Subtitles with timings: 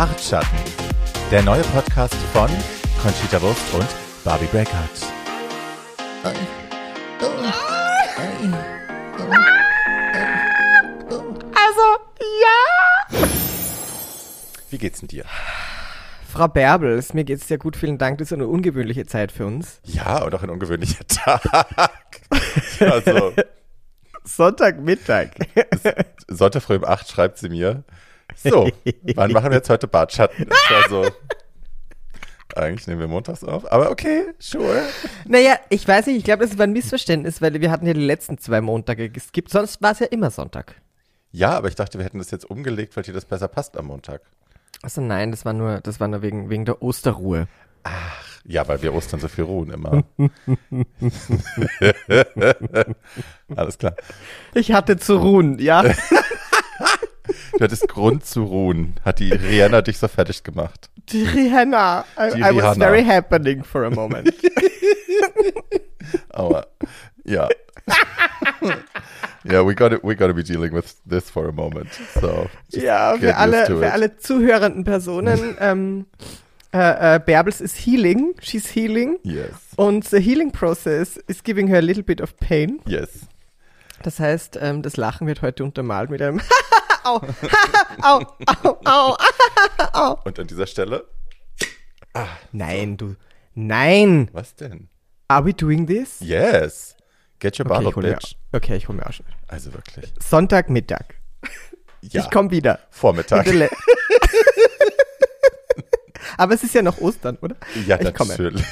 [0.00, 0.56] Bartschatten,
[1.30, 2.48] der neue Podcast von
[3.02, 3.86] Conchita Wurst und
[4.24, 4.72] Barbie Breakout.
[11.52, 11.86] Also,
[12.40, 13.28] ja.
[14.70, 15.26] Wie geht's denn dir?
[16.32, 18.16] Frau Bärbels, mir geht's sehr gut, vielen Dank.
[18.16, 19.82] Das ist eine ungewöhnliche Zeit für uns.
[19.84, 21.42] Ja, und auch ein ungewöhnlicher Tag.
[22.80, 23.34] also,
[24.24, 25.32] Sonntagmittag.
[26.26, 27.84] Sonntag früh um 8 schreibt sie mir.
[28.36, 28.70] So,
[29.14, 30.42] wann machen wir jetzt heute Bartschatten?
[30.42, 31.10] Ich war so,
[32.56, 34.82] eigentlich nehmen wir montags auf, aber okay, sure.
[35.26, 38.00] naja, ich weiß nicht, ich glaube, das war ein Missverständnis, weil wir hatten ja die
[38.00, 39.50] letzten zwei Montage geskippt.
[39.50, 40.74] Sonst war es ja immer Sonntag.
[41.32, 43.86] Ja, aber ich dachte, wir hätten das jetzt umgelegt, weil dir das besser passt am
[43.86, 44.22] Montag.
[44.82, 47.46] Also nein, das war nur, das war nur wegen, wegen der Osterruhe.
[48.44, 50.02] Ja, weil wir Ostern so viel ruhen immer.
[53.54, 53.94] Alles klar.
[54.54, 55.84] Ich hatte zu ruhen, ja.
[57.56, 58.94] Du hattest Grund zu ruhen.
[59.04, 60.90] Hat die Rihanna dich so fertig gemacht.
[61.10, 62.04] Die Rihanna.
[62.18, 62.74] I, Die I was Rihanna.
[62.86, 64.32] very happening for a moment.
[66.30, 66.66] Aber
[67.24, 67.48] ja.
[69.44, 71.88] yeah, we gotta we gotta be dealing with this for a moment.
[72.20, 76.06] So ja, für alle, für alle zuhörenden Personen, ähm,
[76.72, 79.18] äh, äh, Bärbels is healing, she's healing.
[79.22, 79.50] Yes.
[79.76, 82.80] Und the healing process is giving her a little bit of pain.
[82.86, 83.26] Yes.
[84.02, 86.40] Das heißt, ähm, das Lachen wird heute untermalt mit einem
[87.04, 87.20] Au,
[88.02, 89.16] au, au,
[89.94, 90.18] au.
[90.24, 91.04] Und an dieser Stelle,
[92.52, 93.16] Nein, du.
[93.54, 94.28] Nein.
[94.32, 94.88] was denn?
[95.28, 96.20] Are we doing this?
[96.20, 96.96] Yes.
[97.38, 98.36] Get your Okay, ich hol mir, bitch.
[98.52, 99.26] okay, ich hole mir auch schon.
[99.48, 100.12] Also wirklich.
[100.20, 101.14] Sonntagmittag.
[102.02, 102.22] Ja.
[102.22, 102.80] Ich komme wieder.
[102.90, 103.46] Vormittag.
[106.36, 107.56] Aber es ist ja noch Ostern, oder?
[107.86, 108.30] Ja, Ich komme.
[108.30, 108.64] natürlich.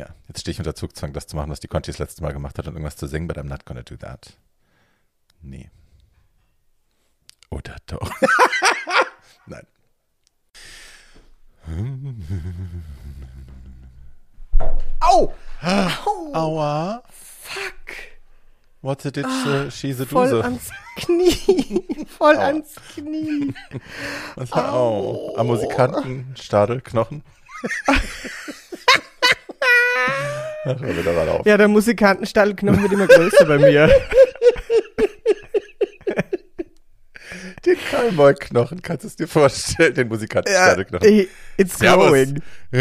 [0.00, 0.08] Ja.
[0.28, 2.56] jetzt stehe ich unter Zugzwang, das zu machen, was die Conti das letzte Mal gemacht
[2.56, 4.32] hat und irgendwas zu singen, but I'm not gonna do that.
[5.42, 5.70] Nee.
[7.50, 8.10] Oder doch.
[9.46, 9.66] Nein.
[15.00, 15.32] Au!
[16.32, 17.02] Aua.
[17.10, 17.96] Fuck!
[18.80, 20.42] What's a ditch, uh, she's a Voll duse.
[20.44, 22.06] ans Knie.
[22.18, 22.40] Voll Au.
[22.40, 23.52] ans Knie.
[24.36, 25.34] Was war Au.
[25.36, 27.22] Am Musikanten, Stadel, Knochen.
[30.64, 31.46] Ach, auf.
[31.46, 33.90] Ja, der Musikantenstallknochen wird immer größer bei mir.
[37.66, 39.94] Den Kalmol-Knochen, kannst du es dir vorstellen?
[39.94, 40.76] Den Musikanten, Ja,
[41.58, 42.40] it's growing.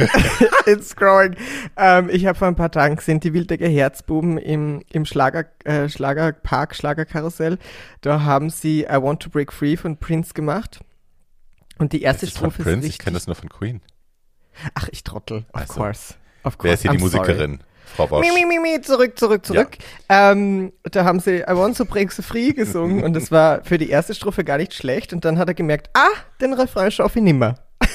[0.66, 1.36] It's growing.
[1.76, 5.90] Ähm, ich habe vor ein paar Tagen gesehen, die Wildecker Herzbuben im, im Schlager, äh,
[5.90, 7.58] Schlagerpark, Schlagerkarussell.
[8.02, 10.80] Da haben sie I Want to Break Free von Prince gemacht.
[11.78, 13.82] Und die erste ist von Strophe Prince, ist ich kenne das nur von Queen.
[14.76, 15.40] Ach, ich trottel.
[15.40, 15.74] Of Ach so.
[15.74, 16.14] course.
[16.62, 17.28] Wer ist hier die I'm sorry.
[17.28, 17.60] Musikerin?
[17.96, 18.26] Frau Bosch.
[18.26, 19.78] Mi, mi, mi, mi, zurück, zurück, zurück.
[20.08, 23.78] Ähm, da haben sie I Want to Break so Free gesungen und das war für
[23.78, 26.08] die erste Strophe gar nicht schlecht und dann hat er gemerkt, ah,
[26.40, 27.56] den Refrain schaffe ich nimmer.
[27.82, 27.88] und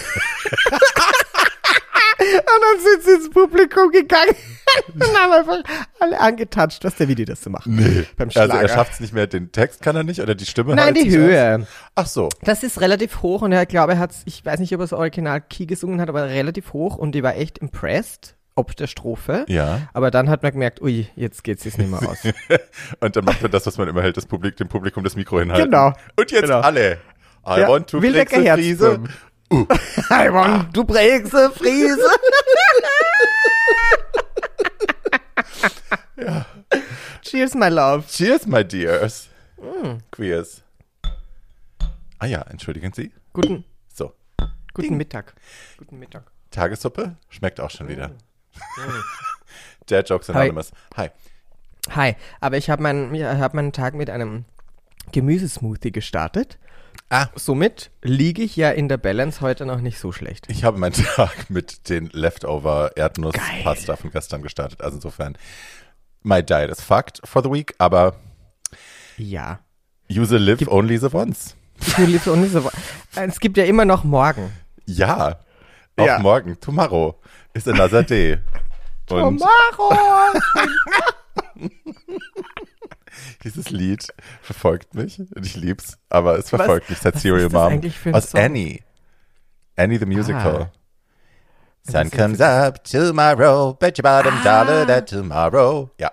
[2.21, 4.35] dann sind sie ins Publikum gegangen
[4.95, 5.63] und haben einfach
[6.01, 7.67] alle angetatscht, was der Video das so macht.
[7.67, 8.05] Nee.
[8.17, 10.75] Beim Also er schafft es nicht mehr, den Text kann er nicht oder die Stimme
[10.75, 11.23] Nein, halt die nicht aus?
[11.23, 11.67] Höhe.
[11.95, 12.29] Ach so.
[12.43, 14.93] Das ist relativ hoch und er glaube, er hat ich weiß nicht, ob er das
[14.93, 19.45] Original Key gesungen hat, aber relativ hoch und ich war echt impressed, ob der Strophe.
[19.49, 19.89] Ja.
[19.93, 22.19] Aber dann hat man gemerkt, ui, jetzt geht's sich nicht mehr aus.
[23.01, 25.41] Und dann macht man das, was man immer hält, das Publikum, dem Publikum das Mikro
[25.41, 25.71] hinhalten.
[25.71, 25.93] Genau.
[26.17, 26.61] Und jetzt Genau.
[26.61, 26.99] alle.
[27.47, 28.89] I Ja, want to Wildecker break the Friese.
[28.89, 29.15] Herzbuben.
[30.11, 31.99] I want to break the freeze.
[37.23, 38.07] Cheers, my love.
[38.09, 39.29] Cheers, my dears.
[39.61, 39.99] Mm.
[40.11, 40.63] Queers.
[42.19, 43.13] Ah ja, entschuldigen Sie.
[43.33, 44.13] Guten, So.
[44.73, 44.97] guten Ding.
[44.97, 45.35] Mittag.
[45.79, 46.25] Guten Mittag.
[46.51, 48.11] Tagessuppe schmeckt auch schon wieder.
[49.89, 50.73] Der Jokes Anonymous.
[50.97, 51.11] Hi.
[51.91, 54.45] Hi, aber ich habe meinen, hab meinen Tag mit einem
[55.13, 56.59] Gemüsesmoothie gestartet.
[57.11, 57.27] Ah.
[57.35, 60.47] Somit liege ich ja in der Balance heute noch nicht so schlecht.
[60.49, 62.93] Ich habe meinen Tag mit den Leftover.
[62.97, 64.81] Erdnuss-Pasta von gestern gestartet.
[64.81, 65.37] Also insofern,
[66.23, 68.17] my diet is fucked for the week, aber
[69.19, 69.61] Ja.
[70.09, 71.55] use live only the once.
[71.81, 72.71] Ich will lieber nicht so.
[73.15, 74.51] Es gibt ja immer noch morgen.
[74.87, 75.41] Ja.
[75.97, 76.19] Auch Ja.
[76.21, 77.21] morgen, tomorrow,
[77.55, 78.39] is another day.
[79.11, 80.41] Und Tomorrow.
[83.45, 84.07] dieses Lied
[84.43, 88.15] verfolgt mich und ich lieb's, aber es verfolgt mich seit was Serial ist das Mom
[88.15, 88.41] aus Song?
[88.41, 88.81] Annie.
[89.77, 90.63] Annie the Musical.
[90.63, 90.73] Ah.
[91.87, 94.65] Sun Das ist- comes up tomorrow, bet your bottom Ah.
[94.65, 95.91] dollar that tomorrow.
[96.01, 96.11] Ja.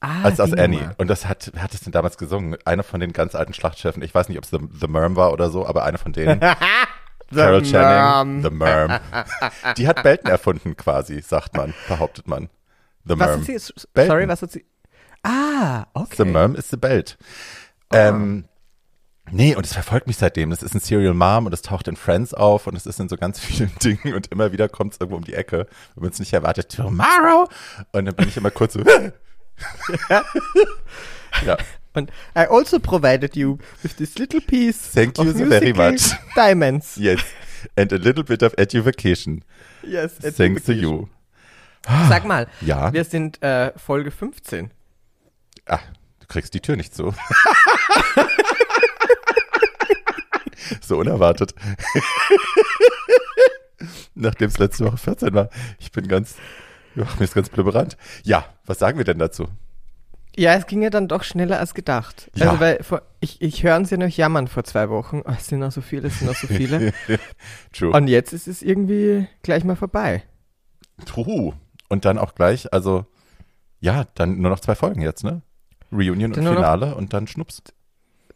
[0.00, 0.80] Ah, als aus Annie.
[0.80, 0.94] Nummer.
[0.98, 2.56] Und das hat, wer hat es denn damals gesungen?
[2.64, 4.02] Einer von den ganz alten Schlachtschiffen.
[4.02, 6.40] Ich weiß nicht, ob es The, The Merm war oder so, aber einer von denen.
[7.34, 8.42] Carol Channing.
[8.42, 8.98] The Merm.
[9.76, 12.48] Die hat Belten erfunden quasi, sagt man, behauptet man.
[13.04, 13.40] The Was Merm.
[13.40, 13.58] hat sie?
[14.06, 14.64] Sorry, was hat sie?
[15.22, 16.16] Ah, okay.
[16.16, 17.18] The Merm is the Belt.
[17.92, 18.44] Ähm,
[19.30, 20.50] nee, und es verfolgt mich seitdem.
[20.50, 23.08] Das ist ein Serial Mom und es taucht in Friends auf und es ist in
[23.08, 26.12] so ganz vielen Dingen und immer wieder kommt es irgendwo um die Ecke, wenn man
[26.12, 27.48] es nicht erwartet, tomorrow.
[27.92, 28.80] Und dann bin ich immer kurz so,
[31.44, 31.56] ja.
[31.92, 36.12] Und I also provided you with this little piece Thank you so very much.
[36.36, 36.96] diamonds.
[36.96, 37.20] Yes.
[37.76, 39.44] And a little bit of education.
[39.82, 41.08] Yes, Thanks to you.
[42.08, 42.92] Sag mal, Ja.
[42.92, 44.70] wir sind äh, Folge 15.
[45.66, 45.80] Ah,
[46.20, 47.14] du kriegst die Tür nicht zu.
[50.80, 51.54] so unerwartet.
[54.14, 55.48] Nachdem es letzte Woche 14 war.
[55.78, 56.36] Ich bin ganz,
[56.94, 57.96] mir ist ganz blubberant.
[58.22, 59.48] Ja, was sagen wir denn dazu?
[60.40, 62.30] Ja, es ging ja dann doch schneller als gedacht.
[62.34, 62.46] Ja.
[62.46, 65.20] Also, weil vor, ich, ich höre uns ja noch jammern vor zwei Wochen.
[65.26, 66.94] Oh, es sind noch so viele, es sind noch so viele.
[67.74, 67.90] True.
[67.90, 70.22] Und jetzt ist es irgendwie gleich mal vorbei.
[71.04, 71.52] True.
[71.90, 73.04] Und dann auch gleich, also,
[73.80, 75.42] ja, dann nur noch zwei Folgen jetzt, ne?
[75.92, 77.62] Reunion Dann und nur noch- Finale und dann schnups.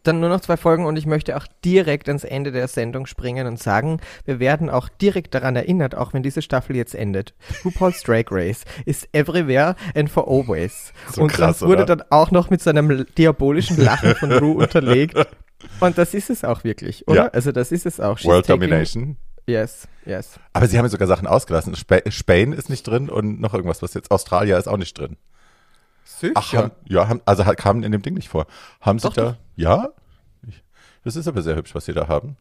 [0.04, 3.46] Dann nur noch zwei Folgen und ich möchte auch direkt ans Ende der Sendung springen
[3.46, 7.34] und sagen, wir werden auch direkt daran erinnert, auch wenn diese Staffel jetzt endet.
[7.64, 10.92] RuPaul's Drag Race ist everywhere and for always.
[11.12, 11.96] So und krass, das wurde oder?
[11.96, 15.16] dann auch noch mit so einem diabolischen Lachen von Ru unterlegt.
[15.80, 17.24] Und das ist es auch wirklich, oder?
[17.24, 17.28] Ja.
[17.28, 18.18] Also das ist es auch.
[18.18, 19.16] She's World taking- Domination.
[19.46, 20.38] Yes, yes.
[20.54, 21.74] Aber sie haben ja sogar Sachen ausgelassen.
[21.76, 25.16] Spa Spain ist nicht drin und noch irgendwas, was jetzt Australia ist auch nicht drin.
[26.18, 26.32] Sicher.
[26.36, 28.46] Ach, haben, ja, haben, also kamen in dem Ding nicht vor.
[28.80, 29.36] Haben sie Doch, da, doch.
[29.56, 29.88] ja?
[30.46, 30.62] Ich,
[31.02, 32.36] das ist aber sehr hübsch, was sie da haben.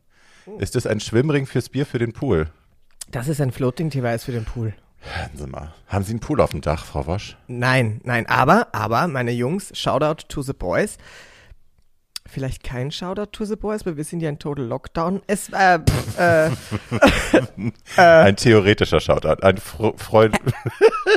[0.46, 0.58] Oh.
[0.58, 2.48] Ist das ein Schwimmring fürs Bier für den Pool?
[3.10, 4.74] Das ist ein Floating Device für den Pool.
[5.00, 5.74] Hören Sie mal.
[5.88, 7.36] Haben Sie einen Pool auf dem Dach, Frau Wosch?
[7.48, 10.98] Nein, nein, aber, aber, meine Jungs, Shoutout to the Boys.
[12.26, 15.22] Vielleicht kein Shoutout to the Boys, weil wir sind ja in Total Lockdown.
[15.28, 16.50] Es, äh, pff, äh,
[17.98, 19.44] ein theoretischer Shoutout.
[19.44, 20.40] Ein Fro Freund,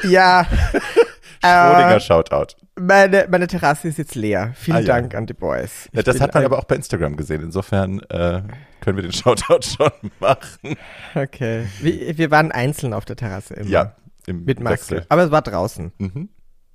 [0.08, 0.46] ja,
[1.42, 2.56] Schrödinger äh, Shoutout.
[2.78, 4.52] meine, meine Terrasse ist jetzt leer.
[4.56, 4.86] Vielen Ah, ja.
[4.86, 5.88] Dank an die Boys.
[5.92, 7.42] Ja, das hat man aber auch bei Instagram gesehen.
[7.42, 8.42] Insofern äh,
[8.80, 10.76] können wir den Shoutout schon machen.
[11.14, 11.66] Okay.
[11.80, 13.68] Wir, wir waren einzeln auf der Terrasse immer.
[13.70, 13.96] Ja,
[14.26, 14.96] im Mit Maske.
[14.96, 15.06] Wechsel.
[15.08, 15.92] Aber es war draußen.
[15.98, 16.28] Mhm.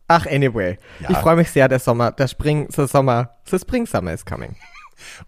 [0.07, 0.77] Ach, anyway.
[0.99, 1.11] Ja.
[1.11, 4.55] Ich freue mich sehr, der Sommer, der Spring, der Sommer, the Spring Summer is coming.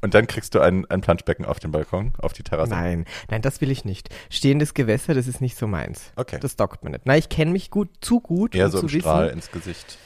[0.01, 2.71] Und dann kriegst du ein, ein Planschbecken auf dem Balkon, auf die Terrasse.
[2.71, 4.09] Nein, nein, das will ich nicht.
[4.29, 6.11] Stehendes Gewässer, das ist nicht so meins.
[6.15, 6.39] Okay.
[6.39, 7.05] Das dockt mir nicht.
[7.05, 9.35] Nein, ich kenne mich gut, zu gut, Eher um so zu im Strahl wissen.
[9.35, 9.97] ins Gesicht.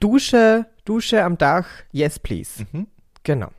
[0.00, 2.66] Dusche, Dusche am Dach, yes please.
[2.72, 2.86] Mhm.
[3.22, 3.50] Genau.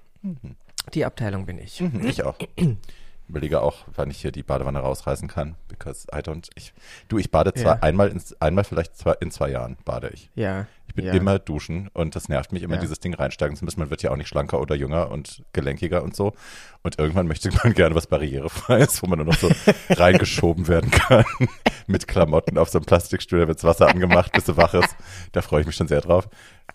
[0.93, 1.79] Die Abteilung bin ich.
[1.81, 2.37] Mhm, ich auch.
[3.29, 6.49] Überlege auch, wann ich hier die Badewanne rausreißen kann, because I don't.
[6.55, 6.73] Ich,
[7.09, 7.81] du, ich bade zwar Ja.
[7.83, 10.29] einmal, ins, einmal vielleicht zwei, in zwei Jahren bade ich.
[10.35, 10.65] Ja.
[10.87, 11.13] Ich bin ja.
[11.13, 12.81] immer duschen und das nervt mich immer, Ja.
[12.81, 13.79] dieses Ding reinsteigen zu müssen.
[13.79, 16.33] Man wird ja auch nicht schlanker oder jünger und gelenkiger und so.
[16.81, 19.51] Und irgendwann möchte man gerne was barrierefreies, wo man nur noch so
[19.89, 21.25] reingeschoben werden kann.
[21.87, 24.95] Mit Klamotten auf so einem Plastikstuhl, da wirds Wasser angemacht, bis sie wach ist.
[25.33, 26.27] Da freue ich mich schon sehr drauf.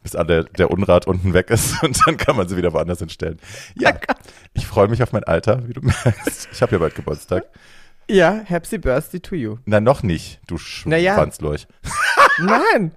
[0.02, 3.38] Bis alle, der Unrat unten weg ist und dann kann man sie wieder woanders hinstellen.
[3.76, 3.94] Ja,
[4.52, 6.48] ich freue mich auf mein Alter, wie du merkst.
[6.52, 7.44] Ich habe ja bald Geburtstag.
[8.10, 9.58] Ja, happy birthday to you.
[9.64, 11.14] Na, noch nicht, du Naja.
[11.14, 11.66] Schwanzlurch.
[12.38, 12.92] Nein.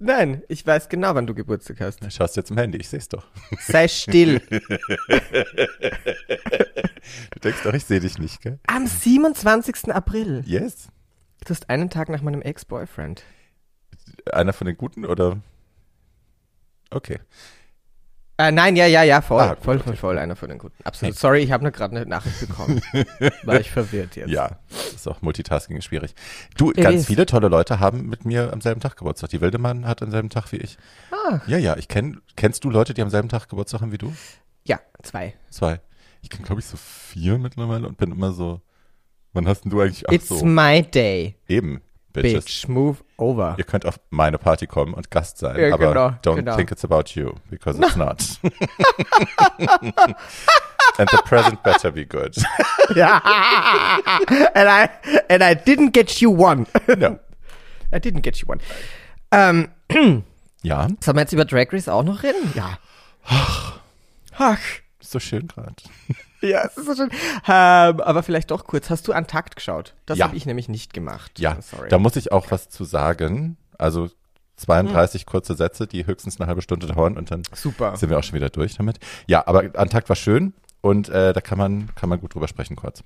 [0.00, 2.00] Nein, ich weiß genau, wann du Geburtstag hast.
[2.02, 3.26] Na, Schaust jetzt im Handy, ich sehe es doch.
[3.60, 4.40] Sei still.
[7.30, 8.58] Du denkst doch, ich sehe dich nicht, gell?
[8.66, 9.94] Am 27.
[9.94, 10.42] April.
[10.44, 10.88] Yes.
[11.44, 13.22] Du hast einen Tag nach meinem Ex-Boyfriend.
[14.30, 15.40] Einer von den Guten oder?
[16.90, 17.18] Okay.
[18.40, 19.40] Äh, nein, ja, ja, ja, voll.
[19.42, 20.76] Ah, gut, voll, voll, voll, einer von den Guten.
[20.84, 21.12] Absolut.
[21.12, 21.18] Hey.
[21.20, 22.80] Sorry, ich habe nur gerade eine Nachricht bekommen.
[23.42, 24.30] War ich verwirrt jetzt.
[24.30, 24.60] Ja,
[24.94, 26.14] ist auch Multitasking schwierig.
[26.56, 27.06] Du, It ganz is.
[27.06, 29.30] viele tolle Leute haben mit mir am selben Tag Geburtstag.
[29.30, 30.78] Die Wildemann hat am selben Tag wie ich.
[31.10, 31.48] Ach.
[31.48, 34.14] Ja, ja, ich kenn, kennst du Leute, die am selben Tag Geburtstag haben wie du?
[34.64, 35.34] Ja, zwei.
[35.50, 35.80] Zwei.
[36.22, 38.60] Ich kenne, glaube ich, so vier mittlerweile und bin immer so,
[39.32, 40.08] wann hast denn du eigentlich?
[40.08, 41.80] Ach It's so, my day, eben,
[42.12, 42.44] Bitches.
[42.44, 42.68] bitch.
[42.68, 43.54] Move over.
[43.58, 46.56] Ihr könnt auf meine Party kommen und Gast sein, Ja, aber genau, don't genau.
[46.56, 48.18] think it's about you, because it's not.
[50.98, 52.34] And the present better be good.
[52.96, 54.88] And I
[55.28, 56.66] and I didn't get you one.
[56.96, 57.18] no.
[57.92, 58.60] I didn't get you one.
[59.30, 59.68] Ähm,
[60.62, 62.52] Ja, sollen wir jetzt über Drag Race auch noch reden?
[62.54, 62.78] Ja.
[63.24, 63.78] Ach.
[65.00, 65.72] ist so schön gerade.
[66.40, 67.10] Ja, es ist so schön.
[67.48, 68.90] Ähm, aber vielleicht doch kurz.
[68.90, 69.94] Hast du an Takt geschaut?
[70.06, 70.26] Das Ja.
[70.26, 71.38] habe ich nämlich nicht gemacht.
[71.38, 71.88] Ja, Sorry.
[71.88, 73.56] da muss ich auch was zu sagen.
[73.76, 74.08] Also
[74.56, 77.96] 32 kurze Sätze, die höchstens eine halbe Stunde dauern und dann Super.
[77.96, 78.98] sind wir auch schon wieder durch damit.
[79.26, 82.76] Ja, aber Antakt war schön und äh, da kann man, kann man gut drüber sprechen
[82.76, 83.02] kurz.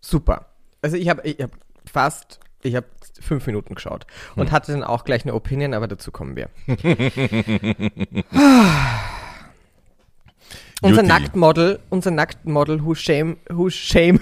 [0.00, 0.46] Super.
[0.82, 1.50] Also ich habe ich hab
[1.90, 2.86] fast, ich habe
[3.20, 4.06] fünf Minuten geschaut
[4.36, 4.52] und Hm.
[4.52, 6.48] hatte dann auch gleich eine Opinion, aber dazu kommen wir.
[10.82, 11.02] unser.
[11.02, 14.20] Nacktmodel, unser Nacktmodel, who shame, who shame,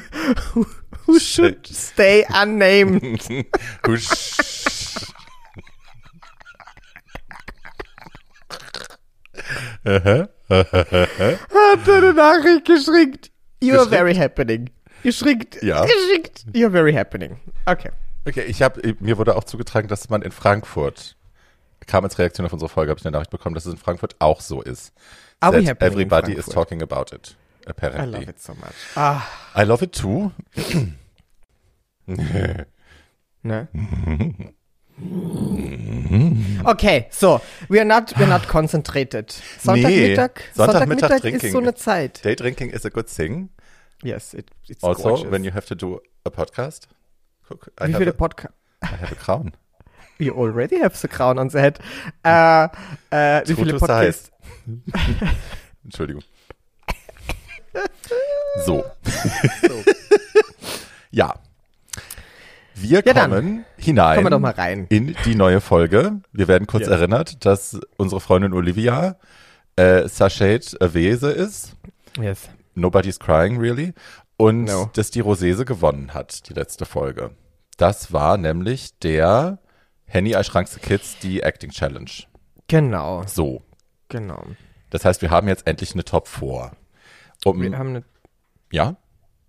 [0.55, 0.67] who,
[1.07, 3.29] who should stay unnamed.
[3.87, 4.09] Husch.
[9.85, 10.31] Hat
[11.89, 13.31] eine Nachricht geschickt.
[13.61, 13.91] You are Geschickt?
[13.91, 14.71] very happening.
[15.03, 15.63] Geschickt.
[15.63, 15.85] Ja.
[15.85, 16.45] Geschickt.
[16.53, 17.39] You're very happening.
[17.67, 17.91] Okay.
[18.27, 21.17] Okay, ich habe mir wurde auch zugetragen, dass man in Frankfurt
[21.87, 24.17] kam als Reaktion auf unsere Folge, habe ich eine Nachricht bekommen, dass es in Frankfurt
[24.19, 24.93] auch so ist.
[25.41, 27.37] Are we everybody is talking about it.
[27.67, 28.21] I Apparently.
[28.21, 28.75] love it so much.
[28.97, 29.23] Ah.
[29.57, 30.33] I love it too.
[33.43, 33.69] Ne?
[36.65, 39.31] Okay, so, we are not, we're not concentrated.
[39.61, 41.53] Sonntagmittag, Nee, Sonntagmittag ist drinking.
[41.53, 42.25] so eine Zeit.
[42.25, 43.51] Day drinking is a good thing.
[44.03, 45.31] Yes, it, it's Also, gorgeous.
[45.31, 46.89] when you have to do a podcast.
[47.49, 48.55] Guck, I Wie viele Podcasts?
[48.83, 49.53] I have a crown.
[50.19, 51.79] You already have the crown on the head.
[52.25, 52.65] Äh,
[53.11, 54.31] äh, wie viele Podcasts?
[55.85, 56.23] Entschuldigung.
[58.67, 58.85] So.
[61.11, 61.35] ja.
[62.75, 64.87] Wir Ja, kommen hinein Kommen wir doch mal rein.
[64.89, 66.21] in die neue Folge.
[66.33, 66.93] Wir werden kurz Ja.
[66.93, 69.17] erinnert, dass unsere Freundin Olivia
[69.77, 71.75] äh, Sachet Wese ist.
[72.21, 72.49] Yes.
[72.75, 73.95] Nobody's Crying, really.
[74.37, 74.91] Und No.
[74.95, 77.31] dass die Rosese gewonnen hat, die letzte Folge.
[77.77, 79.59] Das war nämlich der
[80.09, 82.11] Henny als Schrankste Kids, die Acting Challenge.
[82.67, 83.63] Genau, So.
[84.09, 84.43] genau.
[84.91, 86.73] Das heißt, wir haben jetzt endlich eine Top 4.
[87.45, 88.05] Um, Wir haben eine
[88.73, 88.97] ja?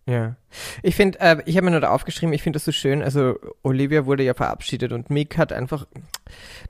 [0.06, 0.36] Ja.
[0.82, 3.02] Ich finde, äh, ich habe mir nur da aufgeschrieben, ich finde das so schön.
[3.04, 5.86] Also, Olivia wurde ja verabschiedet und Mick hat einfach,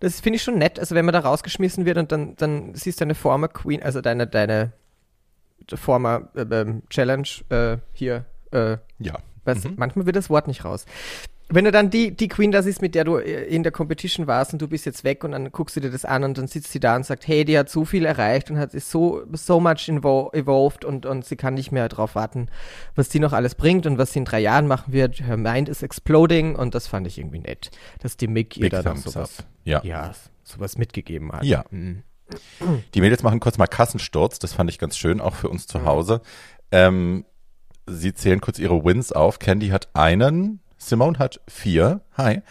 [0.02, 0.78] das finde ich schon nett.
[0.80, 4.02] Also, wenn man da rausgeschmissen wird und dann, dann siehst du deine former Queen, also
[4.02, 4.74] deine, deine
[5.74, 9.20] former äh, Challenge äh, hier, äh, Ja.
[9.46, 10.86] was, manchmal wird das Wort nicht raus.
[11.52, 14.28] Wenn du dann die, die Queen da siehst, mit der du äh, in der Competition
[14.28, 16.48] warst und du bist jetzt weg und dann guckst du dir das an und dann
[16.48, 19.24] sitzt sie da und sagt, hey, die hat so viel erreicht und hat ist so,
[19.34, 22.50] so much evolved und, und sie kann nicht mehr darauf warten,
[22.96, 25.22] was die noch alles bringt und was sie in drei Jahren machen wird.
[25.22, 28.84] Her mind is exploding und das fand ich irgendwie nett, dass die Mick ihr da
[28.84, 29.44] thumbs sowas.
[29.64, 29.82] Ja.
[29.84, 30.12] ja,
[30.44, 31.44] sowas mitgegeben hat.
[31.44, 31.66] Ja.
[31.72, 32.04] Mhm.
[32.94, 34.38] Die Mädels machen kurz mal Kassensturz.
[34.38, 35.70] Das fand ich ganz schön, auch für uns Mhm.
[35.70, 36.22] zu Hause.
[36.72, 37.26] Ähm,
[37.88, 39.40] sie zählen kurz ihre Wins auf.
[39.40, 40.60] Candy hat einen.
[40.80, 42.02] Simone hat vier.
[42.18, 42.42] Hi.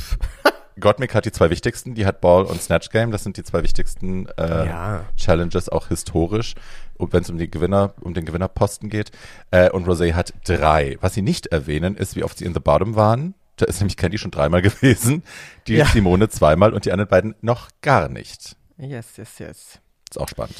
[0.80, 1.94] Gottmik hat die zwei wichtigsten.
[1.94, 3.10] Die hat Ball und Snatch Game.
[3.10, 5.04] Das sind die zwei wichtigsten äh, Ja.
[5.16, 6.54] Challenges, auch historisch,
[6.98, 9.10] wenn es um die Gewinner, um den Gewinnerposten geht.
[9.50, 10.96] Äh, und Rosé hat drei.
[11.00, 13.34] Was sie nicht erwähnen, ist, wie oft sie in the bottom waren.
[13.56, 15.22] Da ist nämlich Candy schon dreimal gewesen.
[15.68, 15.86] Die Ja.
[15.86, 18.56] Simone zweimal und die anderen beiden noch gar nicht.
[18.78, 19.78] Yes, yes, yes.
[20.10, 20.56] Ist auch spannend.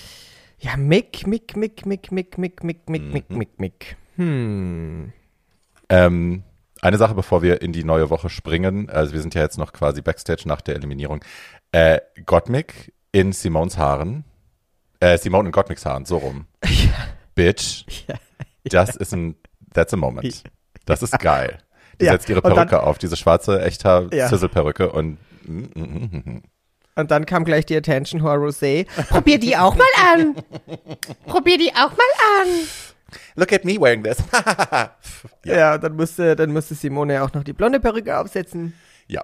[0.60, 3.12] Ja, Mick, Mick, Mick, Mick, Mick, Mick, Mick, Mick, Mhm.
[3.12, 3.96] Mick, Mick, Mick.
[4.16, 5.12] Hm.
[5.88, 6.42] Ähm,
[6.84, 8.90] eine Sache, bevor wir in die neue Woche springen.
[8.90, 11.24] Also wir sind ja jetzt noch quasi Backstage nach der Eliminierung.
[11.72, 14.24] Äh, Gottmik in Simons Haaren.
[15.00, 16.46] Äh, Simone in Gottmiks Haaren, so rum.
[17.34, 17.84] Bitch.
[18.06, 18.16] Ja.
[18.64, 19.34] Das ist ein,
[19.72, 20.44] that's a moment.
[20.84, 21.58] Das ist geil.
[22.00, 24.28] Die Ja, setzt ihre und dann- Perücke auf, diese schwarze, echter Ja.
[24.28, 26.42] Sizzle-Perücke und mm, mm, mm, mm.
[26.96, 28.86] Und dann kam gleich die Attention Whore Rosé.
[29.08, 30.36] Probier die auch mal an.
[31.26, 32.48] Probier die auch mal an.
[33.36, 34.18] Look at me wearing this.
[35.44, 38.74] Ja, dann musste, dann musste Simone auch noch die blonde Perücke aufsetzen.
[39.06, 39.22] ja.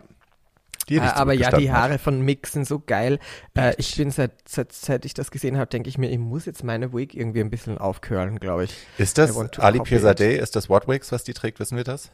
[0.89, 1.83] Die nicht aber ja, die zurückgestanden hat.
[1.83, 3.21] Haare von Mick sind so geil.
[3.57, 6.47] Äh, ich bin seit, seit, seit ich das gesehen habe, denke ich mir, ich muss
[6.47, 8.77] jetzt meine Wig irgendwie ein bisschen aufcurlen, glaube ich.
[8.99, 10.37] Ist das Ali Pirzadeh?
[10.37, 11.61] Ist das Whatwigs, was die trägt?
[11.61, 12.11] Wissen wir das?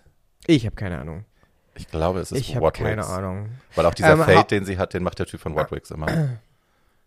[0.47, 1.25] Ich habe keine Ahnung.
[1.75, 2.87] Ich glaube, es ist Ich habe Whatwigs.
[2.87, 3.49] keine Ahnung.
[3.77, 6.07] Weil auch dieser Ähm, Fade, den sie hat, den macht der Typ von Whatwigs immer.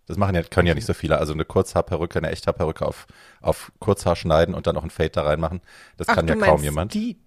[0.10, 1.20] Das machen ja, können ja nicht so viele.
[1.20, 3.06] Also eine Kurzhaarperücke, eine Echthaarperücke auf,
[3.42, 5.62] auf Kurzhaar schneiden und dann noch ein Fade da reinmachen.
[5.98, 6.96] Das kann ja kaum jemand.
[6.96, 7.20] Die,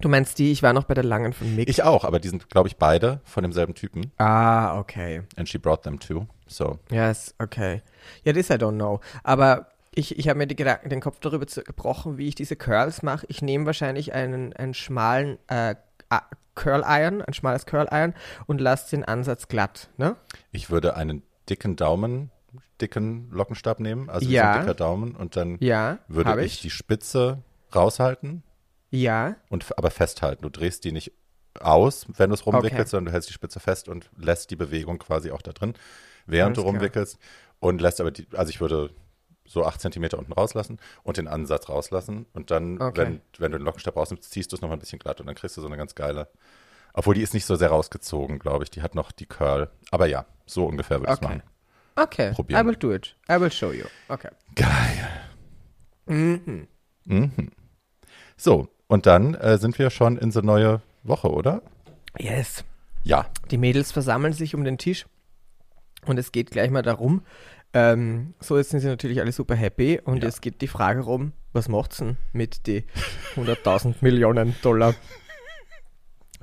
[0.00, 1.68] du meinst die, ich war noch bei der langen von Mick.
[1.68, 4.12] Ich auch, aber die sind, glaube ich, beide von demselben Typen.
[4.18, 5.22] ah, okay.
[5.34, 6.28] And she brought them too.
[6.46, 6.78] So.
[6.92, 7.82] Yes, okay.
[8.22, 9.00] Ja, das I don't know.
[9.24, 13.02] Aber ich, ich habe mir die Gedanken, den Kopf darüber gebrochen, wie ich diese Curls
[13.02, 13.26] mache.
[13.28, 15.74] Ich nehme wahrscheinlich einen, einen schmalen äh,
[16.54, 18.14] Curl Iron, ein schmales Curl Iron
[18.46, 20.16] und lasse den Ansatz glatt, ne?
[20.50, 22.30] Ich würde einen dicken Daumen,
[22.80, 24.42] dicken Lockenstab nehmen, also Ja.
[24.42, 26.60] so ein dicker Daumen und dann Ja, würde ich, ich.
[26.62, 27.42] die Spitze
[27.74, 28.42] raushalten
[28.90, 30.42] Ja, und aber festhalten.
[30.42, 31.12] Du drehst die nicht
[31.60, 32.88] aus, wenn du es rumwickelst, Okay.
[32.88, 35.74] sondern du hältst die Spitze fest und lässt die Bewegung quasi auch da drin,
[36.26, 36.74] während Alles du klar.
[36.74, 37.18] rumwickelst
[37.60, 38.90] und lässt aber die, also ich würde
[39.48, 43.00] so acht Zentimeter unten rauslassen und den Ansatz rauslassen und dann, Okay.
[43.00, 45.34] wenn, wenn du den Lockenstab rausnimmst, ziehst du es nochmal ein bisschen glatt und dann
[45.34, 46.28] kriegst du so eine ganz geile,
[46.92, 50.06] obwohl die ist nicht so sehr rausgezogen, glaube ich, die hat noch die Curl, aber
[50.06, 51.36] ja, so ungefähr würde ich es Okay.
[51.38, 51.42] machen.
[51.96, 52.32] okay.
[52.34, 52.62] Probieren.
[52.62, 53.16] I will do it.
[53.30, 53.84] I will show you.
[54.08, 54.28] Okay.
[54.54, 55.08] Geil.
[56.06, 56.68] Mhm.
[57.04, 57.50] Mhm.
[58.36, 61.62] So, und dann äh, sind wir schon in so neue Woche, oder?
[62.18, 62.64] Yes.
[63.04, 63.26] Ja.
[63.50, 65.06] Die Mädels versammeln sich um den Tisch
[66.06, 67.22] und es geht gleich mal darum,
[67.74, 70.28] ähm, so jetzt sind sie natürlich alle super happy und Ja.
[70.28, 72.84] es geht die Frage rum, was macht's denn mit die
[73.36, 74.94] 100.000 Millionen Dollar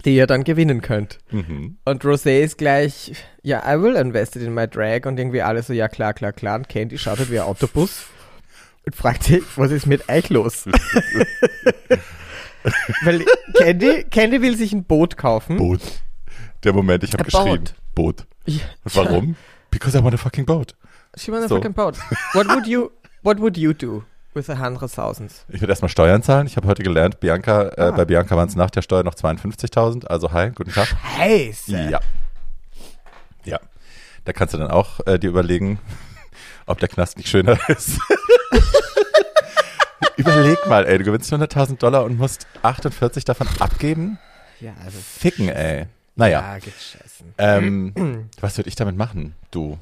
[0.03, 1.17] die ihr dann gewinnen könnt.
[1.31, 1.77] Mhm.
[1.83, 5.63] Und Rosé ist gleich, ja, I will invest it in my drag und irgendwie alle
[5.63, 6.57] so, ja klar, klar, klar.
[6.57, 8.03] Und Candy schaut halt wie ein Autobus
[8.85, 10.65] und fragt sich, was ist mit euch los?
[13.03, 13.25] Weil
[13.57, 15.57] Candy, Candy will sich ein Boot kaufen.
[15.57, 15.81] Boot.
[16.63, 17.63] Der Moment, ich habe geschrien.
[17.95, 18.25] Boot.
[18.45, 19.35] Ja, warum?
[19.71, 20.75] Because I want a fucking boat.
[21.17, 21.55] She wants a So.
[21.57, 21.95] fucking boat.
[22.33, 22.91] What would you,
[23.23, 24.03] what would you do
[24.33, 25.45] with a hundred thousands?
[25.49, 26.45] Ich würde erstmal Steuern zahlen.
[26.47, 27.91] Ich habe heute gelernt, Bianca, äh, Ah.
[27.91, 30.05] bei Bianca waren es nach der Steuer noch 52.000.
[30.07, 30.87] Also hi, guten Tag.
[31.17, 31.89] Scheiße.
[31.89, 31.99] Ja.
[33.45, 33.59] Ja.
[34.25, 35.79] Da kannst du dann auch äh, dir überlegen,
[36.65, 37.99] ob der Knast nicht schöner ist.
[40.17, 44.17] Überleg mal, ey, du gewinnst 100.000 Dollar und musst 48 davon abgeben?
[44.61, 45.87] Ja, also, Ficken, ey.
[46.15, 46.61] Naja, ja,
[47.37, 49.35] ähm, was würde ich damit machen?
[49.51, 49.77] Du,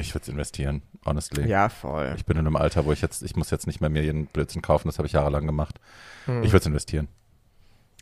[0.00, 1.46] ich würde es investieren, honestly.
[1.48, 2.14] Ja, voll.
[2.16, 4.26] Ich bin in einem Alter, wo ich jetzt, ich muss jetzt nicht mehr mir jeden
[4.26, 5.76] Blödsinn kaufen, das habe ich jahrelang gemacht.
[6.26, 6.42] Hm.
[6.42, 7.08] Ich würde es investieren.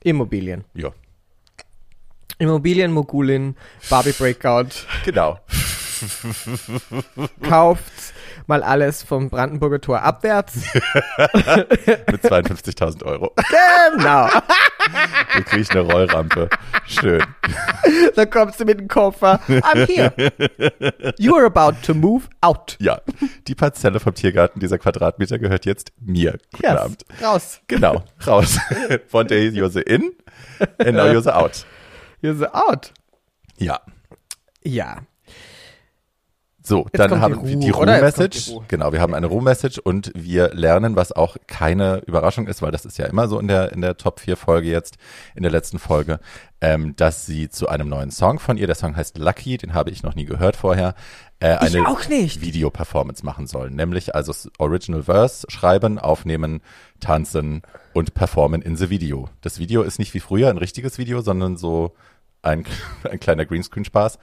[0.02, 0.64] Immobilien.
[0.74, 0.92] Ja.
[2.38, 3.56] Immobilienmogulin,
[3.90, 5.40] Barbie Breakout, Genau.
[7.42, 7.92] kauft
[8.46, 10.56] mal alles vom Brandenburger Tor abwärts.
[10.74, 13.32] Mit 52.000 Euro.
[13.96, 14.28] genau.
[15.34, 16.48] Da kriege ich eine Rollrampe.
[16.86, 17.22] Schön.
[18.16, 19.38] Dann kommst du mit dem Koffer.
[19.46, 20.12] I'm here.
[21.18, 22.76] You're about to move out.
[22.80, 23.02] Ja,
[23.46, 26.38] die Parzelle vom Tiergarten, dieser Quadratmeter, gehört jetzt mir.
[26.52, 26.76] Guten Yes.
[26.78, 27.04] Abend.
[27.22, 27.60] Raus.
[27.66, 28.58] Genau, raus.
[29.28, 30.14] Day you're the in,
[30.78, 31.66] and now you're the out.
[32.22, 32.92] You're out.
[33.58, 33.80] Ja.
[34.64, 34.98] Ja.
[36.68, 38.52] So, Jetzt dann haben die wir die Ruhe-Message.
[38.68, 42.84] Genau, wir haben eine Ruhe-Message und wir lernen, was auch keine Überraschung ist, weil das
[42.84, 44.98] ist ja immer so in der, in der Top 4 Folge jetzt,
[45.34, 46.20] in der letzten Folge,
[46.60, 49.90] ähm, dass sie zu einem neuen Song von ihr, der Song heißt Lucky, den habe
[49.90, 50.94] ich noch nie gehört vorher,
[51.40, 51.84] äh, eine.
[52.42, 53.74] Video-Performance machen sollen.
[53.74, 56.60] Nämlich also Original Verse schreiben, aufnehmen,
[57.00, 57.62] tanzen
[57.94, 59.30] und performen in the Video.
[59.40, 61.94] Das Video ist nicht wie früher ein richtiges Video, sondern so
[62.42, 62.64] ein,
[63.10, 64.18] ein kleiner Greenscreen-Spaß,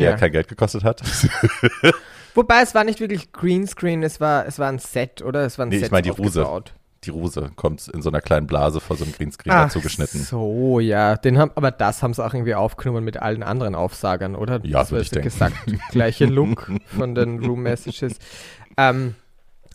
[0.00, 0.16] der Ja.
[0.16, 1.02] kein Geld gekostet hat.
[2.34, 5.44] Wobei es war nicht wirklich Greenscreen, es war, es war ein Set, oder?
[5.44, 6.42] Es war ein Nee, ich Set meine die Ruse.
[6.42, 6.72] aufgebaut.
[7.04, 10.18] Die Ruse kommt in so einer kleinen Blase vor so einem Greenscreen Ach dazu geschnitten.
[10.18, 11.16] So, ja.
[11.16, 14.60] Den haben, aber das haben sie auch irgendwie aufgenommen mit allen anderen Aufsagern, oder?
[14.64, 15.24] Ja, das war würd ich denken.
[15.30, 15.54] gesagt.
[15.90, 18.16] Gleiche Look von den Room Messages.
[18.76, 19.14] Ähm,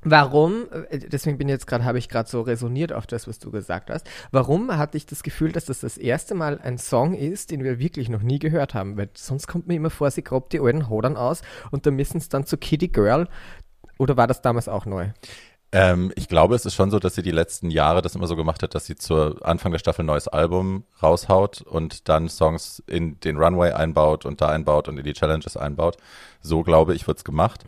[0.05, 3.51] warum, äh, deswegen bin jetzt gerade, habe ich gerade so resoniert auf das, was du
[3.51, 4.07] gesagt hast.
[4.31, 7.79] Warum hatte ich das Gefühl, dass das das erste Mal ein Song ist, den wir
[7.79, 8.95] wirklich noch nie gehört haben?
[8.95, 11.41] Weil sonst kommt mir immer vor, sie grabt die alten Hodern aus
[11.71, 13.27] und dann müssen es dann zu Kitty Girl.
[13.97, 15.09] Oder war das damals auch neu?
[15.71, 18.37] Ähm, ich glaube, es ist schon so, dass sie die letzten Jahre das immer so
[18.37, 22.81] gemacht hat, dass sie zu Anfang der Staffel ein neues Album raushaut und dann Songs
[22.87, 25.97] in den Runway einbaut und da einbaut und in die Challenges einbaut.
[26.39, 27.65] So, glaube ich, wird's gemacht.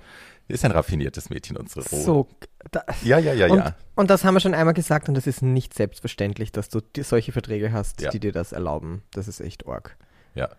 [0.48, 2.02] Ist ein raffiniertes Mädchen, unsere Ruhe.
[2.02, 2.28] So,
[2.72, 3.76] da, Ja, ja, ja, und, ja.
[3.96, 7.32] und das haben wir schon einmal gesagt und das ist nicht selbstverständlich, dass du solche
[7.34, 8.12] Verträge hast, Ja.
[8.12, 9.04] die dir das erlauben.
[9.12, 9.98] Das ist echt arg.
[10.36, 10.50] Ja,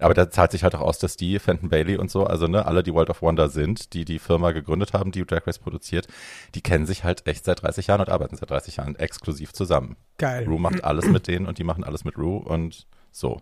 [0.00, 2.66] aber da zahlt sich halt auch aus, dass die, Fenton Bailey und so, also ne,
[2.66, 6.08] alle, die World of Wonder sind, die die Firma gegründet haben, die Drag Race produziert,
[6.56, 9.96] die kennen sich halt echt seit 30 Jahren und arbeiten seit 30 Jahren exklusiv zusammen.
[10.18, 10.44] Geil.
[10.48, 13.40] Rue macht alles mit denen und die machen alles mit Rue und so.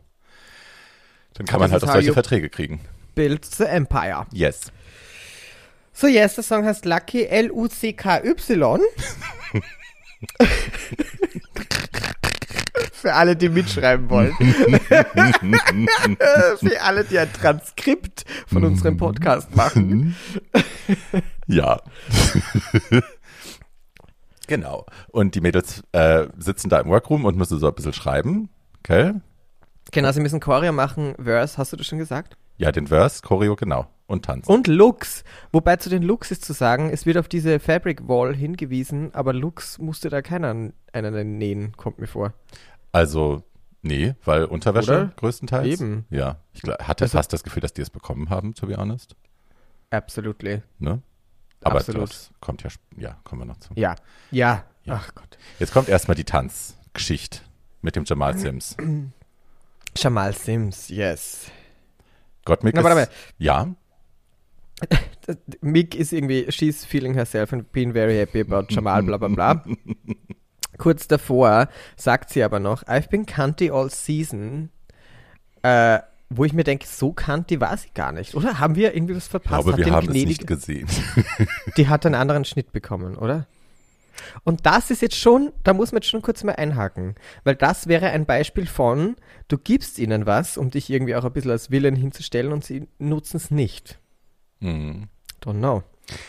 [1.32, 2.80] Dann kann Das man halt auch solche Verträge kriegen.
[3.14, 4.26] Build the Empire.
[4.32, 4.70] Yes.
[5.98, 8.80] So, yes, der Song heißt Lucky, L-U-C-K-Y.
[12.92, 14.34] Für alle, die mitschreiben wollen.
[16.58, 20.14] Für alle, die ein Transkript von unserem Podcast machen.
[21.48, 21.80] Ja.
[24.48, 24.84] genau.
[25.08, 28.48] Und die Mädels äh, sitzen da im Workroom und müssen so ein bisschen schreiben.
[28.80, 29.14] Okay?
[29.92, 31.14] Genau, sie müssen Choreo machen.
[31.22, 32.36] Verse, hast du das schon gesagt?
[32.58, 33.86] Ja, den Verse, Choreo, genau.
[34.06, 34.50] Und tanzen.
[34.52, 35.24] Und Looks.
[35.50, 39.32] Wobei zu den Looks ist zu sagen, es wird auf diese Fabric Wall hingewiesen, aber
[39.32, 42.32] Looks musste da keiner einen nähen, kommt mir vor.
[42.92, 43.42] Also,
[43.82, 45.12] nee, weil Unterwäsche Oder?
[45.16, 45.80] größtenteils.
[45.80, 46.06] Eben.
[46.10, 49.16] Ja, ich hatte Also- fast das Gefühl, dass die es bekommen haben, to be honest.
[49.90, 50.62] Absolutely.
[50.78, 51.02] Ne?
[51.62, 52.02] Aber Absolut.
[52.10, 53.72] das kommt ja, ja, kommen wir noch zu.
[53.74, 53.96] Ja.
[54.30, 54.64] Ja.
[54.84, 55.00] Ja.
[55.02, 55.36] Ach Gott.
[55.58, 57.40] Jetzt kommt erstmal die Tanzgeschichte
[57.82, 58.76] mit dem Jamal Sims.
[59.96, 61.50] Jamal Sims, yes.
[62.44, 63.08] Gottmik Na, ist, warte mal.
[63.38, 63.66] ja,
[65.60, 69.64] Mick ist irgendwie, she's feeling herself and being very happy about Jamal, bla bla bla.
[70.78, 74.70] Kurz davor sagt sie aber noch, I've been cunty all season.
[75.62, 78.58] Äh, wo ich mir denke, so cunty war sie gar nicht, oder?
[78.58, 79.66] Haben wir irgendwie was verpasst?
[79.66, 80.88] Hat wir den haben es gnädig- nicht gesehen.
[81.76, 83.46] Die hat einen anderen Schnitt bekommen, oder?
[84.44, 87.86] Und das ist jetzt schon, da muss man jetzt schon kurz mal einhaken, weil das
[87.86, 89.14] wäre ein Beispiel von,
[89.48, 92.88] du gibst ihnen was, um dich irgendwie auch ein bisschen als Willen hinzustellen und sie
[92.98, 93.98] nutzen es nicht.
[94.60, 95.08] Mhm.
[95.42, 95.82] Don't know.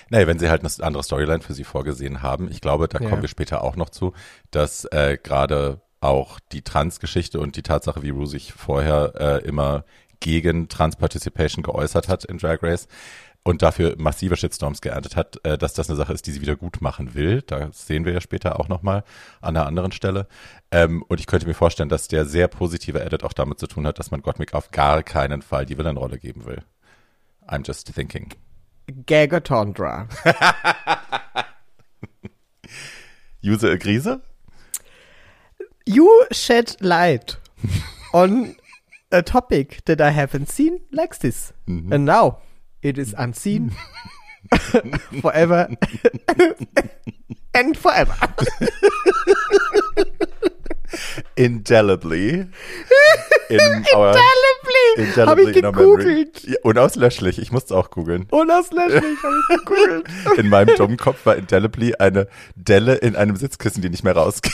[0.10, 2.50] Nee, wenn sie halt eine andere Storyline für sie vorgesehen haben.
[2.50, 3.10] Ich glaube, da Ja.
[3.10, 4.14] kommen wir später auch noch zu,
[4.52, 9.84] dass äh, gerade auch die Trans-Geschichte und die Tatsache, wie Ru sich vorher äh, immer
[10.20, 12.88] gegen Trans-Participation geäußert hat in Drag Race
[13.44, 16.56] und dafür massive Shitstorms geerntet hat, äh, dass das eine Sache ist, die sie wieder
[16.56, 17.44] gut machen will.
[17.44, 19.04] Das sehen wir ja später auch nochmal
[19.42, 20.28] an einer anderen Stelle.
[20.72, 23.86] Ähm, und ich könnte mir vorstellen, dass der sehr positive Edit auch damit zu tun
[23.88, 26.64] hat, dass man Gottmik auf gar keinen Fall die Villenrolle geben will.
[27.50, 28.34] I'm just thinking.
[28.90, 30.08] Gagatondra.
[33.42, 34.08] User Grise?
[35.86, 37.38] You shed light
[38.14, 38.56] on
[39.12, 41.54] a topic that I haven't seen like this.
[41.68, 41.94] Mm-hmm.
[41.94, 42.40] And now
[42.82, 43.74] it is unseen
[45.22, 45.70] forever
[47.54, 48.16] and forever.
[51.36, 52.48] Indelibly.
[53.50, 54.16] In our,
[54.96, 55.26] Indelibly.
[55.26, 56.44] Habe ich gegoogelt.
[56.44, 57.40] Ja, unauslöschlich.
[57.40, 58.28] Ich musste auch googeln.
[58.32, 60.08] Unauslöschlich habe ich gegoogelt.
[60.38, 64.54] In meinem dummen Kopf war Indelibly eine Delle in einem Sitzkissen, die nicht mehr rausgeht.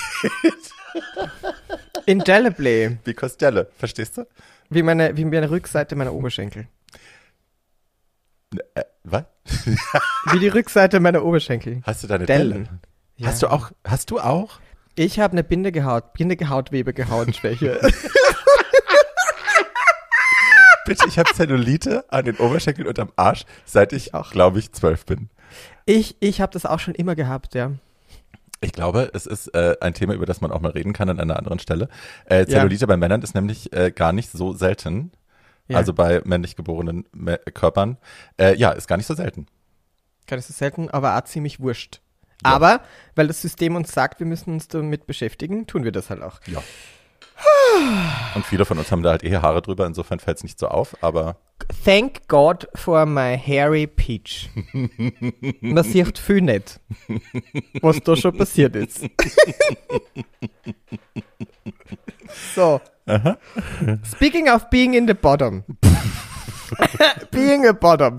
[2.05, 2.97] Indelibly.
[3.03, 3.69] Because Delle.
[3.77, 4.27] Verstehst du?
[4.69, 6.67] Wie meine, wie meine Rückseite meiner Oberschenkel.
[8.75, 9.23] Äh, was?
[10.31, 11.81] Wie die Rückseite meiner Oberschenkel.
[11.83, 12.65] Hast du deine Dellen.
[12.65, 12.79] Delle?
[13.17, 13.27] Ja.
[13.27, 13.71] Hast du auch?
[13.85, 14.59] Hast du auch?
[14.95, 17.79] Ich habe eine Bindegehaut, Bindegehautwebegehautschwäche.
[20.85, 24.31] Bitte, ich habe Zellulite an den Oberschenkeln und am Arsch, seit ich, Auch.
[24.31, 25.29] glaube ich, zwölf bin.
[25.85, 27.71] ich ich habe das auch schon immer gehabt, ja.
[28.59, 31.19] Ich glaube, es ist äh, ein Thema, über das man auch mal reden kann an
[31.19, 31.89] einer anderen Stelle.
[32.25, 35.11] Äh, Zellulite bei Männern ist nämlich äh, gar nicht so selten.
[35.67, 35.77] ja.
[35.77, 37.97] Also bei männlich geborenen Mä Körpern.
[38.37, 39.47] Äh, ja, ist gar nicht so selten.
[40.27, 41.99] Gar nicht so selten, aber auch ziemlich wurscht.
[42.45, 42.51] Ja.
[42.51, 42.81] Aber,
[43.15, 46.39] weil das System uns sagt, wir müssen uns damit beschäftigen, tun wir das halt auch.
[46.47, 46.61] Ja.
[48.35, 50.67] Und viele von uns haben da halt eher Haare drüber, insofern fällt es nicht so
[50.67, 51.37] auf, aber
[51.83, 54.49] Thank God for my hairy peach.
[55.61, 56.79] Man sieht viel nicht,
[57.81, 59.01] was da schon passiert ist.
[62.55, 62.81] so.
[64.15, 65.63] Speaking of being in the bottom.
[67.31, 68.17] being a bottom.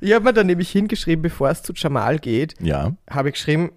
[0.00, 2.92] ich habe mir dann nämlich hingeschrieben, bevor es zu Jamal geht, ja.
[3.10, 3.72] habe ich geschrieben,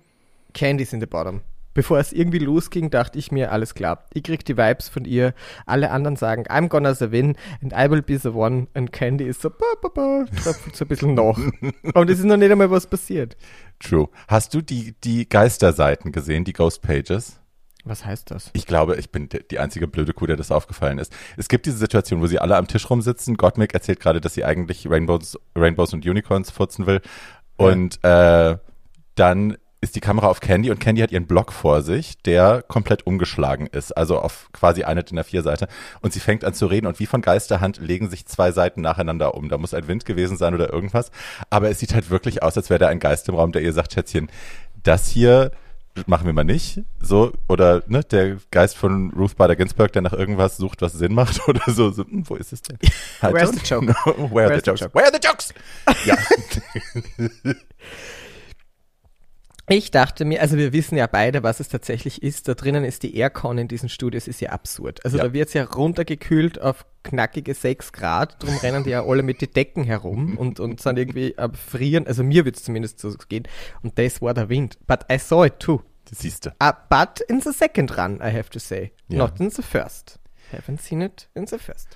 [0.54, 1.41] Candy's in the bottom.
[1.75, 4.04] Bevor es irgendwie losging, dachte ich mir, alles klar.
[4.13, 5.34] Ich krieg die Vibes von ihr.
[5.65, 8.67] Alle anderen sagen, I'm gonna the win and I will be the one.
[8.73, 11.38] And Candy ist so, ba, ba, ba, tröpfelt so ein bisschen nach.
[11.93, 13.38] Und es ist noch nicht einmal was passiert.
[13.80, 14.10] True.
[14.28, 17.39] Hast du die, die Geisterseiten gesehen, die Ghost Pages?
[17.85, 18.49] Was heißt das?
[18.53, 21.13] Ich glaube, ich bin die einzige blöde Kuh, der das aufgefallen ist.
[21.37, 23.37] Es gibt diese Situation, wo sie alle am Tisch rumsitzen.
[23.37, 27.01] Gottmik erzählt gerade, dass sie eigentlich Rainbows, Rainbows und Unicorns furzen will.
[27.55, 28.57] Und äh,
[29.15, 33.07] dann ist die Kamera auf Candy und Candy hat ihren Block vor sich, der komplett
[33.07, 35.67] umgeschlagen ist, also auf quasi eine DIN A4-Seite.
[36.01, 39.35] Und sie fängt an zu reden und wie von Geisterhand legen sich zwei Seiten nacheinander
[39.35, 39.47] um.
[39.47, 41.11] Da muss ein Wind gewesen sein oder irgendwas.
[41.49, 43.71] Aber es sieht halt wirklich aus, als wäre da ein Geist im Raum, der ihr
[43.71, 44.29] sagt, Schätzchen,
[44.83, 45.51] das hier
[46.06, 46.82] machen wir mal nicht.
[46.99, 51.13] So, oder ne, der Geist von Ruth Bader Ginsburg, der nach irgendwas sucht, was Sinn
[51.13, 51.91] macht oder so.
[51.91, 52.78] so hm, wo ist es denn?
[53.21, 53.88] Where's the joke?
[54.34, 54.82] Where are the jokes?
[54.82, 54.95] joke?
[54.95, 55.54] Where are the jokes?
[56.06, 56.15] Ja.
[59.71, 62.47] Ich dachte mir, also wir wissen ja beide, was es tatsächlich ist.
[62.47, 65.05] Da drinnen ist die Aircon in diesen Studios, ist ja absurd.
[65.05, 65.25] Also Ja.
[65.25, 68.41] da wird es ja runtergekühlt auf knackige 6 Grad.
[68.43, 72.08] Drum rennen die ja alle mit den Decken herum und, und sind irgendwie am Frieren.
[72.08, 73.47] Also mir wird es zumindest so gehen.
[73.84, 74.79] Und das war der Wind.
[74.88, 75.82] But I saw it too.
[76.12, 76.49] Siehst du.
[76.62, 78.91] Uh, but in the second run, I have to say.
[79.08, 79.19] Ja.
[79.19, 80.17] Not in the first.
[80.51, 81.88] Haven't seen it in the first.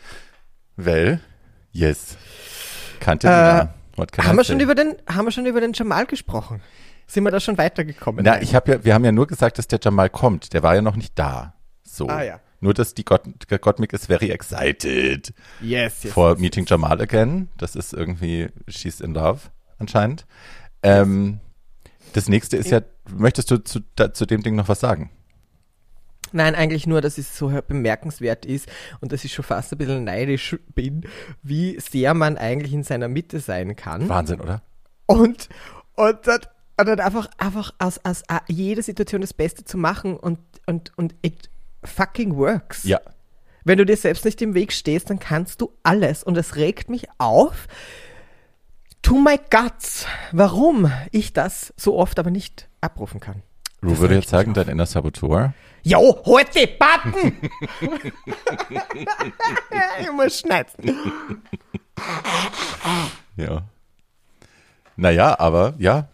[0.78, 1.20] Well,
[1.72, 2.18] yes.
[3.00, 4.52] Kannte Äh, can Haben I wir, say?
[4.54, 6.62] schon über den, haben wir schon über den Jamal gesprochen?
[7.08, 8.24] Sind wir da schon weitergekommen?
[8.24, 10.54] Na, ich habe ja, wir haben ja nur gesagt, dass der Jamal kommt.
[10.54, 11.54] Der war ja noch nicht da.
[11.84, 12.08] So.
[12.08, 12.40] Ah, ja.
[12.60, 13.24] Nur, dass die Gott,
[13.62, 16.14] Gottmik ist very excited yes, yes.
[16.14, 16.40] for yes.
[16.40, 17.50] meeting Jamal again.
[17.58, 20.26] Das ist irgendwie, she's in love, anscheinend.
[20.82, 21.42] Ähm,
[22.14, 25.12] das nächste ist ja, möchtest du zu, da, zu dem Ding noch was sagen?
[26.32, 28.68] Nein, eigentlich nur, dass es so bemerkenswert ist
[29.02, 31.06] und dass ich schon fast ein bisschen neidisch bin,
[31.44, 34.10] wie sehr man eigentlich in seiner Mitte sein kann.
[34.10, 34.62] Wahnsinn, oder?
[35.06, 35.50] Und,
[35.96, 36.40] und, dann,
[36.78, 41.16] und dann einfach, einfach aus, aus jeder Situation das Beste zu machen und, und, und
[41.22, 41.50] it
[41.84, 42.84] fucking works.
[42.84, 43.00] Ja.
[43.64, 46.24] Wenn du dir selbst nicht im Weg stehst, dann kannst du alles.
[46.24, 47.68] Und es regt mich auf,
[49.02, 53.44] to my guts, warum ich das so oft aber nicht abrufen kann.
[53.82, 55.54] Ru Das würde jetzt sagen, dein inner Saboteur.
[55.84, 57.38] Jo, halt die Pappen!
[60.02, 60.96] ich muss schneiden.
[63.36, 63.64] Ja.
[64.96, 66.08] Naja, aber ja.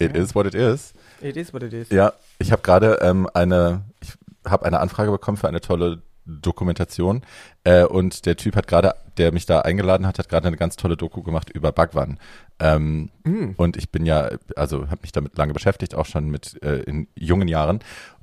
[0.00, 0.92] It is what it is.
[1.20, 1.90] It is what it is.
[1.90, 7.22] Ja, ich habe gerade ähm, eine, ich habe eine Anfrage bekommen für eine tolle Dokumentation
[7.64, 10.76] äh, und der Typ hat gerade, der mich da eingeladen hat, hat gerade eine ganz
[10.76, 12.18] tolle Doku gemacht über Bhagwan.
[12.58, 13.10] Ähm,
[13.56, 17.08] Und ich bin ja, also habe mich damit lange beschäftigt, auch schon mit äh, in
[17.14, 17.80] jungen Jahren.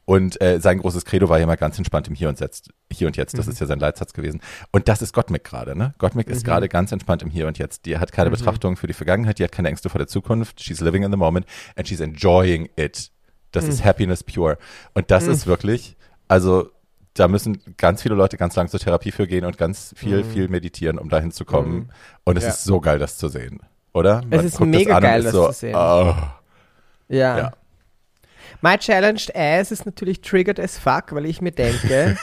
[0.09, 2.69] Und äh, sein großes Credo war ja immer ganz entspannt im Hier und Jetzt.
[2.89, 3.51] Hier und Jetzt, das Mhm.
[3.51, 4.39] ist ja sein Leitsatz gewesen.
[4.71, 5.95] Und das ist Gottmik gerade, ne?
[5.97, 7.85] Gottmik ist gerade ganz entspannt im Hier und Jetzt.
[7.85, 8.15] Die hat Mhm.
[8.15, 10.61] keine Betrachtung für die Vergangenheit, die hat keine Ängste vor der Zukunft.
[10.63, 13.11] She's living in the moment and she's enjoying it.
[13.51, 13.69] Das Mhm.
[13.71, 14.57] ist Happiness pure.
[14.93, 15.97] Und das ist wirklich,
[16.29, 16.69] also
[17.13, 20.47] da müssen ganz viele Leute ganz lang zur Therapie für gehen und ganz viel, viel
[20.47, 21.91] meditieren, um dahin zu kommen.
[22.23, 22.47] Und es Mhm.
[22.47, 22.53] Ja.
[22.53, 23.59] ist so geil, das zu sehen.
[23.93, 24.21] Oder?
[24.29, 25.75] Es ist mega geil, das so, zu sehen.
[25.75, 26.15] Oh,
[27.09, 27.37] Ja.
[27.37, 27.51] Ja.
[28.61, 32.17] My challenged ass ist natürlich triggered as fuck, weil ich mir denke,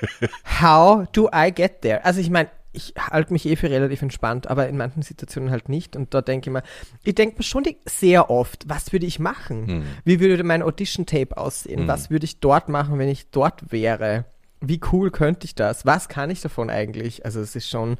[0.60, 2.04] how do I get there?
[2.04, 5.68] Also ich meine, ich halte mich eh für relativ entspannt, aber in manchen Situationen halt
[5.68, 5.96] nicht.
[5.96, 6.62] Und da denke ich mir,
[7.04, 9.66] ich denke mir schon sehr oft, was würde ich machen?
[9.66, 9.86] Hm.
[10.04, 11.88] Wie würde mein Audition-Tape aussehen?
[11.88, 14.26] Was würde ich dort machen, wenn ich dort wäre?
[14.60, 15.86] Wie cool könnte ich das?
[15.86, 17.24] Was kann ich davon eigentlich?
[17.24, 17.96] Also es ist schon,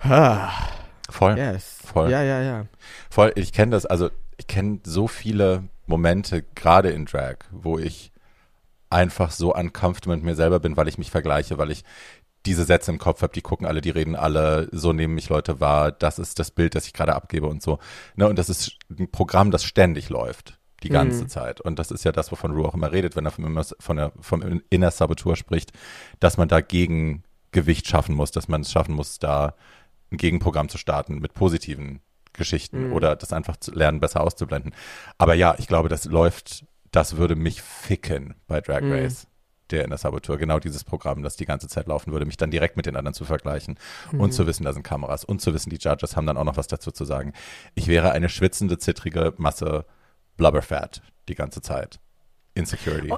[0.00, 0.50] ah,
[1.08, 1.36] voll.
[1.38, 1.78] yes.
[1.84, 2.10] Voll.
[2.10, 2.66] Ja, ja, ja.
[3.10, 8.12] Voll, ich kenne das, also ich kenne so viele Momente, gerade in Drag, wo ich
[8.90, 11.84] einfach so uncomfortable mit mir selber bin, weil ich mich vergleiche, weil ich
[12.46, 15.60] diese Sätze im Kopf habe, die gucken alle, die reden alle, so nehmen mich Leute
[15.60, 17.78] wahr, das ist das Bild, das ich gerade abgebe und so.
[18.14, 21.60] Ne, und das ist ein Programm, das ständig läuft, die ganze Zeit.
[21.60, 24.12] Und das ist ja das, wovon Ru auch immer redet, wenn er vom, von der,
[24.20, 25.72] vom Inner Saboteur spricht,
[26.20, 29.54] dass man dagegen Gewicht schaffen muss, dass man es schaffen muss, da
[30.12, 32.00] ein Gegenprogramm zu starten mit positiven
[32.36, 34.74] Geschichten oder das einfach zu lernen, besser auszublenden.
[35.18, 39.26] Aber ja, ich glaube, das läuft, das würde mich ficken bei Drag Race.
[39.70, 42.76] Der Inner Saboteur, genau dieses Programm, das die ganze Zeit laufen würde, mich dann direkt
[42.76, 43.80] mit den anderen zu vergleichen
[44.12, 46.56] und zu wissen, da sind Kameras und zu wissen, die Judges haben dann auch noch
[46.56, 47.32] was dazu zu sagen.
[47.74, 49.84] Ich wäre eine schwitzende, zittrige Masse
[50.36, 51.98] Blubberfat die ganze Zeit.
[52.54, 53.12] Insecurity.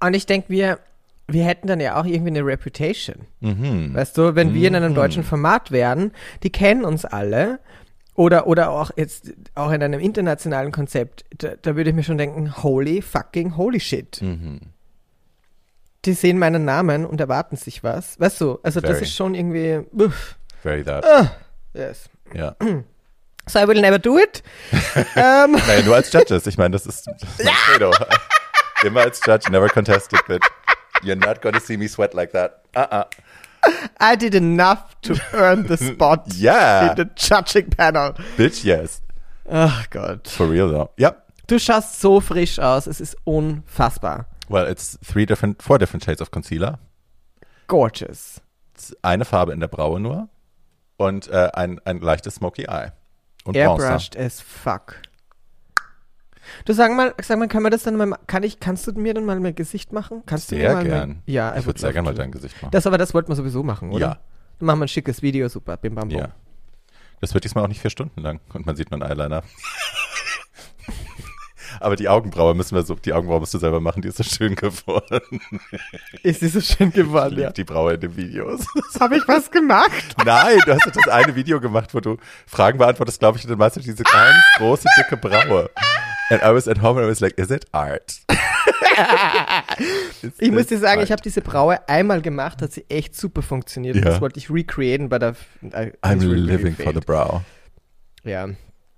[0.00, 0.80] Und ich denke, wir,
[1.26, 3.26] wir hätten dann ja auch irgendwie eine Reputation.
[3.40, 3.94] Mhm.
[3.94, 7.60] Weißt du, wenn wir in einem deutschen Format wären, die kennen uns alle.
[8.14, 12.18] Oder, oder auch jetzt, auch in einem internationalen Konzept, da, da würde ich mir schon
[12.18, 14.22] denken, holy fucking holy shit.
[14.22, 14.60] Mhm.
[16.04, 18.20] Die sehen meinen Namen und erwarten sich was.
[18.20, 19.02] Weißt du, also das Very.
[19.04, 21.04] ist schon irgendwie, uff, Very that.
[21.74, 22.08] yes.
[22.34, 22.56] Ja.
[23.46, 24.42] So I will never do it.
[25.16, 26.46] ähm, Naja, nur als Judges.
[26.46, 27.92] Ich meine, das ist, das ist mein Credo.
[28.84, 30.40] Immer als Judge, never contested, but
[31.02, 32.62] you're not gonna see me sweat like that.
[32.74, 33.04] Uh-uh.
[34.00, 36.90] I did enough to earn the spot Yeah.
[36.90, 38.12] in the judging panel.
[38.36, 39.00] Bitch, yes.
[39.50, 40.28] Ach Gott.
[40.28, 40.90] For real though.
[40.98, 41.20] Yep.
[41.46, 44.26] Du schaust so frisch aus, es ist unfassbar.
[44.48, 46.78] Well, it's three different, four different shades of Concealer.
[47.66, 48.40] Gorgeous.
[48.74, 50.28] It's eine Farbe in der Braue nur
[50.96, 52.92] und äh, ein, ein leichtes Smoky Eye.
[53.44, 53.84] Und Bronzer.
[53.90, 54.96] Airbrushed as fuck.
[56.64, 59.14] Du sag mal, sag mal, kann man das dann mal, kann ich, kannst du mir
[59.14, 60.22] dann mal mein Gesicht machen?
[60.26, 61.08] Kannst du mir Sehr mal gern.
[61.08, 62.70] Mein, ja, ich würde sehr gerne mal dein Gesicht machen.
[62.72, 64.00] Das aber, das wollten wir sowieso machen, oder?
[64.00, 64.18] Ja.
[64.58, 66.18] Dann machen wir ein schickes Video, super, bim bam bum.
[66.18, 66.28] ja.
[67.20, 69.42] Das wird diesmal auch nicht vier Stunden lang und man sieht nur einen Eyeliner.
[71.80, 74.22] Aber die Augenbraue müssen wir so, die Augenbraue musst du selber machen, die ist so
[74.22, 75.40] schön geworden.
[76.22, 77.52] Ist sie so schön Ich geworden, liebe ja.
[77.52, 78.66] die Braue in den Videos.
[79.00, 79.90] Habe ich was gemacht?
[80.24, 83.50] Nein, du hast doch das eine Video gemacht, wo du Fragen beantwortest, glaube ich, und
[83.50, 85.70] dann machst du diese ganz große, dicke Braue.
[86.34, 88.20] And I was at home and I was like, is it art?
[90.22, 91.04] Is Ich muss dir sagen, art?
[91.08, 93.96] ich habe diese Braue einmal gemacht, hat sie echt super funktioniert.
[93.96, 94.02] Ja.
[94.02, 95.34] Das wollte ich recreaten bei der.
[95.62, 97.06] I'm really, living for the failed.
[97.06, 97.40] brow.
[98.24, 98.48] Ja,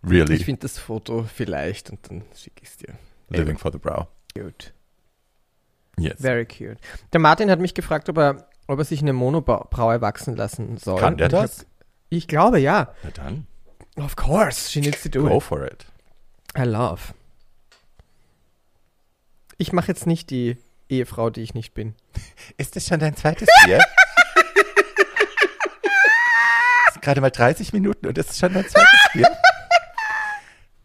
[0.08, 2.94] Really ich finde das Foto vielleicht und dann schicke ich es dir.
[3.30, 4.06] living for the brow.
[4.34, 4.72] Cute.
[5.98, 6.20] Yes.
[6.20, 6.76] Very cute.
[7.12, 11.00] Der Martin hat mich gefragt, ob er, ob er sich eine Monobraue wachsen lassen soll.
[11.00, 11.60] Kann der das?
[11.60, 11.66] hab-
[12.10, 12.92] Ich glaube, ja.
[13.02, 13.46] Na dann,
[13.98, 15.42] Of course, she needs to do go it.
[15.42, 15.86] for it.
[16.56, 17.14] I love.
[19.58, 20.56] Ich mache jetzt nicht die
[20.88, 21.94] Ehefrau, die ich nicht bin.
[22.56, 23.80] Ist das schon dein zweites Bier?
[26.88, 29.28] Es sind gerade mal 30 Minuten und es ist schon dein zweites Bier?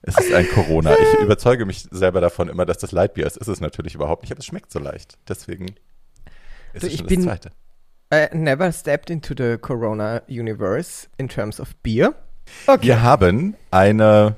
[0.02, 0.94] Es ist ein Corona.
[0.98, 3.38] Ich überzeuge mich selber davon immer, dass das Leitbier ist.
[3.38, 5.18] Ist es natürlich überhaupt nicht, aber es schmeckt so leicht.
[5.28, 5.68] Deswegen
[6.74, 7.52] ist Du, es ich schon bin- das zweite.
[8.14, 12.14] I never stepped into the Corona universe in terms of beer.
[12.68, 12.88] Okay.
[12.88, 14.36] Wir haben eine,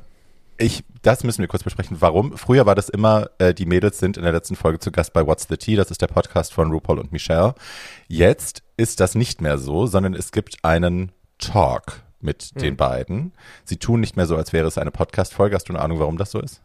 [0.57, 1.97] ich, das müssen wir kurz besprechen.
[1.99, 2.35] Warum?
[2.37, 5.25] Früher war das immer, äh, die Mädels sind in der letzten Folge zu Gast bei
[5.27, 5.75] What's the Tea.
[5.75, 7.53] Das ist der Podcast von RuPaul und Michelle.
[8.07, 12.61] Jetzt ist das nicht mehr so, sondern es gibt einen Talk mit Hm.
[12.61, 13.33] den beiden.
[13.65, 15.55] Sie tun nicht mehr so, als wäre es eine Podcast-Folge.
[15.55, 16.61] Hast du eine Ahnung, warum das so ist?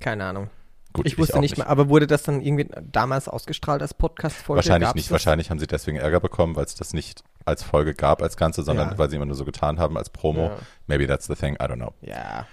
[0.00, 0.50] Keine Ahnung.
[0.92, 4.58] Gut, ich wusste auch nicht mehr, aber wurde das dann irgendwie damals ausgestrahlt als Podcast-Folge?
[4.58, 5.06] Wahrscheinlich Gab's nicht.
[5.06, 5.12] das?
[5.12, 8.62] Wahrscheinlich haben sie deswegen Ärger bekommen, weil es das nicht als Folge gab, als Ganze,
[8.62, 8.98] sondern Ja.
[8.98, 10.48] weil sie immer nur so getan haben als Promo.
[10.48, 10.56] Ja.
[10.88, 11.54] Maybe that's the thing.
[11.54, 11.94] I don't know.
[12.02, 12.46] Ja.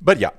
[0.00, 0.32] But ja,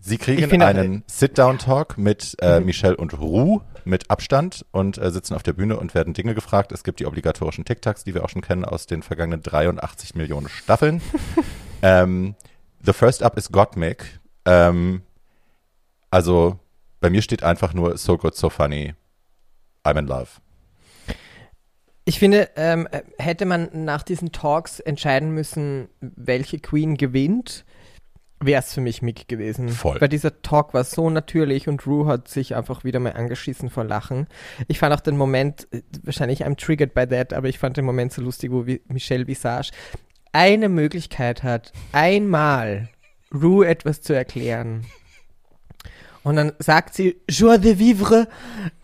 [0.00, 2.66] sie kriegen finde- einen Sit-Down-Talk mit äh, Mhm.
[2.66, 6.72] Michelle und Ru mit Abstand und äh, sitzen auf der Bühne und werden Dinge gefragt.
[6.72, 10.48] Es gibt die obligatorischen TikToks, die wir auch schon kennen aus den vergangenen 83 Millionen
[10.48, 11.00] Staffeln.
[11.82, 12.34] ähm,
[12.84, 14.20] the first up is Gottmik.
[14.44, 15.02] Ähm,
[16.10, 16.58] also
[17.00, 18.94] bei mir steht einfach nur so good, so funny.
[19.84, 20.28] I'm in love.
[22.04, 27.64] Ich finde, ähm, hätte man nach diesen Talks entscheiden müssen, welche Queen gewinnt,
[28.40, 29.68] wäre es für mich Mick gewesen.
[29.68, 30.00] Voll.
[30.00, 33.84] Weil dieser Talk war so natürlich und Rue hat sich einfach wieder mal angeschissen vor
[33.84, 34.26] Lachen.
[34.68, 37.84] Ich fand auch den Moment, äh, wahrscheinlich I'm triggered by that, aber ich fand den
[37.84, 39.70] Moment so lustig, wo Michelle Visage
[40.32, 42.88] eine Möglichkeit hat, einmal
[43.34, 44.86] Rue etwas zu erklären.
[46.22, 48.28] Und dann sagt sie Joie de vivre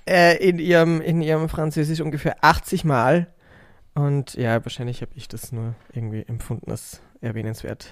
[0.08, 3.28] äh, in, ihrem, in ihrem Französisch ungefähr 80 Mal.
[3.94, 7.86] Und ja, wahrscheinlich habe ich das nur irgendwie empfunden als erwähnenswert.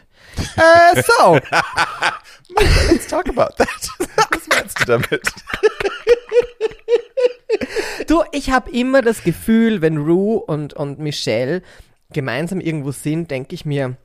[0.57, 1.35] äh, so,
[2.91, 3.69] Let's talk about that.
[4.31, 5.23] Was meinst du damit?
[8.07, 11.63] du, ich habe immer das Gefühl, wenn Rue und, und Michelle
[12.13, 13.97] gemeinsam irgendwo sind, denke ich mir,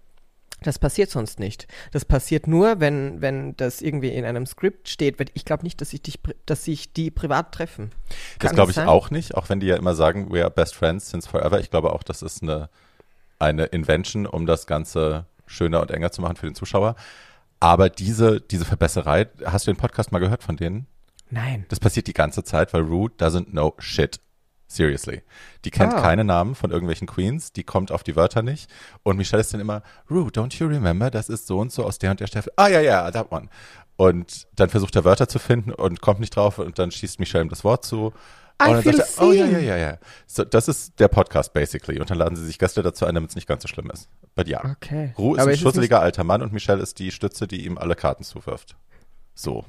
[0.62, 1.68] das passiert sonst nicht.
[1.92, 5.18] Das passiert nur, wenn, wenn das irgendwie in einem Skript steht.
[5.36, 7.92] Ich glaube nicht, dass sich, dich, dass sich die privat treffen.
[8.40, 8.88] Das Kann glaube ich sein?
[8.88, 11.60] auch nicht, auch wenn die ja immer sagen, we are best friends since forever.
[11.60, 12.70] Ich glaube auch, das ist eine,
[13.40, 16.96] eine Invention, um das Ganze schöner und enger zu machen für den Zuschauer.
[17.60, 20.88] Aber diese, diese Verbesserei, hast du den Podcast mal gehört von denen?
[21.30, 21.66] Nein.
[21.70, 24.20] Das passiert die ganze Zeit, weil Rue doesn't know shit.
[24.70, 25.22] Seriously.
[25.64, 26.02] Die kennt Ah.
[26.02, 28.70] keine Namen von irgendwelchen Queens, die kommt auf die Wörter nicht.
[29.02, 32.00] Und Michelle ist dann immer, Rue, don't you remember, das ist so und so aus
[32.00, 32.52] der und der Staffel.
[32.58, 33.48] Ah, ja, ja, that one.
[33.96, 37.46] Und dann versucht er Wörter zu finden und kommt nicht drauf und dann schießt Michelle
[37.46, 38.14] ihm das Wort zu.
[38.62, 39.98] I und dann sagt er, oh ja, ja, ja, ja.
[40.26, 42.00] So, das ist der Podcast basically.
[42.00, 44.10] Und dann laden sie sich Gäste dazu ein, damit es nicht ganz so schlimm ist.
[44.36, 44.64] But ja.
[44.66, 45.14] Okay.
[45.18, 47.96] Rue ist Aber ein schusseliger alter Mann und Michelle ist die Stütze, die ihm alle
[47.96, 48.76] Karten zuwirft.
[49.36, 49.66] So.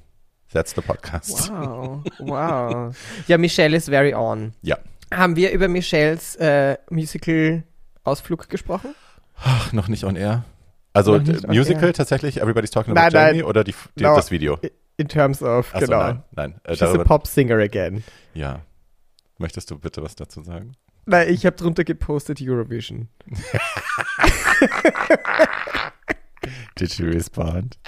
[0.53, 1.51] That's the podcast.
[1.53, 2.96] Wow, wow.
[3.27, 4.55] Ja, Michelle ist very on.
[4.62, 4.79] Ja.
[5.12, 8.94] Haben wir über Michelles äh, Musical-Ausflug gesprochen?
[9.37, 10.44] Ach, noch nicht on air.
[10.94, 11.92] Also Musical air.
[11.92, 13.44] tatsächlich, Everybody's Talking Nein, About Jamie nein.
[13.46, 14.16] oder die, die, No.
[14.16, 14.59] das Video?
[14.96, 15.98] In terms of, Achso, genau.
[16.01, 16.55] nein, nein.
[16.64, 18.03] Äh, She's a darüber, pop singer again.
[18.35, 18.61] ja.
[19.38, 20.72] Möchtest du bitte was dazu sagen?
[21.07, 23.09] Nein, ich habe drunter gepostet Eurovision.
[26.79, 27.79] Did she respond?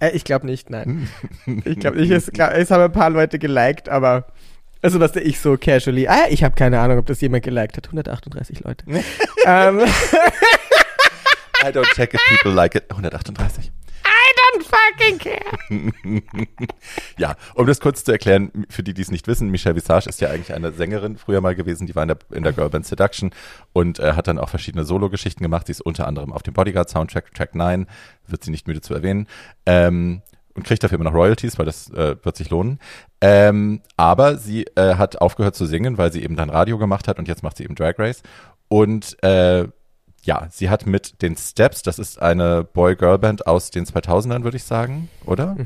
[0.00, 1.10] Äh, ich glaube nicht, nein.
[1.64, 2.10] ich glaube nicht.
[2.10, 4.32] Es, glaub, es haben ein paar Leute geliked, aber
[4.80, 6.06] also was ich so casually.
[6.06, 7.86] Ah, ich habe keine Ahnung, ob das jemand geliked hat.
[7.86, 8.84] 138 Leute.
[9.44, 9.80] ähm,
[11.60, 12.84] I don't check if people like it.
[12.88, 13.72] 138.
[14.28, 16.22] I don't fucking care.
[17.18, 20.20] Ja, um das kurz zu erklären, für die, die es nicht wissen, Michelle Visage ist
[20.20, 23.30] ja eigentlich eine Sängerin früher mal gewesen, die war in der, in der Girlband Seduction
[23.72, 25.66] und äh, hat dann auch verschiedene Solo-Geschichten gemacht.
[25.66, 27.86] Sie ist unter anderem auf dem Bodyguard-Soundtrack, Track 9,
[28.26, 29.26] wird sie nicht müde zu erwähnen.
[29.66, 30.22] Ähm,
[30.54, 32.80] und kriegt dafür immer noch Royalties, weil das äh, wird sich lohnen.
[33.20, 37.18] Ähm, aber sie äh, hat aufgehört zu singen, weil sie eben dann Radio gemacht hat
[37.18, 38.22] und jetzt macht sie eben Drag Race.
[38.68, 39.68] Und äh,
[40.22, 44.64] ja, sie hat mit den Steps, das ist eine Boy-Girl-Band aus den 2000ern, würde ich
[44.64, 45.56] sagen, oder?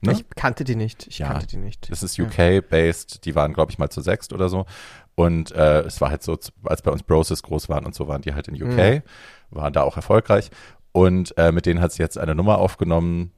[0.00, 0.12] Ne?
[0.12, 1.06] Ich kannte die nicht.
[1.06, 1.28] Ich Ja.
[1.28, 1.90] kannte die nicht.
[1.90, 4.66] Das ist UK-based, die waren, glaube ich, mal zu sechst oder so.
[5.14, 8.20] Und äh, es war halt so, als bei uns Broses groß waren und so, waren
[8.22, 9.02] die halt in UK,
[9.50, 10.50] waren da auch erfolgreich.
[10.92, 13.30] Und äh, mit denen hat sie jetzt eine Nummer aufgenommen,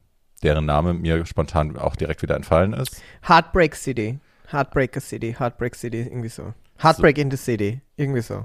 [0.43, 3.01] deren Name mir spontan auch direkt wieder entfallen ist.
[3.29, 4.19] Heartbreak City.
[4.51, 5.35] Heartbreaker City.
[5.39, 6.53] Heartbreak City, irgendwie so.
[6.83, 7.81] Heartbreak in the City.
[7.97, 8.45] Irgendwie so.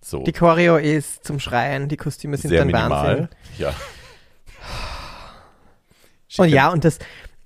[0.00, 2.90] So, Die Choreo ist zum Schreien, die Kostüme sind sehr dann minimal.
[2.90, 3.28] Wahnsinn.
[3.58, 3.74] Ja.
[6.36, 6.98] Und ja, und das,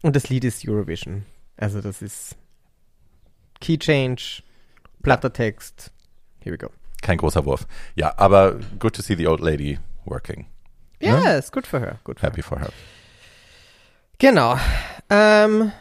[0.03, 1.25] und das Lied ist Eurovision.
[1.57, 2.37] Also das ist
[3.61, 4.43] Key Change,
[5.03, 5.93] platter Text.
[6.41, 6.71] Here we go.
[7.01, 7.67] Kein großer Wurf.
[7.95, 10.47] Ja, aber good to see the old lady working.
[11.01, 11.99] Yes, good for her.
[12.05, 12.67] Good for Happy for her.
[12.67, 12.73] her.
[14.19, 14.57] Genau.
[15.11, 15.73] Ähm,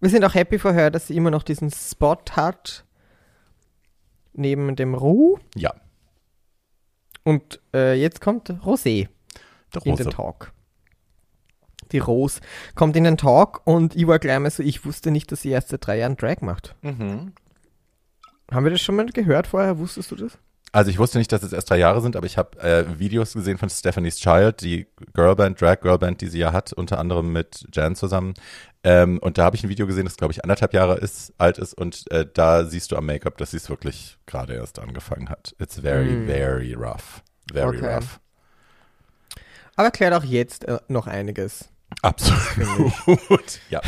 [0.00, 2.84] wir sind auch happy for her, dass sie immer noch diesen Spot hat.
[4.32, 5.38] Neben dem Ruh.
[5.54, 5.72] Ja,
[7.24, 9.08] Und äh, jetzt kommt Rosé
[9.84, 10.10] in den.
[10.10, 10.52] Talk.
[11.92, 12.40] Die Rose
[12.74, 15.50] kommt in den Talk und ich war gleich mal so, ich wusste nicht, dass sie
[15.50, 16.74] erst seit drei Jahren Drag macht.
[16.82, 17.32] Mhm.
[18.50, 19.78] Haben wir das schon mal gehört vorher?
[19.78, 20.38] Wusstest du das?
[20.74, 23.32] Also ich wusste nicht, dass es erst drei Jahre sind, aber ich habe äh, Videos
[23.34, 27.64] gesehen von Stephanie's Child, die Girlband, Drag Girlband, die sie ja hat, unter anderem mit
[27.72, 28.34] Jan zusammen.
[28.82, 31.58] Ähm, und da habe ich ein Video gesehen, das glaube ich anderthalb Jahre ist, alt
[31.58, 35.28] ist und äh, da siehst du am Make-up, dass sie es wirklich gerade erst angefangen
[35.28, 35.54] hat.
[35.60, 36.26] It's very, Mm.
[36.26, 37.22] very rough.
[37.52, 37.94] Very Okay.
[37.94, 38.18] rough.
[39.76, 41.68] Aber erklärt auch jetzt äh, noch einiges.
[42.02, 42.92] Absolut.
[43.70, 43.80] ja.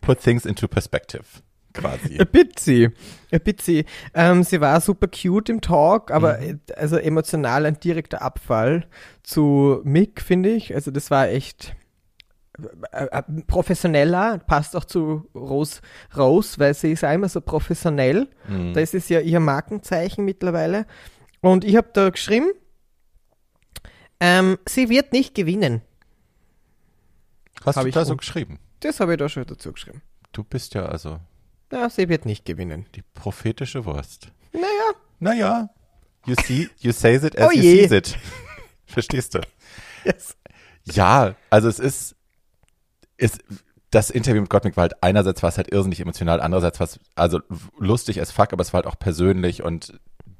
[0.00, 1.24] Put things into perspective.
[1.72, 2.18] Quasi.
[2.18, 2.94] Ein bisschen.
[3.30, 3.84] Ein bisschen.
[4.14, 6.60] Ähm, sie war super cute im Talk, aber Mhm.
[6.68, 8.86] äh, also emotional ein direkter Abfall
[9.22, 10.74] zu Mick, finde ich.
[10.74, 11.74] Also das war echt
[12.92, 15.80] äh, äh, professioneller, passt auch zu Rose,
[16.16, 18.28] Rose, weil sie ist immer so professionell.
[18.48, 18.74] Mhm.
[18.74, 20.86] Das ist ja ihr Markenzeichen mittlerweile.
[21.40, 22.50] Und ich habe da geschrieben,
[24.18, 25.82] ähm, sie wird nicht gewinnen.
[27.64, 28.58] Hast hab du ich da so geschrieben?
[28.80, 30.02] Das habe ich da schon dazu geschrieben.
[30.32, 31.18] Du bist ja also
[31.72, 32.86] Ja, sie wird nicht gewinnen.
[32.94, 34.28] Die prophetische Wurst.
[34.52, 34.66] Naja.
[35.20, 35.70] Naja.
[36.26, 37.82] You see, you say it as Oh you je.
[37.82, 38.18] sees it.
[38.86, 39.40] Verstehst du?
[40.04, 40.36] Yes.
[40.84, 42.16] Ja, also es ist,
[43.16, 43.42] ist
[43.90, 46.98] das Interview mit Gottmik war halt einerseits war es halt irrsinnig emotional, andererseits war es
[47.14, 47.40] also
[47.78, 49.98] lustig as fuck, aber es war halt auch persönlich und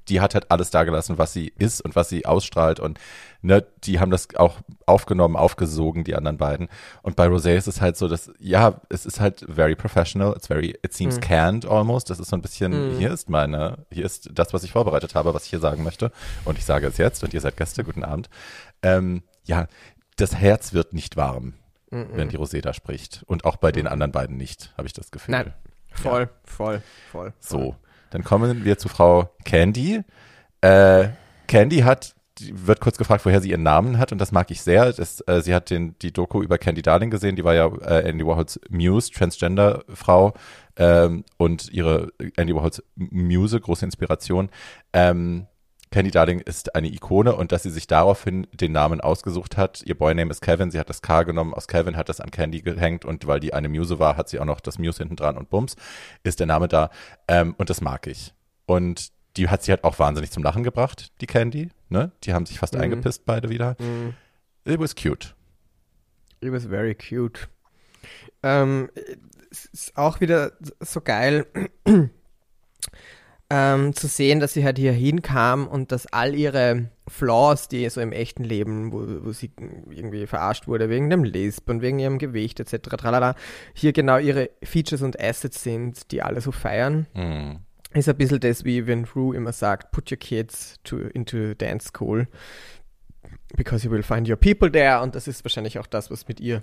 [0.09, 2.99] die hat halt alles dagelassen, was sie ist und was sie ausstrahlt und
[3.43, 6.69] ne, die haben das auch aufgenommen, aufgesogen, die anderen beiden.
[7.03, 10.49] Und bei Rosé ist es halt so, dass, ja, es ist halt very professional, it's
[10.49, 11.21] very, it seems Mhm.
[11.21, 12.11] canned almost.
[12.11, 12.99] Das ist so ein bisschen, Mhm.
[12.99, 16.11] hier ist meine, hier ist das, was ich vorbereitet habe, was ich hier sagen möchte.
[16.45, 18.29] Und ich sage es jetzt und ihr seid Gäste, guten Abend.
[18.83, 19.69] Ähm, ja,
[20.17, 21.55] das Herz wird nicht warm,
[21.91, 22.09] Mhm.
[22.15, 23.23] wenn die Rosé da spricht.
[23.27, 25.33] Und auch bei den anderen beiden nicht, habe ich das Gefühl.
[25.33, 25.55] Nein.
[25.93, 27.33] Voll, voll, voll.
[27.41, 27.75] So,
[28.11, 30.03] dann kommen wir zu Frau Candy.
[30.61, 31.09] Äh,
[31.47, 34.93] Candy hat, wird kurz gefragt, woher sie ihren Namen hat und das mag ich sehr.
[34.93, 38.09] Das, äh, sie hat den, die Doku über Candy Darling gesehen, die war ja äh,
[38.09, 40.35] Andy Warhols Muse, Transgender-Frau
[40.77, 44.51] ähm, und ihre Andy Warhols Muse, große Inspiration.
[44.93, 45.47] Ähm,
[45.91, 49.83] Candy Darling ist eine Ikone und dass sie sich daraufhin den Namen ausgesucht hat.
[49.85, 52.63] Ihr Boyname ist Kevin, sie hat das K genommen aus Kevin, hat das an Candy
[52.63, 55.37] gehängt und weil die eine Muse war, hat sie auch noch das Muse hinten dran
[55.37, 55.75] und bums,
[56.23, 56.91] ist der Name da.
[57.27, 58.33] Ähm, und das mag ich.
[58.67, 61.71] Und die hat sie halt auch wahnsinnig zum Lachen gebracht, die Candy.
[61.89, 62.13] Ne?
[62.23, 62.81] Die haben sich fast Mhm.
[62.83, 63.77] eingepisst, beide wieder.
[63.81, 64.15] Mhm.
[64.65, 65.35] It was cute.
[66.41, 67.49] It was very cute.
[68.45, 68.91] Ähm,
[69.51, 71.47] ist auch wieder so geil
[73.51, 78.01] ähm, zu sehen, dass sie halt hier hinkam und dass all ihre Flaws, die so
[78.01, 79.51] im echten Leben, wo, wo sie
[79.91, 83.35] irgendwie verarscht wurde wegen dem Lisp und wegen ihrem Gewicht etc., tralala,
[83.75, 87.07] hier genau ihre Features und Assets sind, die alle so feiern.
[87.15, 87.57] Mm.
[87.93, 91.89] Ist ein bisschen das, wie wenn Rue immer sagt, put your kids to, into dance
[91.89, 92.29] school,
[93.57, 95.01] because you will find your people there.
[95.01, 96.63] Und das ist wahrscheinlich auch das, was mit ihr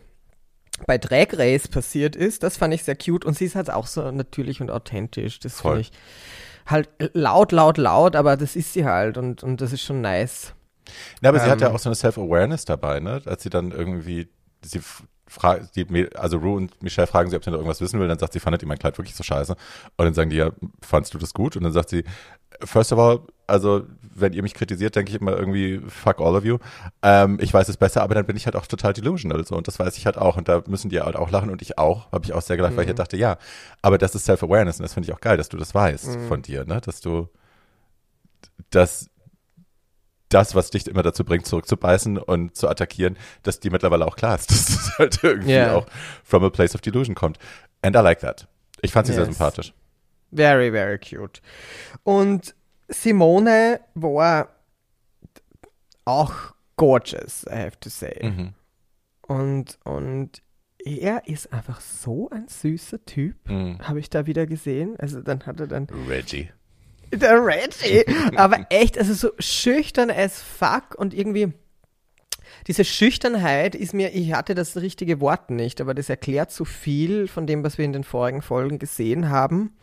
[0.85, 2.43] bei Drag Race passiert ist.
[2.43, 3.25] Das fand ich sehr cute.
[3.25, 5.39] Und sie ist halt auch so natürlich und authentisch.
[5.39, 5.91] Das finde ich
[6.67, 9.17] halt laut, laut, laut, aber das ist sie halt.
[9.17, 10.53] Und, und das ist schon nice.
[11.21, 11.75] Ja, aber sie hat ja Ähm.
[11.75, 13.21] auch so eine Self-Awareness dabei, ne?
[13.25, 14.29] Als sie dann irgendwie,
[14.63, 14.81] sie
[15.27, 15.71] fragt,
[16.15, 18.39] also Rue und Michelle fragen sie, ob sie noch irgendwas wissen will, dann sagt sie,
[18.39, 19.53] fandet ihr mein Kleid wirklich so scheiße?
[19.53, 20.51] Und dann sagen die, ja,
[20.81, 21.57] fandst du das gut?
[21.57, 22.05] Und dann sagt sie,
[22.63, 23.83] first of all, also
[24.19, 26.57] wenn ihr mich kritisiert, denke ich immer irgendwie, fuck all of you.
[27.03, 29.55] Ähm, ich weiß es besser, aber dann bin ich halt auch total delusional, so.
[29.55, 30.37] Und das weiß ich halt auch.
[30.37, 32.75] Und da müssen die halt auch lachen und ich auch, habe ich auch sehr gelacht,
[32.75, 33.37] weil ich halt dachte, ja,
[33.81, 36.27] aber das ist Self-Awareness und das finde ich auch geil, dass du das weißt Mhm.
[36.27, 36.81] von dir, ne?
[36.81, 37.27] Dass du,
[38.71, 39.09] dass
[40.29, 44.35] das, was dich immer dazu bringt, zurückzubeißen und zu attackieren, dass dir mittlerweile auch klar
[44.35, 45.75] ist, dass das halt irgendwie Ja.
[45.75, 45.85] auch
[46.23, 47.37] from a place of delusion kommt.
[47.81, 48.47] And I like that.
[48.81, 49.35] Ich fand sie sehr Yes.
[49.37, 49.73] sympathisch.
[50.31, 51.41] Very, very cute.
[52.03, 52.53] Und
[52.87, 54.49] Simone war
[56.05, 56.33] auch
[56.77, 58.19] gorgeous, I have to say.
[58.23, 58.53] Mhm.
[59.21, 60.41] Und, und
[60.85, 63.79] er ist einfach so ein süßer Typ, Mhm.
[63.81, 64.95] habe ich da wieder gesehen.
[64.99, 66.49] Also dann hat er dann Reggie.
[67.11, 68.05] der Reggie,
[68.37, 71.53] aber echt, also so schüchtern as fuck und irgendwie
[72.67, 77.27] diese Schüchternheit ist mir, ich hatte das richtige Wort nicht, aber das erklärt so viel
[77.27, 79.75] von dem, was wir in den vorigen Folgen gesehen haben.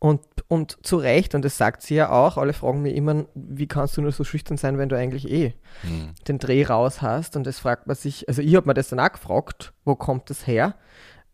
[0.00, 3.66] Und, und zu Recht, und das sagt sie ja auch, alle fragen mir immer, wie
[3.66, 6.14] kannst du nur so schüchtern sein, wenn du eigentlich eh Mhm.
[6.28, 7.34] den Dreh raus hast.
[7.34, 10.30] Und das fragt man sich, also ich habe mir das dann auch gefragt, wo kommt
[10.30, 10.76] das her?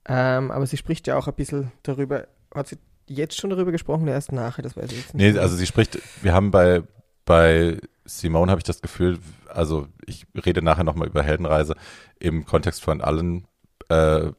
[0.07, 4.09] Ähm, aber sie spricht ja auch ein bisschen darüber, hat sie jetzt schon darüber gesprochen,
[4.09, 5.35] erst nachher, das weiß ich jetzt nicht.
[5.35, 6.83] Nee, also sie spricht, wir haben bei,
[7.27, 11.75] bei Simone habe ich das Gefühl, also ich rede nachher nochmal über Heldenreise
[12.19, 13.47] im Kontext von allen
[13.91, 14.31] äh,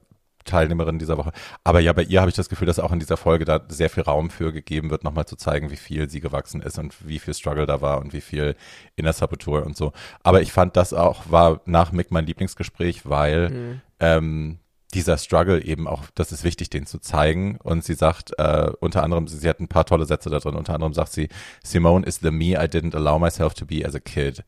[0.46, 1.32] Teilnehmerinnen dieser Woche.
[1.64, 3.90] Aber ja, bei ihr habe ich das Gefühl, dass auch in dieser Folge da sehr
[3.90, 7.20] viel Raum für gegeben wird, nochmal zu zeigen, wie viel sie gewachsen ist und wie
[7.20, 8.56] viel Struggle da war und wie viel
[8.96, 9.92] Inner Saboteur und so.
[10.24, 13.82] Aber ich fand das auch, war nach Mick mein Lieblingsgespräch, weil Mhm.
[14.00, 14.60] ähm,
[14.94, 17.58] dieser Struggle eben auch, das ist wichtig, den zu zeigen.
[17.62, 20.56] Und sie sagt, äh, unter anderem, sie, sie hat ein paar tolle Sätze da drin,
[20.56, 21.28] unter anderem sagt sie,
[21.64, 24.44] Simone is the me I didn't allow myself to be as a kid.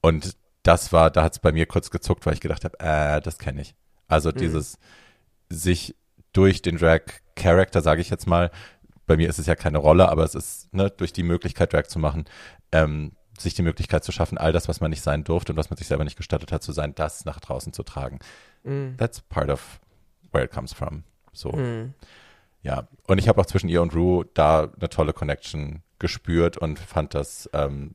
[0.00, 3.20] Und das war, da hat es bei mir kurz gezuckt, weil ich gedacht habe, äh,
[3.20, 3.74] das kenne ich.
[4.08, 4.78] Also dieses
[5.50, 5.94] sich
[6.32, 8.50] durch den Drag-Character, sage ich jetzt mal,
[9.06, 11.84] bei mir ist es ja keine Rolle, aber es ist ne, durch die Möglichkeit, Drag
[11.88, 12.24] zu machen,
[12.70, 15.70] ähm, sich die Möglichkeit zu schaffen, all das, was man nicht sein durfte und was
[15.70, 18.18] man sich selber nicht gestattet hat zu sein, das nach draußen zu tragen.
[18.62, 18.96] Mhm.
[18.98, 19.80] That's part of
[20.32, 21.02] where it comes from.
[21.32, 21.94] So, Mhm.
[22.62, 22.86] ja.
[23.08, 27.14] Und ich habe auch zwischen ihr und Rue da eine tolle Connection gespürt und fand
[27.14, 27.94] das, ähm,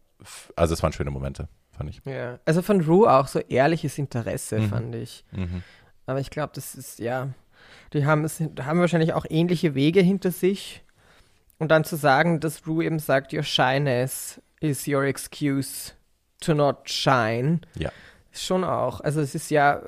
[0.55, 2.01] also es waren schöne Momente, fand ich.
[2.05, 4.69] Ja, also von Rue auch so ehrliches Interesse, Mhm.
[4.69, 5.23] fand ich.
[5.31, 5.63] Mhm.
[6.07, 7.29] Aber ich glaube, das ist, ja,
[7.95, 10.83] die haben, es, haben wahrscheinlich auch ähnliche Wege hinter sich.
[11.57, 15.93] Und dann zu sagen, dass Rue eben sagt, your shyness is your excuse
[16.41, 17.91] to not shine, Ja.
[18.33, 18.99] schon auch.
[19.01, 19.81] Also es ist ja,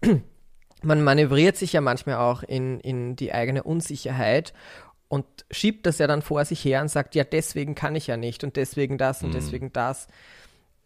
[0.82, 4.52] man manövriert sich ja manchmal auch in, in die eigene Unsicherheit
[5.08, 8.16] und schiebt das ja dann vor sich her und sagt, ja, deswegen kann ich ja
[8.16, 9.34] nicht und deswegen das und Mhm.
[9.34, 10.08] deswegen das.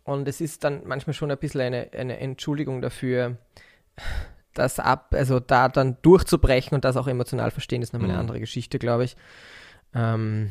[0.04, 3.36] Und es ist dann manchmal schon ein bisschen eine, eine Entschuldigung dafür,
[4.54, 8.20] das ab, also da dann durchzubrechen und das auch emotional verstehen, ist nochmal eine Mhm.
[8.22, 9.16] andere Geschichte, glaube ich.
[9.94, 10.50] Ähm,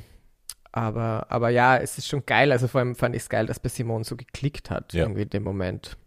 [0.72, 2.52] aber, aber ja, es ist schon geil.
[2.52, 5.04] Also vor allem fand ich es geil, dass bei Simone so geklickt hat, Ja.
[5.04, 5.98] irgendwie in dem Moment.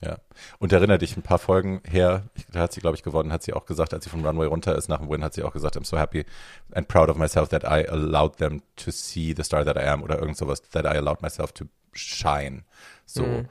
[0.00, 0.18] Ja.
[0.60, 2.22] Und erinnere dich, ein paar Folgen her,
[2.52, 4.76] da hat sie, glaube ich, gewonnen, hat sie auch gesagt, als sie vom Runway runter
[4.76, 6.24] ist nach dem Win, hat sie auch gesagt, I'm so happy
[6.72, 10.02] and proud of myself that I allowed them to see the star that I am
[10.04, 12.62] oder irgend sowas, that I allowed myself to shine.
[13.06, 13.24] So.
[13.24, 13.48] Mhm.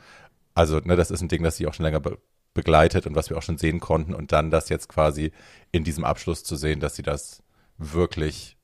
[0.53, 2.17] Also, ne, das ist ein Ding, das sie auch schon länger be
[2.57, 5.31] begleitet und was wir auch schon sehen konnten und dann das jetzt quasi
[5.71, 7.41] in diesem Abschluss zu sehen, dass sie das
[7.77, 8.57] wirklich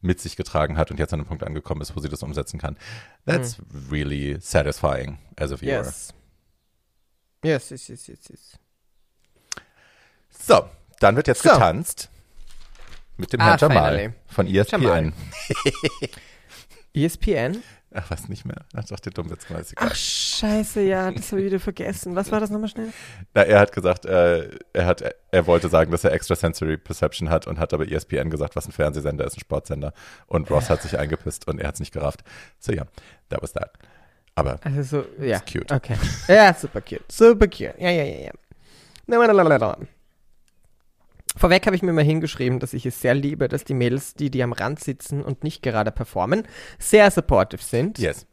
[0.00, 2.58] mit sich getragen hat und jetzt an einem Punkt angekommen ist, wo sie das umsetzen
[2.60, 2.76] kann.
[3.24, 3.56] That's
[3.90, 5.78] really satisfying as a viewer.
[5.82, 6.12] Yes.
[7.44, 8.58] Yes, yes, yes, yes, yes.
[10.30, 10.68] So,
[11.00, 11.50] dann wird jetzt So.
[11.50, 12.10] getanzt
[13.16, 14.14] mit dem Ah, Herrn Jamal finally.
[14.26, 14.82] von ESPN.
[14.82, 15.12] Jamal.
[16.94, 17.62] ESPN?
[17.94, 18.66] Ach, was nicht mehr?
[18.74, 19.62] Ach doch, der Dummwitz war.
[19.76, 22.14] Ach, scheiße, ja, das habe ich wieder vergessen.
[22.14, 22.92] Was war das nochmal schnell?
[23.32, 27.46] Na, er hat gesagt, äh, er hat, er wollte sagen, dass er Extrasensory Perception hat
[27.46, 29.94] und hat aber ESPN gesagt, was ein Fernsehsender ist, ein Sportsender.
[30.26, 32.20] Und Ross hat sich eingepisst und er hat es nicht gerafft.
[32.58, 32.84] So ja,
[33.30, 33.72] that was that.
[34.34, 35.38] Aber Also so, ja.
[35.38, 35.72] Ist cute.
[35.72, 35.96] Okay.
[36.28, 37.10] Ja, super cute.
[37.10, 37.74] Super cute.
[37.78, 38.32] Ja, ja, ja, ja.
[39.06, 39.78] Na, na, na, na, na.
[41.38, 44.30] Vorweg habe ich mir mal hingeschrieben, dass ich es sehr liebe, dass die Mädels, die,
[44.30, 46.46] die am Rand sitzen und nicht gerade performen,
[46.78, 47.98] sehr supportive sind.
[47.98, 48.26] yes.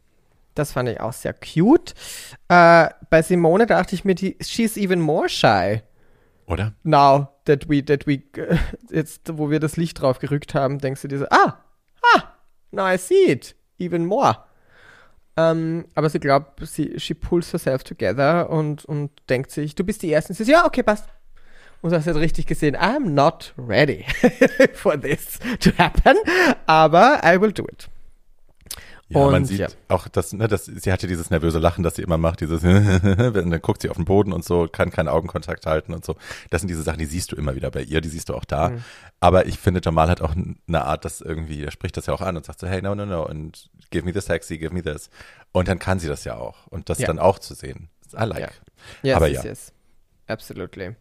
[0.54, 1.94] Das fand ich auch sehr cute.
[2.48, 5.82] Äh, bei Simone dachte ich mir, die, she's even more shy.
[6.46, 6.72] Oder?
[6.82, 8.22] Now that we, that we,
[8.90, 11.58] jetzt, wo wir das Licht drauf gerückt haben, denkst du dir so, ah,
[12.14, 12.22] ah,
[12.70, 14.38] now I see it, even more.
[15.36, 20.02] Ähm, aber sie glaubt, sie, she pulls herself together und, und denkt sich, du bist
[20.02, 20.30] die Erste.
[20.30, 21.06] Und sie sagt, ja, okay, passt.
[21.86, 24.04] Und du hast halt richtig gesehen, I'm not ready
[24.74, 26.16] for this to happen,
[26.66, 27.88] aber I will do it.
[29.08, 29.68] Ja, Und, man sieht ja.
[29.86, 33.34] auch, dass, ne, dass sie hatte dieses nervöse Lachen, das sie immer macht, dieses, und
[33.34, 36.16] dann guckt sie auf den Boden und so, kann keinen Augenkontakt halten und so.
[36.50, 38.44] Das sind diese Sachen, die siehst du immer wieder bei ihr, die siehst du auch
[38.44, 38.70] da.
[38.70, 38.82] Mhm.
[39.20, 42.20] Aber ich finde, Jamal hat auch eine Art, das irgendwie, er spricht das ja auch
[42.20, 44.82] an und sagt so, hey, no, no, no, und give me the sexy, give me
[44.82, 45.08] this.
[45.52, 46.66] Und dann kann sie das ja auch.
[46.66, 47.06] Und das Ja.
[47.06, 47.90] dann auch zu sehen.
[48.12, 48.40] I like.
[48.40, 48.48] Ja.
[49.04, 49.50] Yes, Aber yes, ja.
[49.50, 49.72] yes.
[50.26, 50.96] Absolutely.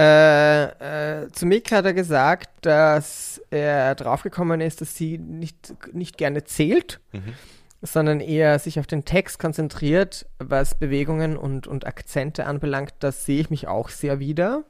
[0.00, 6.16] Äh, äh, zu Mick hat er gesagt, dass er draufgekommen ist, dass sie nicht, nicht
[6.16, 7.34] gerne zählt, Mhm.
[7.82, 12.94] sondern eher sich auf den Text konzentriert, was Bewegungen und, und Akzente anbelangt.
[13.00, 14.64] Das sehe ich mich auch sehr wieder.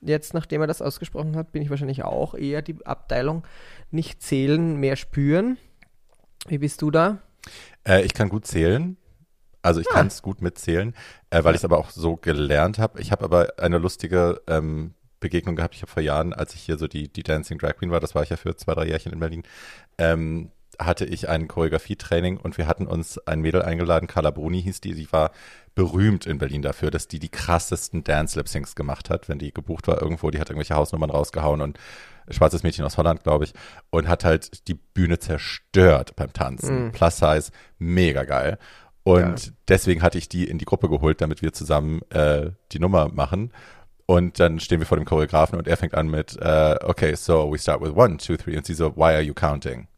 [0.00, 3.44] Jetzt, nachdem er das ausgesprochen hat, bin ich wahrscheinlich auch eher die Abteilung
[3.90, 5.58] nicht zählen, mehr spüren.
[6.46, 7.18] Wie bist du da?
[7.86, 8.96] Äh, ich kann gut zählen.
[9.62, 9.94] Also ich Ah.
[9.94, 10.94] kann es gut mitzählen,
[11.30, 13.00] äh, weil ich es aber auch so gelernt habe.
[13.00, 15.74] Ich habe aber eine lustige ähm, Begegnung gehabt.
[15.74, 18.14] Ich habe vor Jahren, als ich hier so die, die Dancing Drag Queen war, das
[18.14, 19.44] war ich ja für zwei, drei Jährchen in Berlin,
[19.98, 24.80] ähm, hatte ich ein Choreografietraining und wir hatten uns ein Mädel eingeladen, Carla Bruni hieß
[24.80, 25.30] die, die war
[25.74, 30.00] berühmt in Berlin dafür, dass die die krassesten Dance-Lip-Syncs gemacht hat, wenn die gebucht war
[30.02, 31.78] irgendwo, die hat irgendwelche Hausnummern rausgehauen und
[32.28, 33.52] schwarzes Mädchen aus Holland, glaube ich,
[33.90, 36.88] und hat halt die Bühne zerstört beim Tanzen.
[36.88, 36.92] Mm.
[36.92, 38.58] Plus Size, mega geil.
[39.04, 39.36] Und Geil.
[39.68, 43.52] deswegen hatte ich die in die Gruppe geholt, damit wir zusammen äh, die Nummer machen.
[44.06, 47.50] Und dann stehen wir vor dem Choreografen und er fängt an mit, äh, okay, so
[47.52, 48.56] we start with one, two, three.
[48.56, 49.88] Und sie so, why are you counting?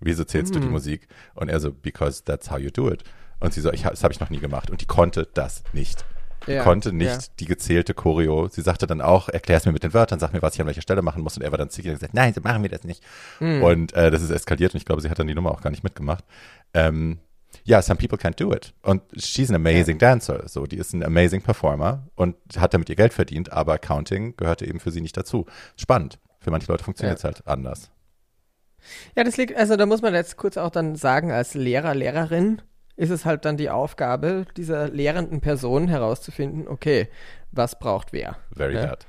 [0.00, 0.72] Wieso zählst du die Hm.
[0.72, 1.06] Musik?
[1.34, 3.04] Und er so, because that's how you do it.
[3.38, 4.70] Und sie so, ich, das habe ich noch nie gemacht.
[4.70, 6.04] Und die konnte das nicht.
[6.46, 7.18] Die Ja, konnte nicht ja.
[7.38, 8.48] die gezählte Choreo.
[8.48, 10.66] Sie sagte dann auch, erklär es mir mit den Wörtern, sag mir, was ich an
[10.66, 11.36] welcher Stelle machen muss.
[11.36, 13.02] Und er war dann zickig und gesagt, nein, so machen wir das nicht.
[13.38, 13.62] Hm.
[13.62, 15.70] Und äh, das ist eskaliert und ich glaube, sie hat dann die Nummer auch gar
[15.70, 16.24] nicht mitgemacht.
[16.72, 17.18] Ähm,
[17.64, 18.72] ja, some people can't do it.
[18.82, 20.48] Und she's an amazing dancer.
[20.48, 24.66] So, die ist ein amazing Performer und hat damit ihr Geld verdient, aber Counting gehörte
[24.66, 25.46] eben für sie nicht dazu.
[25.76, 26.18] Spannend.
[26.40, 27.90] Für manche Leute funktioniert es halt anders.
[29.14, 32.62] Ja, das liegt, also da muss man jetzt kurz auch dann sagen, als Lehrer, Lehrerin
[32.96, 37.08] ist es halt dann die Aufgabe dieser lehrenden Person herauszufinden, okay,
[37.52, 38.36] was braucht wer.
[38.54, 38.86] Very Ja.
[38.86, 39.06] bad.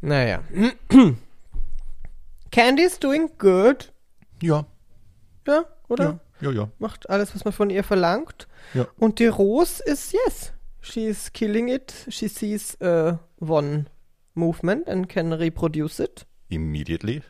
[0.00, 0.42] Naja.
[2.50, 3.92] Candy's doing good.
[4.42, 4.66] Ja.
[5.46, 6.04] Ja, oder?
[6.04, 6.20] Ja,
[6.50, 6.70] ja.
[6.78, 8.48] Macht alles, was man von ihr verlangt.
[8.74, 8.86] Ja.
[8.96, 11.92] Und die Rose ist, yes, she's killing it.
[12.08, 13.86] She sees uh, one
[14.34, 16.26] movement and can reproduce it.
[16.48, 17.22] Immediately.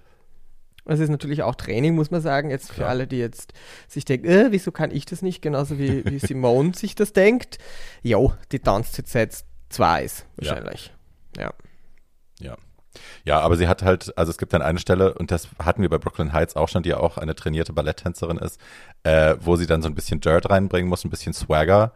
[0.84, 2.50] Das ist natürlich auch Training, muss man sagen.
[2.50, 2.88] Jetzt für Klar.
[2.88, 3.52] alle, die jetzt
[3.86, 5.40] sich denken, äh, wieso kann ich das nicht?
[5.40, 7.58] Genauso wie, wie Simone sich das denkt.
[8.02, 10.92] Jo, die tanzt jetzt seit zwei ist wahrscheinlich.
[11.36, 11.42] Ja.
[11.42, 11.52] Ja.
[12.40, 12.56] Ja,
[13.28, 15.99] aber sie hat halt, also es gibt dann eine Stelle, und das hatten wir bei
[15.99, 18.61] Brooklyn Heights auch schon, die ja auch eine trainierte Balletttänzerin ist,
[19.05, 21.93] äh, wo sie dann so ein bisschen Dirt reinbringen muss, ein bisschen Swagger,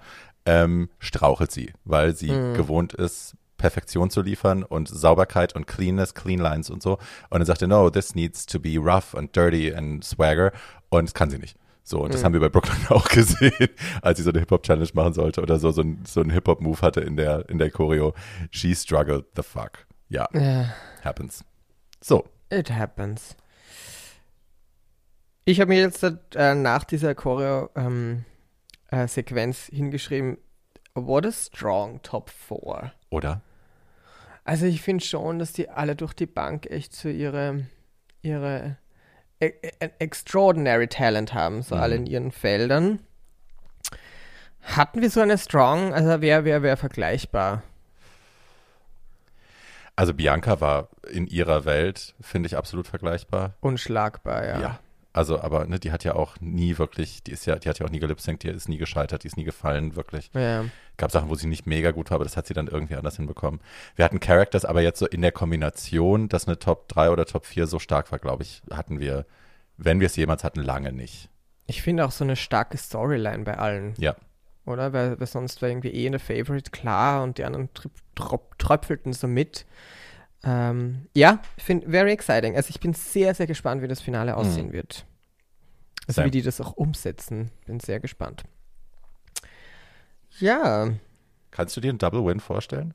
[0.47, 2.55] ähm, strauchelt sie, weil sie Mhm.
[2.55, 6.92] gewohnt ist, Perfektion zu liefern und Sauberkeit und Cleanness, Clean Lines und so.
[7.30, 10.53] Und dann sagt er, no, this needs to be rough and dirty and swagger.
[10.90, 11.57] Und das kann sie nicht.
[11.82, 12.24] So, und das Mhm.
[12.26, 13.68] haben wir bei Brooklyn auch gesehen,
[14.03, 17.01] als sie so eine Hip-Hop-Challenge machen sollte oder so, so ein, so ein Hip-Hop-Move hatte
[17.01, 18.12] in der, in der Choreo.
[18.51, 19.86] She struggled the fuck.
[20.09, 20.66] Ja, Ja.
[21.07, 21.44] Happens.
[22.02, 23.36] So, It happens.
[25.44, 30.38] Ich habe mir jetzt äh, nach dieser Choreo-Sequenz hingeschrieben,
[30.94, 32.92] what a strong Top 4.
[33.11, 33.40] oder?
[34.44, 37.66] Also ich finde schon, dass die alle durch die Bank echt so ihre,
[38.22, 38.76] ihre
[39.40, 39.46] e
[39.80, 41.80] e extraordinary Talent haben, so Mhm.
[41.80, 43.00] alle in ihren Feldern.
[44.62, 47.62] Hatten wir so eine strong, also wer, wer, wer vergleichbar?
[49.97, 53.55] Also Bianca war in ihrer Welt, finde ich, absolut vergleichbar.
[53.61, 54.61] Unschlagbar, ja.
[54.61, 54.80] Ja.
[55.14, 57.86] Also, aber ne, die hat ja auch nie wirklich, die ist ja, die hat ja
[57.86, 60.30] auch nie gelipsingt, die ist nie gescheitert, die ist nie gefallen, wirklich.
[60.34, 60.66] ja.
[60.99, 63.16] Gab Sachen, wo sie nicht mega gut war, aber das hat sie dann irgendwie anders
[63.16, 63.61] hinbekommen.
[63.97, 67.47] Wir hatten Characters, aber jetzt so in der Kombination, dass eine Top 3 oder Top
[67.47, 69.24] 4 so stark war, glaube ich, hatten wir,
[69.78, 71.30] wenn wir es jemals hatten, lange nicht.
[71.66, 73.94] Ich finde auch so eine starke Storyline bei allen.
[73.99, 74.16] Ja.
[74.66, 74.92] Oder?
[74.92, 77.70] Weil, weil sonst war irgendwie eh eine Favorite klar und die anderen
[78.58, 79.64] tröpfelten so mit.
[80.44, 82.56] Ähm, ja, ich finde very exciting.
[82.56, 85.06] Also ich bin sehr, sehr gespannt, wie das Finale aussehen wird.
[86.06, 86.26] Also Same.
[86.26, 87.50] wie die das auch umsetzen.
[87.66, 88.44] Bin sehr gespannt.
[90.38, 90.90] Ja,
[91.56, 92.92] Kannst du dir einen Double Win vorstellen?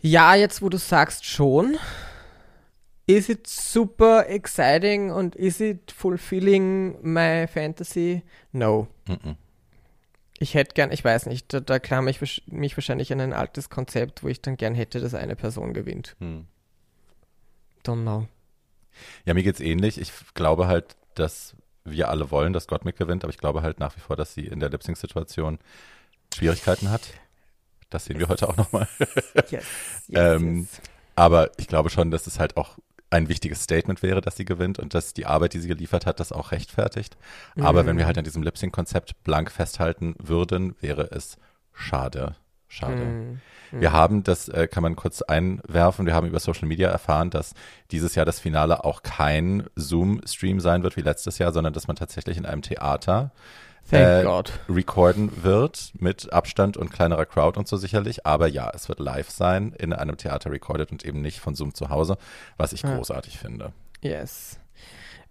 [0.00, 1.76] ja, jetzt wo du sagst schon.
[3.06, 8.22] Is it super exciting und is it fulfilling my fantasy?
[8.52, 8.88] No.
[9.06, 9.36] Mhm.
[10.38, 13.68] Ich hätte gern, ich weiß nicht, da, da klammer ich mich wahrscheinlich an ein altes
[13.68, 16.16] Konzept, wo ich dann gern hätte, dass eine Person gewinnt.
[16.18, 16.46] Hm.
[17.84, 18.26] Don't know.
[19.24, 20.00] Ja, mir geht's ähnlich.
[20.00, 23.94] Ich glaube halt, dass wir alle wollen, dass Gott mitgewinnt, aber ich glaube halt nach
[23.96, 25.58] wie vor, dass sie in der Lip-Sync-Situation
[26.34, 27.02] Schwierigkeiten hat.
[27.90, 28.88] Das sehen wir heute auch nochmal.
[29.50, 29.64] Yes,
[30.12, 30.66] Ähm,
[31.14, 32.78] Aber ich glaube schon, dass es halt auch
[33.14, 36.20] ein wichtiges Statement wäre, dass sie gewinnt und dass die Arbeit, die sie geliefert hat,
[36.20, 37.16] das auch rechtfertigt.
[37.60, 37.86] Aber Mhm.
[37.86, 41.38] wenn wir halt an diesem Lip-Sync-Konzept blank festhalten würden, wäre es
[41.72, 42.36] schade.
[42.68, 43.04] Schade.
[43.04, 43.40] Mm,
[43.70, 47.54] Wir haben, das äh, kann man kurz einwerfen, wir haben über Social Media erfahren, dass
[47.92, 51.96] dieses Jahr das Finale auch kein Zoom-Stream sein wird wie letztes Jahr, sondern dass man
[51.96, 53.30] tatsächlich in einem Theater
[53.90, 54.52] Thank äh, God.
[54.68, 58.24] recorden wird mit Abstand und kleinerer Crowd und so sicherlich.
[58.26, 61.74] Aber ja, es wird live sein, in einem Theater recorded und eben nicht von Zoom
[61.74, 62.16] zu Hause,
[62.56, 62.96] was ich Ja.
[62.96, 63.72] großartig finde.
[64.00, 64.58] Yes.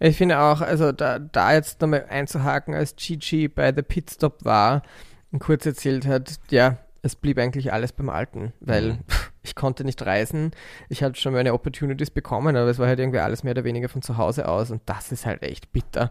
[0.00, 4.44] Ich finde auch, also da, da jetzt nochmal einzuhaken, als Gigi bei The Pit Stop
[4.44, 4.82] war
[5.30, 8.98] und kurz erzählt hat, ja, es blieb eigentlich alles beim Alten, weil Mhm.
[9.08, 10.52] pff, ich konnte nicht reisen.
[10.88, 13.88] Ich hatte schon meine Opportunities bekommen, aber es war halt irgendwie alles mehr oder weniger
[13.88, 16.10] von zu Hause aus und das ist halt echt bitter.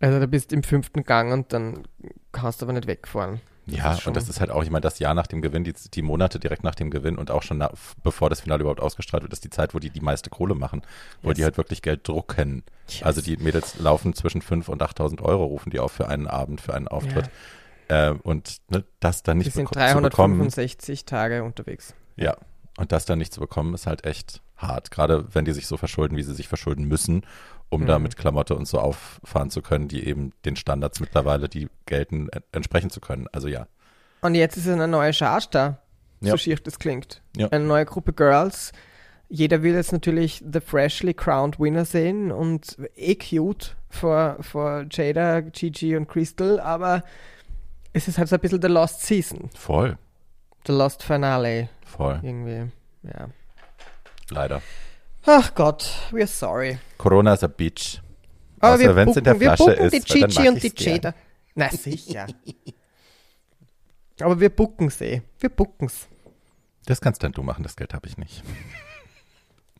[0.00, 1.82] Also du bist im fünften Gang und dann
[2.32, 3.40] kannst du aber nicht wegfahren.
[3.66, 5.62] Ja, ist schon- und das ist halt auch, ich meine, das Jahr nach dem Gewinn,
[5.62, 7.72] die, die Monate direkt nach dem Gewinn und auch schon nach,
[8.02, 10.80] bevor das Finale überhaupt ausgestrahlt wird, ist die Zeit, wo die die meiste Kohle machen,
[11.22, 11.36] wo Yes.
[11.36, 12.62] die halt wirklich Geld drucken.
[12.88, 13.02] Yes.
[13.02, 16.62] Also die Mädels laufen zwischen 5.000 und 8.000 Euro, rufen die auf für einen Abend,
[16.62, 17.28] für einen Auftritt.
[17.88, 21.94] Äh, und ne, das dann Die nicht sind zu bekommen, 365 Tage unterwegs.
[22.16, 22.36] ja,
[22.78, 24.90] und das dann nicht zu bekommen, ist halt echt hart.
[24.90, 27.22] Gerade wenn die sich so verschulden, wie sie sich verschulden müssen,
[27.70, 28.04] um da Mhm.
[28.04, 32.42] mit Klamotte und so auffahren zu können, die eben den Standards mittlerweile, die gelten, en-
[32.52, 33.26] entsprechen zu können.
[33.32, 33.66] Also ja.
[34.20, 35.78] Und jetzt ist eine neue Charge da,
[36.20, 36.30] Ja.
[36.32, 37.22] so schier das klingt.
[37.36, 37.48] Ja.
[37.48, 38.72] Eine neue Gruppe Girls.
[39.28, 45.40] Jeder will jetzt natürlich The Freshly Crowned Winner sehen und eh cute vor, vor Jada,
[45.42, 47.04] Gigi und Crystal, aber
[47.92, 49.98] es ist halt so ein bisschen The Lost Season, Voll,
[50.66, 52.20] The Lost Finale voll.
[52.22, 52.70] irgendwie.
[53.02, 53.28] Ja.
[54.30, 54.62] Leider.
[55.30, 56.78] Ach Gott, we're sorry.
[56.96, 58.00] Corona ist a bitch.
[58.60, 60.84] Aber Außer wir wenn's in der wir Flasche bucken ist, die mag und die.
[60.84, 61.14] Jada.
[61.54, 62.26] Na sicher.
[64.20, 65.20] aber wir bucken sie.
[65.38, 66.08] Wir bucken's.
[66.86, 68.42] Das kannst dann du machen, das Geld habe ich nicht.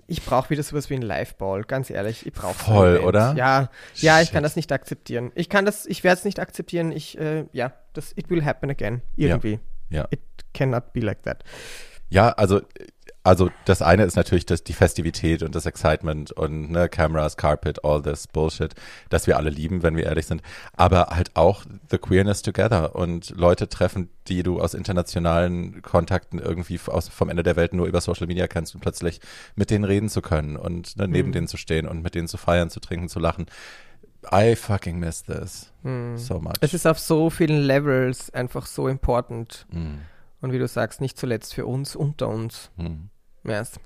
[0.06, 2.26] Ich brauche wieder sowas wie ein Live-Ball, ganz ehrlich.
[2.26, 3.34] Ich brauche Voll, oder?
[3.34, 4.34] Ja, ja, ich Shit.
[4.34, 5.32] kann das nicht akzeptieren.
[5.34, 6.92] Ich kann das, ich werde es nicht akzeptieren.
[6.92, 9.00] Ich, äh, ja, das, it will happen again.
[9.16, 9.60] Irgendwie.
[9.88, 10.06] Ja.
[10.10, 10.20] It
[10.52, 11.42] cannot be like that.
[12.10, 12.60] Ja, also,
[13.28, 17.84] also das eine ist natürlich das, die Festivität und das Excitement und ne, Cameras, Carpet,
[17.84, 18.74] all this Bullshit,
[19.10, 20.40] das wir alle lieben, wenn wir ehrlich sind.
[20.76, 26.80] Aber halt auch the queerness together und Leute treffen, die du aus internationalen Kontakten irgendwie
[26.86, 29.20] aus, vom Ende der Welt nur über Social Media kennst und plötzlich
[29.56, 31.32] mit denen reden zu können und ne, neben Mhm.
[31.32, 33.46] denen zu stehen und mit denen zu feiern, zu trinken, zu lachen.
[34.32, 35.72] I fucking miss this
[36.16, 36.54] so much.
[36.60, 39.66] Es ist auf so vielen Levels einfach so important.
[39.70, 39.98] Mm,
[40.40, 42.70] Und wie du sagst, nicht zuletzt für uns, unter uns.
[42.76, 43.10] mm.
[43.48, 43.78] Yes.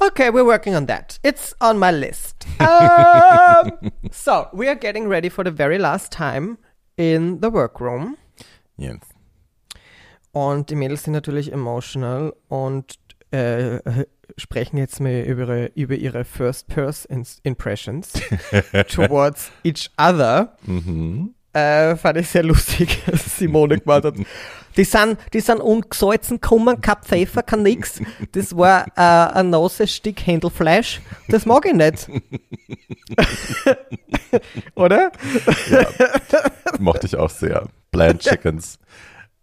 [0.00, 1.18] Okay, we're working on that.
[1.22, 2.46] It's on my list.
[2.60, 6.58] Um, so, we are getting ready for the very last time
[6.96, 8.16] in the workroom.
[8.76, 9.00] Yes.
[10.32, 12.98] Und die Mädels sind natürlich emotional und
[13.30, 13.80] äh,
[14.36, 18.12] sprechen jetzt mal über ihre, über ihre First-Person-Impressions
[18.88, 20.56] towards each other.
[20.66, 21.34] Mhm.
[21.52, 24.14] Äh, fand ich sehr lustig, was Simone gemacht hat.
[24.78, 28.00] Die sind, die sind ungesalzen gekommen, kein Pfeffer, kein nix.
[28.32, 31.00] Das war äh, ein nasses Stück Händelfleisch.
[31.28, 32.08] Das mag ich nicht.
[34.76, 35.10] Oder?
[36.78, 37.66] Mochte ich auch sehr.
[37.90, 38.78] Bland Chickens.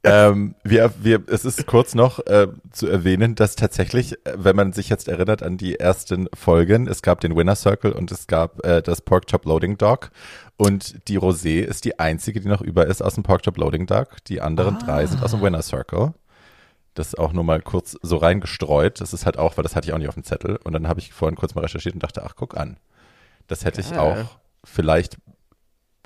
[0.05, 4.73] Ähm, wir, wir, es ist kurz noch äh, zu erwähnen, dass tatsächlich, äh, wenn man
[4.73, 8.65] sich jetzt erinnert an die ersten Folgen, es gab den Winner Circle und es gab
[8.65, 10.11] äh, das Pork Chop Loading Dog
[10.57, 13.87] und die Rosé ist die einzige, die noch über ist aus dem Pork Chop Loading
[13.87, 14.23] Dog.
[14.27, 16.13] Die anderen drei sind aus dem Winner Circle.
[16.93, 19.01] Das auch nur mal kurz so reingestreut.
[19.01, 20.57] Das ist halt auch, weil das hatte ich auch nicht auf dem Zettel.
[20.63, 22.77] Und dann habe ich vorhin kurz mal recherchiert und dachte, ach, guck an.
[23.47, 23.99] Das hätte ich Geil.
[23.99, 25.17] auch vielleicht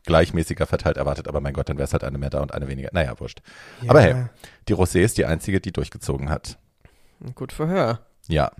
[0.09, 2.67] gleichmäßiger verteilt erwartet, aber mein Gott, dann wäre es halt eine mehr da und eine
[2.67, 2.89] weniger.
[2.91, 3.41] Naja, wurscht.
[3.87, 4.15] Aber hey,
[4.67, 6.57] die Rosé ist die einzige, die durchgezogen hat.
[7.35, 7.99] Gut Verhör.
[8.27, 8.51] Ja.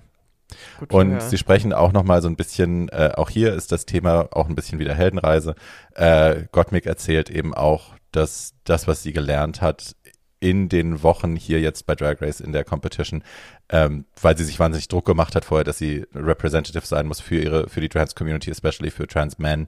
[0.78, 1.30] Gut Und Verhör.
[1.30, 4.48] sie sprechen auch noch mal so ein bisschen, äh, auch hier ist das Thema auch
[4.48, 5.56] ein bisschen wieder Heldenreise.
[5.96, 9.96] Äh, Gottmik erzählt eben auch, dass das, was sie gelernt hat
[10.40, 13.24] in den Wochen hier jetzt bei Drag Race in der Competition,
[13.70, 17.42] ähm, weil sie sich wahnsinnig Druck gemacht hat vorher, dass sie Representative sein muss für
[17.42, 19.68] ihre, für die Trans Community, especially für Trans Men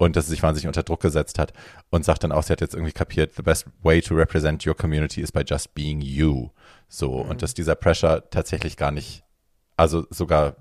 [0.00, 1.52] und dass sie sich wahnsinnig unter Druck gesetzt hat
[1.90, 4.74] und sagt dann auch, sie hat jetzt irgendwie kapiert, the best way to represent your
[4.74, 6.48] community is by just being you.
[6.88, 9.24] So, und dass dieser Pressure tatsächlich gar nicht,
[9.76, 10.56] also sogar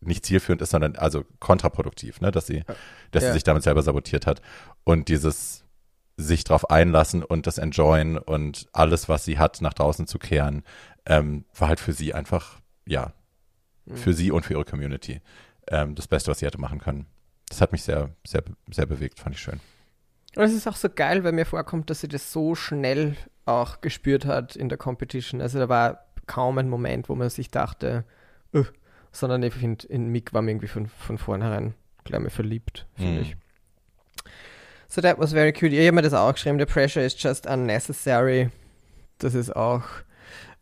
[0.00, 2.62] nicht zielführend ist, sondern also kontraproduktiv, ne, dass sie,
[3.10, 3.30] dass Ja.
[3.30, 4.40] sie sich damit selber sabotiert hat
[4.84, 5.64] und dieses
[6.16, 10.62] sich drauf einlassen und das enjoyen und alles, was sie hat, nach draußen zu kehren,
[11.04, 13.12] ähm, war halt für sie einfach, ja,
[13.92, 15.20] für sie und für ihre Community
[15.66, 17.06] ähm, das Beste, was sie hätte machen können.
[17.48, 19.60] Das hat mich sehr, sehr, sehr bewegt, fand ich schön.
[20.36, 23.80] Und es ist auch so geil, weil mir vorkommt, dass sie das so schnell auch
[23.80, 25.40] gespürt hat in der Competition.
[25.40, 28.04] Also da war kaum ein Moment, wo man sich dachte,
[28.52, 28.72] "Ugh",
[29.12, 31.74] sondern ich finde, in Mick war man irgendwie von, von vornherein
[32.04, 33.20] gleich mal verliebt, finde Mhm.
[33.20, 33.36] ich.
[34.88, 35.72] So that was very cute.
[35.72, 38.50] Ich habe mir das auch geschrieben, the pressure is just unnecessary.
[39.18, 39.82] Das ist auch,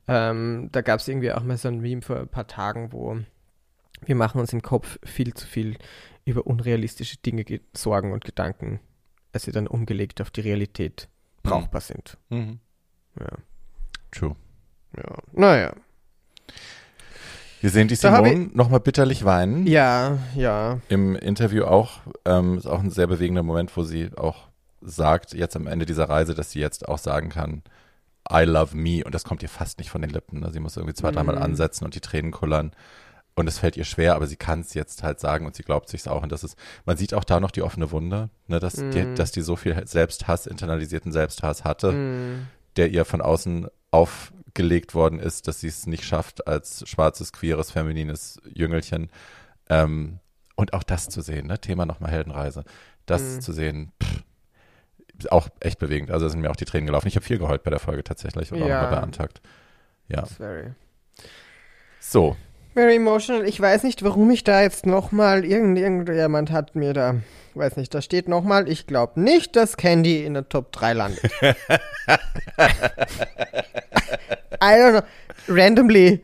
[0.08, 3.18] ähm, da gab es irgendwie auch mal so ein Meme vor ein paar Tagen, wo
[4.04, 5.76] wir machen uns im Kopf viel zu viel
[6.24, 8.80] über unrealistische Dinge ge- Sorgen und Gedanken,
[9.32, 11.08] als sie dann umgelegt auf die Realität
[11.42, 12.16] brauchbar sind.
[12.30, 12.46] Ja.
[14.10, 14.36] True.
[14.96, 15.16] ja.
[15.32, 15.74] Naja.
[17.60, 19.66] Wir sehen die Simone nochmal bitterlich weinen.
[19.66, 20.80] Ja, ja.
[20.88, 24.48] Im Interview auch, ähm, ist auch ein sehr bewegender Moment, wo sie auch
[24.80, 27.62] sagt, jetzt am Ende dieser Reise, dass sie jetzt auch sagen kann,
[28.30, 29.04] I love me.
[29.04, 30.40] Und das kommt ihr fast nicht von den Lippen.
[30.40, 30.50] Ne?
[30.52, 31.42] Sie muss irgendwie zwei, dreimal Mhm.
[31.42, 32.72] ansetzen und die Tränen kullern.
[33.34, 35.88] Und es fällt ihr schwer, aber sie kann es jetzt halt sagen und sie glaubt
[35.88, 36.22] sich's auch.
[36.22, 39.14] Und das ist, man sieht auch da noch die offene Wunde, ne, dass, die, Mhm.
[39.14, 45.18] dass die so viel Selbsthass, internalisierten Selbsthass hatte, Mm, der ihr von außen aufgelegt worden
[45.18, 49.10] ist, dass sie es nicht schafft als schwarzes, queeres, feminines Jüngelchen.
[49.70, 50.18] Ähm,
[50.56, 51.58] und auch das zu sehen, ne?
[51.58, 52.64] Thema nochmal Heldenreise.
[53.06, 53.40] Das Mhm.
[53.40, 54.22] zu sehen, pff,
[55.18, 56.10] ist auch echt bewegend.
[56.10, 57.08] Also sind mir auch die Tränen gelaufen.
[57.08, 58.82] Ich habe viel geheult bei der Folge tatsächlich und auch Ja.
[58.82, 59.40] nochmal bei Antakt.
[60.08, 60.26] Ja.
[60.26, 60.72] very,
[62.00, 62.36] So,
[62.74, 63.44] very emotional.
[63.46, 67.16] Ich weiß nicht, warum ich da jetzt nochmal, irgend, irgendjemand hat mir da,
[67.54, 71.22] weiß nicht, da steht nochmal, ich glaube nicht, dass Candy in der Top 3 landet.
[74.60, 75.02] I don't know.
[75.48, 76.22] Randomly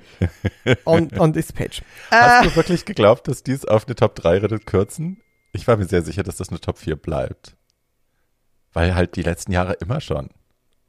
[0.84, 1.82] on, on this page.
[2.10, 5.20] hast Äh, du wirklich geglaubt, dass die es auf eine Top 3 rettet kürzen?
[5.52, 7.56] Ich war mir sehr sicher, dass das eine Top 4 bleibt.
[8.72, 10.28] Weil halt die letzten Jahre immer schon.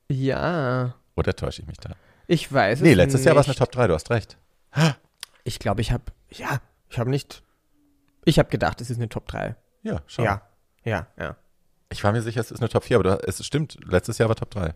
[0.09, 1.95] ja, Oder täusche ich mich da?
[2.27, 3.59] ich weiß Nee, es letztes Jahr war es eine nicht.
[3.59, 4.37] Top 3, du hast recht.
[5.49, 7.41] Ich glaube, ich habe, ja, ich habe nicht,
[8.23, 9.55] ich habe gedacht, es ist eine Top 3.
[9.81, 10.23] Ja, schau.
[10.23, 10.43] Ja,
[10.83, 11.37] ja, ja.
[11.91, 14.35] Ich war mir sicher, es ist eine Top 4, aber es stimmt, letztes Jahr war
[14.35, 14.75] Top 3.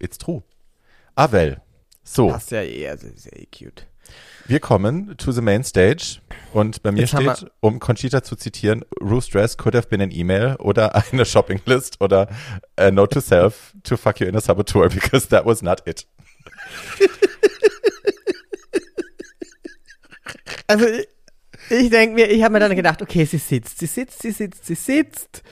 [0.00, 0.42] It's true.
[1.14, 1.60] Avel.
[2.02, 2.58] So, Passt ja
[2.90, 3.86] also ist ja eh cute.
[4.46, 6.20] wir kommen to the main stage
[6.52, 10.10] und bei mir Jetzt steht, um Conchita zu zitieren, Ruth's dress could have been an
[10.10, 12.28] email oder eine Shopping list oder
[12.76, 16.04] a note to self to fuck you in a saboteur because that was not it.
[20.66, 21.06] Also ich,
[21.70, 24.66] ich denke mir, ich habe mir dann gedacht, okay, sie sitzt, sie sitzt, sie sitzt,
[24.66, 25.42] sie sitzt.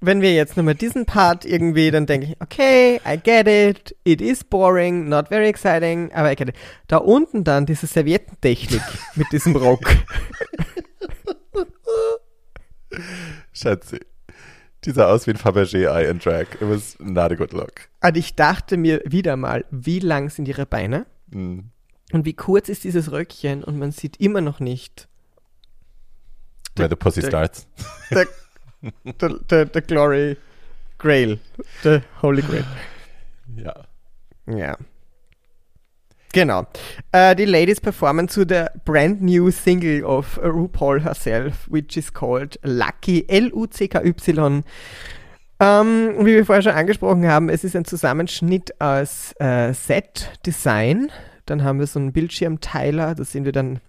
[0.00, 4.20] Wenn wir jetzt nochmal diesen Part irgendwie, dann denke ich, okay, I get it, it
[4.20, 6.56] is boring, not very exciting, aber I get it.
[6.88, 8.82] Da unten dann diese Serviettentechnik
[9.14, 9.80] mit diesem Rock.
[13.52, 14.00] Schatzi.
[14.84, 16.54] Die sah aus wie ein Fabergé-Ei in Drag.
[16.60, 17.72] It was not a good look.
[18.02, 21.70] Und ich dachte mir wieder mal, wie lang sind ihre Beine Mm.
[22.14, 25.08] Und wie kurz ist dieses Röckchen und man sieht immer noch nicht
[26.76, 27.66] Where the pussy der- starts.
[28.10, 28.24] the,
[29.04, 30.36] the, the, the glory
[30.98, 31.38] grail,
[31.82, 32.64] the holy grail.
[33.56, 33.74] Ja.
[34.46, 34.76] Ja.
[36.32, 36.66] Genau.
[37.12, 42.58] Äh, die Ladies performen zu der brand new single of RuPaul herself, which is called
[42.62, 44.64] Lucky, L-U-C-K-Y.
[45.60, 51.10] Ähm, wie wir vorher schon angesprochen haben, es ist ein Zusammenschnitt aus äh, Set-Design.
[51.46, 53.80] Dann haben wir so einen Bildschirmteiler, da sehen wir dann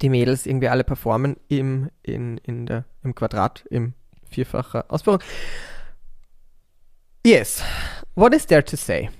[0.00, 3.94] die Mädels irgendwie alle performen im, in, in der, im Quadrat, im
[4.30, 5.20] vierfacher Ausführung.
[7.24, 7.62] Yes.
[8.14, 9.10] What is there to say?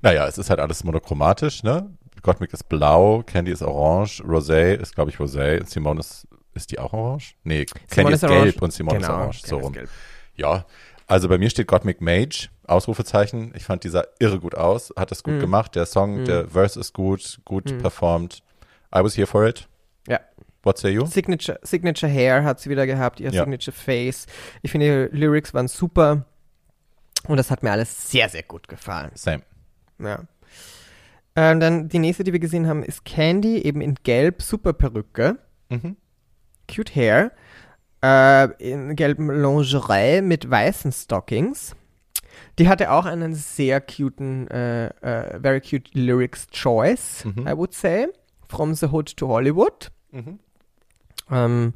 [0.00, 1.90] Naja, es ist halt alles monochromatisch, ne?
[2.22, 6.78] Gottmik ist blau, Candy ist orange, Rosé ist, glaube ich, Rosé, Simone ist, ist die
[6.78, 7.34] auch orange?
[7.42, 9.74] Nee, Candy ist, ist gelb und Simone genau, ist orange, so rum.
[10.34, 10.64] Ja,
[11.12, 13.52] also bei mir steht Gottmik Mage, Ausrufezeichen.
[13.54, 15.40] Ich fand dieser irre gut aus, hat das gut mm.
[15.40, 15.74] gemacht.
[15.74, 16.24] Der Song, mm.
[16.24, 17.78] der Verse ist gut, gut mm.
[17.82, 18.42] performt.
[18.94, 19.68] I was here for it.
[20.08, 20.20] Ja.
[20.62, 21.04] What say you?
[21.04, 23.42] Signature, Signature Hair hat sie wieder gehabt, ihr ja.
[23.42, 24.26] Signature Face.
[24.62, 26.24] Ich finde, ihre Lyrics waren super.
[27.28, 29.10] Und das hat mir alles sehr, sehr gut gefallen.
[29.14, 29.42] Same.
[29.98, 30.20] Ja.
[31.36, 35.36] Ähm, dann die nächste, die wir gesehen haben, ist Candy, eben in Gelb, super Perücke.
[35.68, 35.98] Mhm.
[36.74, 37.32] Cute Hair.
[38.02, 41.76] Äh, in gelbem Lingerie mit weißen Stockings.
[42.58, 47.46] Die hatte auch einen sehr cuten, äh, äh, very cute Lyrics Choice, mhm.
[47.46, 48.08] I would say.
[48.48, 49.90] From the Hood to Hollywood.
[50.10, 50.38] Mhm.
[51.30, 51.74] Ähm,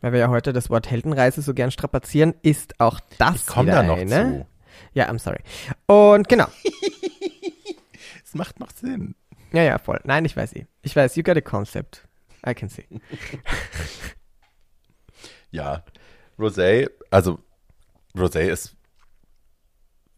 [0.00, 3.66] weil wir ja heute das Wort Heldenreise so gern strapazieren, ist auch das ich komm
[3.66, 4.08] da noch eine.
[4.08, 4.46] zu.
[4.94, 5.40] Ja, I'm sorry.
[5.86, 6.46] Und genau.
[8.24, 9.14] Es macht noch Sinn.
[9.52, 10.00] Ja, ja, voll.
[10.04, 10.66] Nein, ich weiß eh.
[10.82, 12.06] Ich weiß, you got a concept.
[12.46, 12.84] I can see.
[15.50, 15.84] ja,
[16.38, 17.38] Rosé, also
[18.14, 18.76] Rosé ist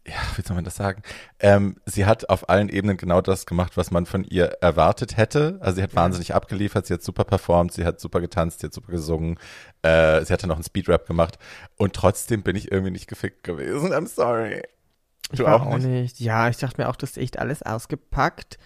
[0.09, 1.03] ja, wie soll man das sagen?
[1.39, 5.59] Ähm, sie hat auf allen Ebenen genau das gemacht, was man von ihr erwartet hätte.
[5.61, 8.73] Also sie hat wahnsinnig abgeliefert, sie hat super performt, sie hat super getanzt, sie hat
[8.73, 9.37] super gesungen,
[9.81, 11.37] äh, sie hatte noch einen Speedrap gemacht
[11.77, 13.93] und trotzdem bin ich irgendwie nicht gefickt gewesen.
[13.93, 14.63] I'm sorry.
[15.31, 15.87] Du ich auch, auch nicht?
[15.87, 16.19] nicht?
[16.19, 18.57] Ja, ich dachte mir auch, das ist echt alles ausgepackt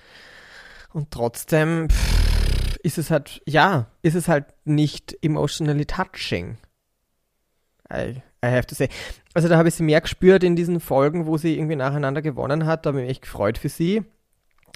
[0.93, 2.12] und trotzdem pff,
[2.84, 6.57] ist es halt, ja, ist es halt nicht emotionally touching.
[7.91, 8.89] I, I have to say.
[9.34, 12.65] Also da habe ich sie mehr gespürt in diesen Folgen, wo sie irgendwie nacheinander gewonnen
[12.65, 12.86] hat.
[12.86, 14.03] Da habe ich mich echt gefreut für sie.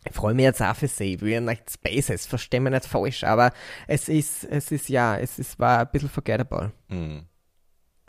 [0.05, 1.15] Ich freue mich jetzt auch für sie.
[1.15, 3.51] Ich will ja nicht Spaces, verstehe mich nicht falsch, aber
[3.87, 6.71] es ist, es ist, ja, es ist, war ein bisschen forgettable.
[6.87, 7.19] Mm.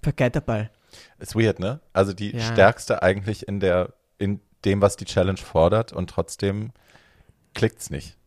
[0.02, 0.70] Forgettable.
[1.18, 1.80] Ist weird, ne?
[1.92, 2.40] Also die ja.
[2.40, 6.72] stärkste eigentlich in der, in dem, was die Challenge fordert und trotzdem
[7.54, 8.17] klickt's nicht.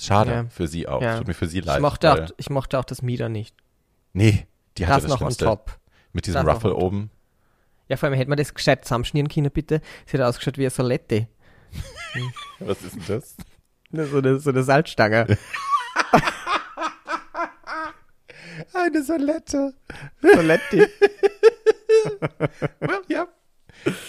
[0.00, 0.44] Schade ja.
[0.48, 1.02] für sie auch.
[1.02, 1.18] Ja.
[1.18, 1.76] Tut mir für sie leid.
[1.76, 3.54] Ich mochte, auch, ich mochte auch das Mieder nicht.
[4.12, 5.78] Nee, die hatte das, das noch on top.
[6.12, 7.10] Mit diesem das Ruffle oben.
[7.88, 9.80] Ja, vor allem hätte man das gescheit zusammenschnieren können, bitte.
[10.06, 11.28] Sie hat ausgeschaut wie eine Solette.
[12.60, 13.36] Was ist denn das?
[13.92, 15.26] So eine, so eine Salzstange.
[18.72, 19.74] eine Solette.
[20.20, 20.78] Solette.
[22.80, 23.26] well, ja.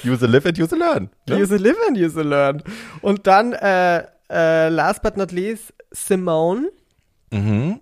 [0.03, 1.09] Use a live and use a learn.
[1.27, 1.41] Ne?
[1.41, 2.63] Use a live and use a learn.
[3.01, 6.71] Und dann, äh, äh, last but not least, Simone.
[7.31, 7.81] Mhm.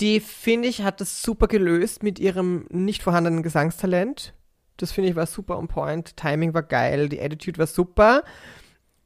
[0.00, 4.34] Die, finde ich, hat das super gelöst mit ihrem nicht vorhandenen Gesangstalent.
[4.76, 6.16] Das finde ich war super on point.
[6.16, 8.22] Timing war geil, die Attitude war super.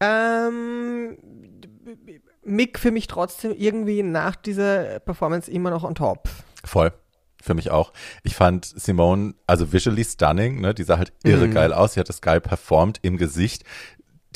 [0.00, 1.16] Ähm,
[2.42, 6.28] Mick für mich trotzdem irgendwie nach dieser Performance immer noch on top.
[6.64, 6.92] Voll.
[7.42, 7.92] Für mich auch.
[8.22, 10.74] Ich fand Simone, also visually stunning, ne?
[10.74, 11.54] Die sah halt irre mhm.
[11.54, 11.94] geil aus.
[11.94, 13.64] Sie hat das geil performt im Gesicht.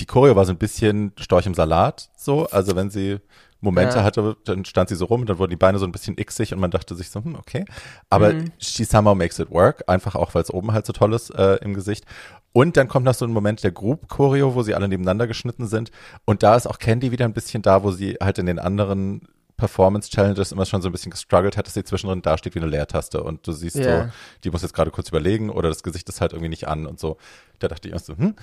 [0.01, 2.47] Die Choreo war so ein bisschen Storch im Salat, so.
[2.47, 3.19] Also wenn sie
[3.65, 4.05] Momente ja.
[4.05, 6.53] hatte, dann stand sie so rum und dann wurden die Beine so ein bisschen xig
[6.53, 7.65] und man dachte sich so, hm, okay.
[8.11, 8.53] Aber mhm.
[8.59, 11.57] she somehow makes it work, einfach auch, weil es oben halt so toll ist äh,
[11.57, 12.05] im Gesicht.
[12.53, 15.67] Und dann kommt noch so ein Moment der Group Choreo, wo sie alle nebeneinander geschnitten
[15.67, 15.91] sind.
[16.25, 19.27] Und da ist auch Candy wieder ein bisschen da, wo sie halt in den anderen
[19.57, 22.61] Performance Challenges immer schon so ein bisschen gestruggelt hat, dass sie zwischendrin da steht wie
[22.61, 24.07] eine Leertaste und du siehst yeah.
[24.07, 24.13] so,
[24.43, 26.99] die muss jetzt gerade kurz überlegen oder das Gesicht ist halt irgendwie nicht an und
[26.99, 27.17] so.
[27.61, 28.35] Da dachte ich erst so, hm.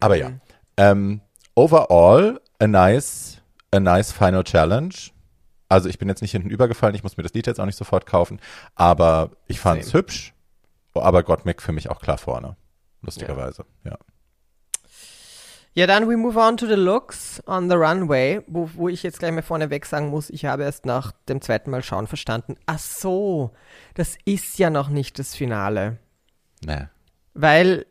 [0.00, 0.20] Aber mhm.
[0.20, 0.30] ja.
[0.78, 1.20] Ähm,
[1.54, 3.35] overall, a nice
[3.70, 5.10] a nice final challenge.
[5.68, 7.78] Also ich bin jetzt nicht hinten übergefallen, ich muss mir das Lied jetzt auch nicht
[7.78, 8.40] sofort kaufen,
[8.74, 10.32] aber ich fand es hübsch.
[10.94, 12.56] Aber Gottmik für mich auch klar vorne,
[13.02, 13.90] lustigerweise, ja.
[13.90, 13.98] ja.
[15.76, 19.18] Ja, dann we move on to the looks on the runway, wo, wo ich jetzt
[19.18, 22.56] gleich mal vorneweg sagen muss, ich habe erst nach dem zweiten Mal schauen verstanden.
[22.64, 23.50] Ach so,
[23.92, 25.98] das ist ja noch nicht das Finale.
[26.64, 26.86] Nee.
[27.34, 27.84] Weil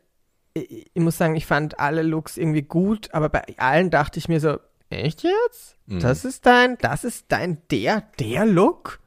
[0.52, 4.28] ich, ich muss sagen, ich fand alle Looks irgendwie gut, aber bei allen dachte ich
[4.28, 4.58] mir so,
[4.90, 5.76] Echt jetzt?
[5.86, 6.00] Mhm.
[6.00, 9.00] Das ist dein, das ist dein, der, der Look?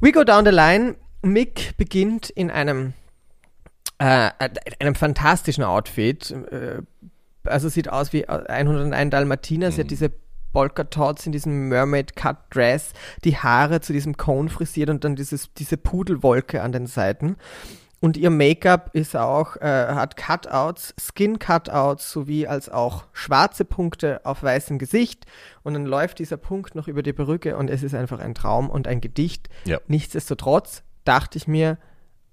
[0.00, 0.96] We go down the line.
[1.22, 2.94] Mick beginnt in einem,
[3.98, 4.30] äh,
[4.78, 6.30] einem fantastischen Outfit.
[6.30, 6.82] Äh,
[7.44, 9.68] also sieht aus wie 101 Dalmatiner.
[9.68, 9.72] Mhm.
[9.72, 9.88] Sie hat mhm.
[9.88, 10.12] diese
[10.52, 12.92] Polka Tots in diesem Mermaid Cut Dress,
[13.24, 17.36] die Haare zu diesem Cone frisiert und dann dieses, diese Pudelwolke an den Seiten.
[18.00, 24.42] Und ihr Make-up ist auch, äh, hat Cutouts, Skin-Cutouts sowie als auch schwarze Punkte auf
[24.42, 25.26] weißem Gesicht.
[25.62, 28.70] Und dann läuft dieser Punkt noch über die Perücke und es ist einfach ein Traum
[28.70, 29.50] und ein Gedicht.
[29.66, 29.78] Ja.
[29.86, 31.78] Nichtsdestotrotz dachte ich mir,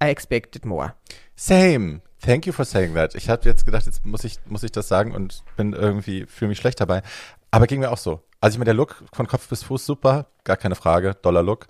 [0.02, 0.94] I expected more.
[1.36, 2.00] Same.
[2.20, 3.14] Thank you for saying that.
[3.14, 6.48] Ich habe jetzt gedacht, jetzt muss ich, muss ich das sagen und bin irgendwie, fühle
[6.48, 7.02] mich schlecht dabei.
[7.50, 8.22] Aber ging mir auch so.
[8.40, 11.66] Also ich meine, der Look von Kopf bis Fuß super, gar keine Frage, doller Look.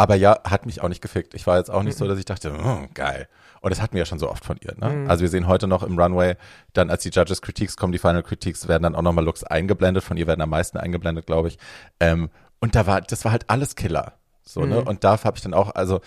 [0.00, 1.34] Aber ja, hat mich auch nicht gefickt.
[1.34, 3.28] Ich war jetzt auch nicht so, dass ich dachte, oh, geil.
[3.60, 4.74] Und das hatten wir ja schon so oft von ihr.
[4.78, 5.06] Ne?
[5.10, 6.36] Also wir sehen heute noch im Runway,
[6.72, 10.02] dann als die Judges Critiques kommen, die Final Critiques, werden dann auch nochmal Looks eingeblendet.
[10.02, 11.58] Von ihr werden am meisten eingeblendet, glaube ich.
[12.00, 12.30] Ähm,
[12.60, 14.14] und da war, das war halt alles Killer.
[14.42, 14.82] So, ne?
[14.82, 16.00] Und da habe ich dann auch, also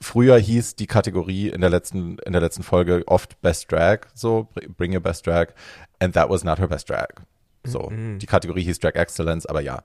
[0.00, 4.48] früher hieß die Kategorie in der letzten, in der letzten Folge oft Best Drag, so,
[4.78, 5.48] bring your best drag.
[5.98, 7.08] And that was not her best drag.
[7.64, 9.82] So, die Kategorie hieß Drag Excellence, aber ja,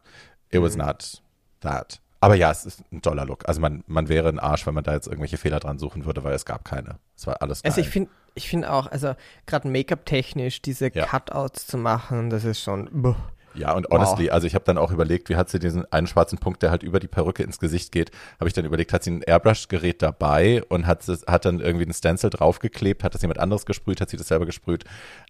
[0.49, 1.21] it was not
[1.59, 1.99] that.
[2.24, 3.47] Aber ja, es ist ein toller Look.
[3.47, 6.24] Also man, man wäre ein Arsch, wenn man da jetzt irgendwelche Fehler dran suchen würde,
[6.24, 6.97] weil es gab keine.
[7.17, 7.69] Es war alles geil.
[7.71, 9.13] Also ich finde ich finde auch, also
[9.45, 11.05] gerade Make-up-technisch diese Ja.
[11.05, 12.89] Cutouts zu machen, das ist schon.
[12.91, 13.15] Buh.
[13.55, 16.39] Ja, und honestly, also ich habe dann auch überlegt, wie hat sie diesen einen schwarzen
[16.39, 19.11] Punkt, der halt über die Perücke ins Gesicht geht, habe ich dann überlegt, hat sie
[19.11, 23.65] ein Airbrush-Gerät dabei und hat, hat dann irgendwie ein Stencil draufgeklebt, hat das jemand anderes
[23.65, 24.85] gesprüht, hat sie das selber gesprüht?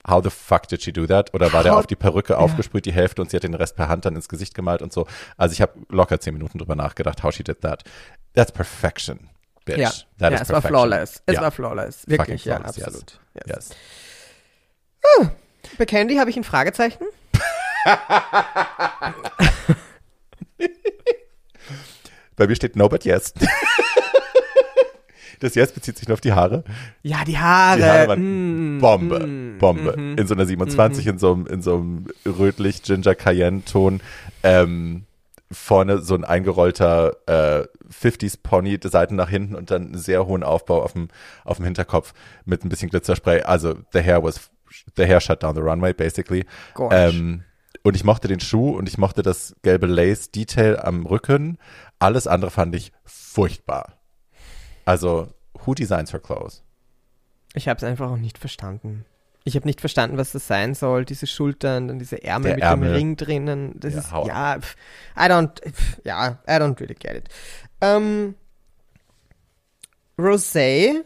[0.07, 1.33] How the fuck did she do that?
[1.33, 3.75] Oder war der How- auf die Perücke aufgesprüht, die Hälfte, und sie hat den Rest
[3.75, 5.05] per Hand dann ins Gesicht gemalt und so.
[5.37, 7.83] Also ich habe locker zehn Minuten drüber nachgedacht, how she did that.
[8.33, 9.29] That's perfection,
[9.65, 9.77] bitch.
[9.79, 11.21] Ja, That ja is es war flawless.
[11.25, 11.41] Es Ja.
[11.41, 11.97] war flawless.
[12.01, 13.19] Fucking Wirklich, ja, flawless, absolut.
[13.35, 13.69] Yes.
[15.17, 15.29] Yes.
[15.77, 17.03] Bei Candy habe ich ein Fragezeichen.
[22.35, 23.33] Bei mir steht no but yes.
[25.39, 26.63] Das Yes bezieht sich nur auf die Haare.
[27.01, 27.77] Ja, die Haare.
[27.77, 29.97] Die Haare waren mm, Bombe, mm, Bombe.
[29.97, 30.17] mhm.
[30.17, 33.99] In so einer 27, in so einem, in so einem rötlich Ginger Cayenne Ton.
[34.41, 35.03] Ähm,
[35.51, 40.25] vorne so ein eingerollter äh, 50s Pony, die Seiten nach hinten und dann einen sehr
[40.25, 41.09] hohen Aufbau auf dem,
[41.43, 42.13] auf dem Hinterkopf
[42.45, 43.41] mit ein bisschen Glitzerspray.
[43.41, 44.49] Also the hair was,
[44.95, 46.45] the hair shut down the runway basically.
[46.73, 46.95] Gorge.
[46.95, 47.43] Ähm,
[47.83, 51.57] und ich mochte den Schuh und ich mochte das gelbe Lace-Detail am Rücken.
[51.99, 53.99] Alles andere fand ich furchtbar.
[54.85, 55.27] Also,
[55.65, 56.63] who designs her clothes?
[57.53, 59.05] Ich habe es einfach auch nicht verstanden.
[59.45, 61.03] Ich habe nicht verstanden, was das sein soll.
[61.03, 62.89] Diese Schultern, dann diese Ärmel Der mit Ärmel.
[62.89, 63.79] dem Ring drinnen.
[63.79, 64.75] Das Ja, ist, hau ja, pf,
[65.17, 67.29] I don't, pf, ja, I don't really get it.
[67.81, 68.35] Ähm,
[70.17, 71.03] Rosé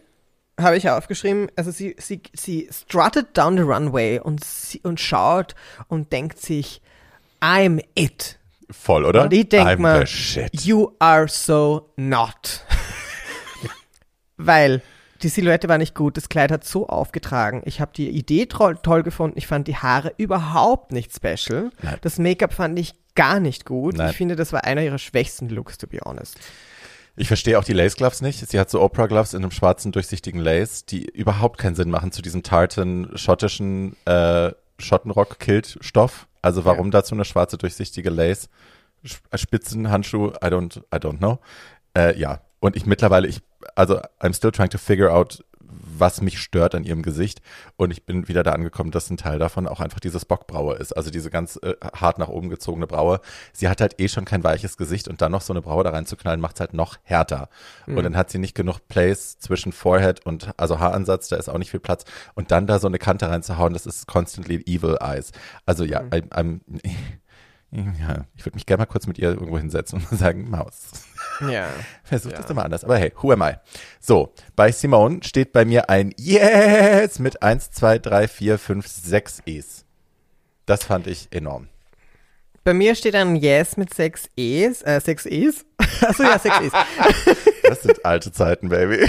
[0.59, 5.55] habe ich aufgeschrieben, also sie, sie, sie strutted down the runway und, sie, und schaut
[5.87, 6.81] und denkt sich,
[7.41, 8.39] I'm it.
[8.69, 9.23] Voll, oder?
[9.23, 10.05] Und ich denk I'm mal.
[10.51, 12.65] You are so not.
[14.37, 14.81] Weil
[15.21, 17.61] die Silhouette war nicht gut, das Kleid hat so aufgetragen.
[17.65, 19.37] Ich habe die Idee toll, toll gefunden.
[19.37, 21.71] Ich fand die Haare überhaupt nicht special.
[21.81, 21.97] Nein.
[22.01, 23.95] Das Make-up fand ich gar nicht gut.
[23.97, 24.11] Nein.
[24.11, 26.37] Ich finde, das war einer ihrer schwächsten Looks, to be honest.
[27.19, 28.47] Ich verstehe auch die Lace Gloves nicht.
[28.47, 32.11] Sie hat so Oprah Gloves in einem schwarzen, durchsichtigen Lace, die überhaupt keinen Sinn machen
[32.11, 36.27] zu diesem tarten, schottischen äh, Schottenrock-Kilt-Stoff.
[36.43, 38.49] Also warum dazu eine schwarze, durchsichtige Lace?
[39.31, 41.39] Äh, Spitzenhandschuh, I don't, I don't know.
[41.97, 43.41] Äh, ja, und ich mittlerweile, ich,
[43.73, 47.41] also I'm still trying to figure out, was mich stört an ihrem Gesicht.
[47.75, 50.93] Und ich bin wieder da angekommen, dass ein Teil davon auch einfach dieses Bockbraue ist.
[50.93, 53.19] Also diese ganz äh, hart nach oben gezogene Braue.
[53.53, 55.91] Sie hat halt eh schon kein weiches Gesicht und dann noch so eine Braue da
[55.91, 57.49] reinzuknallen, macht es halt noch härter.
[57.87, 61.57] Und dann hat sie nicht genug Place zwischen Forehead und, also Haaransatz, da ist auch
[61.57, 62.05] nicht viel Platz.
[62.35, 65.31] Und dann da so eine Kante reinzuhauen, das ist constantly evil eyes.
[65.65, 66.59] Also ja, I'm, I'm,
[67.71, 70.91] ja ich würde mich gerne mal kurz mit ihr irgendwo hinsetzen und sagen, Maus.
[71.49, 71.67] Ja.
[72.03, 72.37] Versuch Ja.
[72.37, 72.83] das doch mal anders.
[72.83, 73.53] Aber hey, who am I?
[73.99, 79.41] So, bei Simone steht bei mir ein Yes mit 1, 2, 3, 4, 5, 6
[79.45, 79.85] E's.
[80.65, 81.67] Das fand ich enorm.
[82.63, 85.65] Bei mir steht ein Yes mit sechs E's, äh, sechs E's.
[86.01, 86.73] Achso, ja, sechs E's.
[87.63, 89.07] Das sind alte Zeiten, Baby.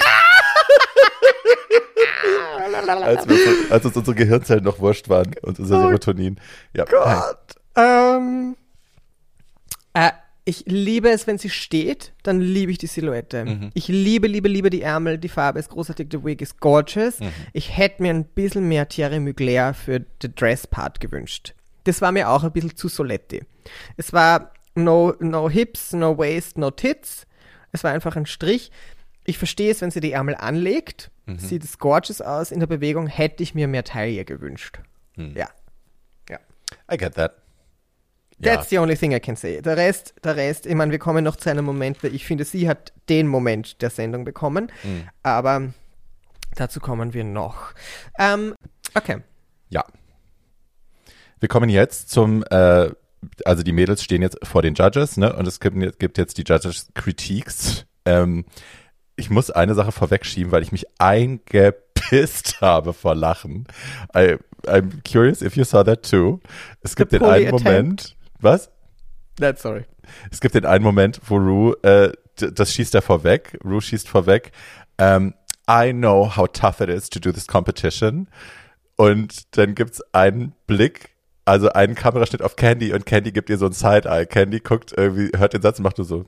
[2.87, 6.41] als, wir als uns unsere Gehirnzellen noch wurscht waren und unser Serotonin.
[6.73, 6.85] Ja.
[6.85, 7.58] Gott.
[7.79, 8.57] Ähm,
[9.95, 10.11] äh,
[10.45, 13.45] ich liebe es, wenn sie steht, dann liebe ich die Silhouette.
[13.45, 13.71] Mhm.
[13.75, 17.21] Ich liebe, liebe, liebe die Ärmel, die Farbe ist großartig, der Wig ist gorgeous.
[17.21, 17.33] Mhm.
[17.53, 21.55] Ich hätte mir ein bisschen mehr Thierry Mugler für den Dress-Part gewünscht.
[21.85, 23.43] Das war mir auch ein bisschen zu Soletti.
[23.97, 27.27] Es war no, no Hips, no Waist, no Tits.
[27.73, 28.71] Es war einfach ein Strich.
[29.25, 31.11] Ich verstehe es, wenn sie die Ärmel anlegt.
[31.27, 31.39] Mhm.
[31.39, 32.51] Sieht es gorgeous aus.
[32.51, 34.81] In der Bewegung hätte ich mir mehr Taille gewünscht.
[35.17, 35.35] Mhm.
[35.37, 35.51] Ja.
[36.31, 36.39] Ja.
[36.91, 37.35] I get that.
[38.41, 38.55] Ja.
[38.57, 39.61] That's the only thing I can say.
[39.61, 42.45] Der Rest, der Rest, ich meine, wir kommen noch zu einem Moment, weil ich finde,
[42.45, 45.09] sie hat den Moment der Sendung bekommen, Mhm.
[45.25, 45.73] aber
[46.55, 47.73] dazu kommen wir noch.
[48.19, 48.55] Ähm,
[48.95, 49.19] okay.
[49.71, 49.85] Ja.
[51.41, 52.91] Wir kommen jetzt zum, äh,
[53.45, 55.35] also die Mädels stehen jetzt vor den Judges, ne?
[55.35, 57.87] Und es gibt, gibt jetzt die Judges Critiques.
[58.05, 58.45] Ähm,
[59.17, 63.67] ich muss eine Sache vorwegschieben, weil ich mich eingepisst habe vor Lachen.
[64.17, 64.37] I,
[64.67, 66.41] I'm curious if you saw that too.
[66.83, 68.17] Es gibt den einen Moment.
[68.41, 68.71] Was?
[69.37, 69.85] That's sorry.
[70.31, 73.59] Es gibt den einen Moment, wo Rue, äh, das schießt er vorweg.
[73.65, 74.53] Rue schießt vorweg.
[74.99, 75.35] Ähm,
[75.71, 78.29] I know how tough it is to do this competition.
[78.97, 81.11] Und dann gibt's einen Blick,
[81.45, 84.27] also einen Kameraschnitt auf Candy und Candy gibt ihr so ein Side-Eye.
[84.27, 86.25] Candy guckt irgendwie, hört den Satz und macht nur so,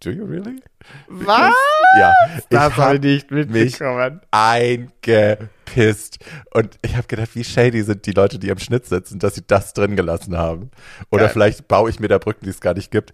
[0.00, 0.62] do you really?
[1.08, 1.54] Was?
[1.96, 4.20] Ja, Das ich habe hab ich nicht mich mitbekommen.
[4.30, 6.18] eingepisst.
[6.52, 9.44] Und ich habe gedacht, wie shady sind die Leute, die im Schnitt sitzen, dass sie
[9.46, 10.70] das drin gelassen haben.
[11.10, 11.32] Oder Geil.
[11.32, 13.12] vielleicht baue ich mir da Brücken, die es gar nicht gibt.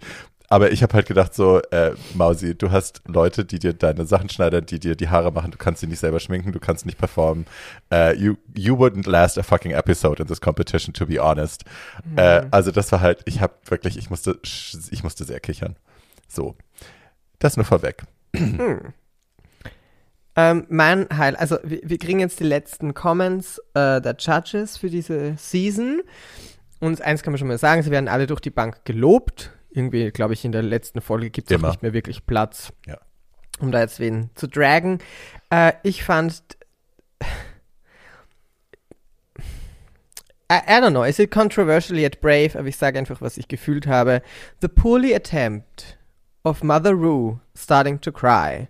[0.50, 4.28] Aber ich habe halt gedacht so, äh, Mausi, du hast Leute, die dir deine Sachen
[4.28, 6.98] schneidern, die dir die Haare machen, du kannst sie nicht selber schminken, du kannst nicht
[6.98, 7.46] performen.
[7.90, 11.64] Äh, you, you wouldn't last a fucking episode in this competition, to be honest.
[12.16, 14.38] Äh, also das war halt, ich habe wirklich, ich musste,
[14.90, 15.76] ich musste sehr kichern.
[16.28, 16.54] So,
[17.38, 18.04] das nur vorweg.
[20.36, 24.90] Ähm, mein Heil, also wir, wir kriegen jetzt die letzten Comments äh, der Judges für
[24.90, 26.02] diese Season.
[26.80, 29.52] Und eins kann man schon mal sagen, sie werden alle durch die Bank gelobt.
[29.70, 32.98] Irgendwie, glaube ich, in der letzten Folge gibt es nicht mehr wirklich Platz, Ja.
[33.60, 34.98] um da jetzt wen zu dragen.
[35.50, 36.42] Äh, ich fand.
[40.50, 42.58] I, I don't know, is it controversial yet brave?
[42.58, 44.20] Aber ich sage einfach, was ich gefühlt habe.
[44.60, 45.96] The poorly attempt
[46.44, 48.68] of Mother Rue starting to cry.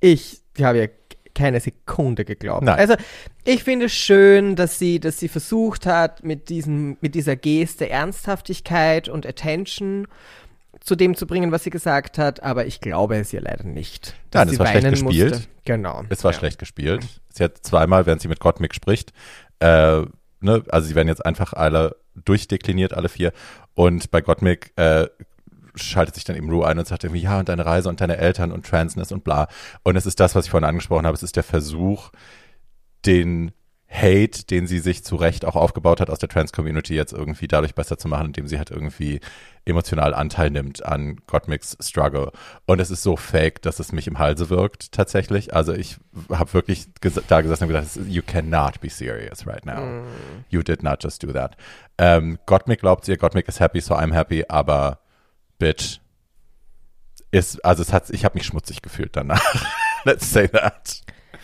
[0.00, 0.86] Ich habe ja
[1.34, 2.64] keine Sekunde geglaubt.
[2.64, 2.78] Nein.
[2.78, 2.94] Also
[3.44, 7.88] ich finde es schön, dass sie, dass sie versucht hat, mit, diesem, mit dieser Geste
[7.88, 10.08] Ernsthaftigkeit und Attention
[10.80, 14.14] zu dem zu bringen, was sie gesagt hat, aber ich glaube es ihr leider nicht.
[14.30, 15.30] dass Nein, es war schlecht gespielt.
[15.30, 15.48] Musste.
[15.64, 16.04] Genau.
[16.08, 16.38] Es war ja.
[16.38, 17.06] schlecht gespielt.
[17.30, 19.12] Sie hat zweimal, während sie mit Gottmik spricht,
[19.60, 20.02] äh,
[20.40, 23.32] ne, also sie werden jetzt einfach alle durchdekliniert, alle vier.
[23.74, 25.06] Und bei Gottmik äh,
[25.78, 28.18] schaltet sich dann eben Rue ein und sagt irgendwie, ja, und deine Reise und deine
[28.18, 29.48] Eltern und Transness und bla.
[29.82, 31.16] Und es ist das, was ich vorhin angesprochen habe.
[31.16, 32.10] Es ist der Versuch,
[33.06, 33.52] den
[33.90, 37.74] Hate, den sie sich zu Recht auch aufgebaut hat aus der Trans-Community, jetzt irgendwie dadurch
[37.74, 39.20] besser zu machen, indem sie halt irgendwie
[39.64, 42.30] emotional Anteil nimmt an Gottmik's Struggle.
[42.66, 45.54] Und es ist so fake, dass es mich im Halse wirkt, tatsächlich.
[45.54, 45.96] Also ich
[46.30, 50.04] habe wirklich ges da gesessen und gedacht, you cannot be serious right now.
[50.50, 51.56] You did not just do that.
[51.96, 55.00] Ähm, Gottmik glaubt ihr, Gottmik ist happy, so I'm happy, aber
[55.58, 56.00] bitch,
[57.30, 59.42] ist, also es hat, ich habe mich schmutzig gefühlt danach.
[60.04, 61.02] Let's say that.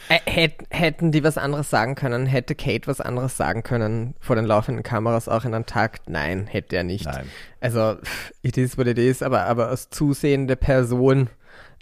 [0.08, 2.26] Hätt, hätten die was anderes sagen können?
[2.26, 6.10] Hätte Kate was anderes sagen können vor den laufenden Kameras auch in einem Takt?
[6.10, 7.06] Nein, hätte er nicht.
[7.06, 7.30] Nein.
[7.60, 11.30] Also, pff, it is what it is, aber, aber als zusehende Person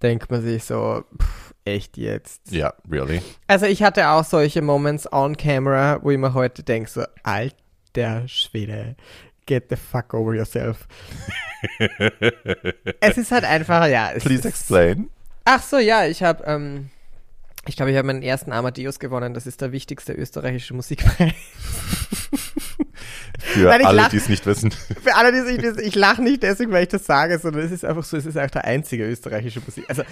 [0.02, 2.52] denkt man sich so, pff, echt jetzt.
[2.52, 3.22] Ja, really.
[3.46, 8.26] Also ich hatte auch solche Moments on camera, wo ich mir heute denke, so, alter
[8.28, 8.96] Schwede,
[9.46, 10.86] get the fuck over yourself.
[13.00, 14.12] es ist halt einfach, ja.
[14.12, 15.10] Es Please explain.
[15.44, 16.90] Ach so, ja, ich habe, ähm,
[17.66, 19.34] ich glaube, ich habe meinen ersten Amadeus gewonnen.
[19.34, 21.32] Das ist der wichtigste österreichische Musikpreis.
[23.38, 24.70] Für Nein, alle, die es nicht wissen.
[25.02, 27.72] Für alle, die sich das, ich lache nicht deswegen, weil ich das sage, sondern es
[27.72, 29.84] ist einfach so, es ist auch der einzige österreichische Musik.
[29.88, 30.02] Also,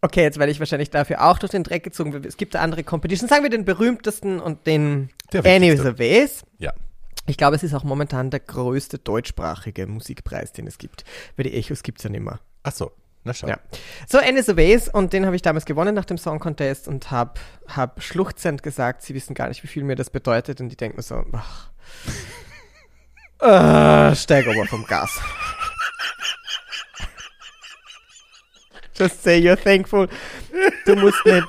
[0.00, 2.22] okay, jetzt werde ich wahrscheinlich dafür auch durch den Dreck gezogen.
[2.24, 3.30] Es gibt da andere Competitions.
[3.30, 6.44] Sagen wir den berühmtesten und den Anyways.
[6.58, 6.72] Ja.
[7.28, 11.04] Ich glaube, es ist auch momentan der größte deutschsprachige Musikpreis, den es gibt.
[11.36, 12.40] Weil die Echos gibt es ja nicht mehr.
[12.62, 12.90] Ach so.
[13.24, 13.48] Na schau.
[13.48, 13.58] Ja.
[14.08, 18.02] So, Ways und den habe ich damals gewonnen nach dem Song Contest und habe hab
[18.02, 21.24] schluchzend gesagt, sie wissen gar nicht, wie viel mir das bedeutet und die denken so,
[21.32, 21.70] ach,
[24.12, 25.20] äh, steig aber vom Gas.
[28.96, 30.08] Just say you're thankful.
[30.86, 31.46] Du musst nicht,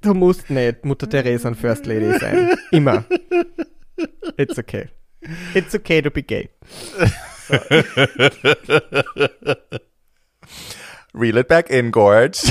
[0.00, 2.58] du musst nicht Mutter Teresa und First Lady sein.
[2.72, 3.04] Immer.
[4.36, 4.88] It's okay.
[5.54, 6.50] It's okay to be gay.
[11.14, 12.38] Reel it back in, Gorge.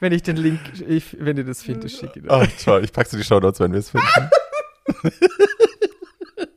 [0.00, 2.84] Wenn ich den Link, ich, wenn ihr das findet, schicke ich Oh, toll.
[2.84, 4.30] Ich pack's in die Show Notes, wenn wir es finden.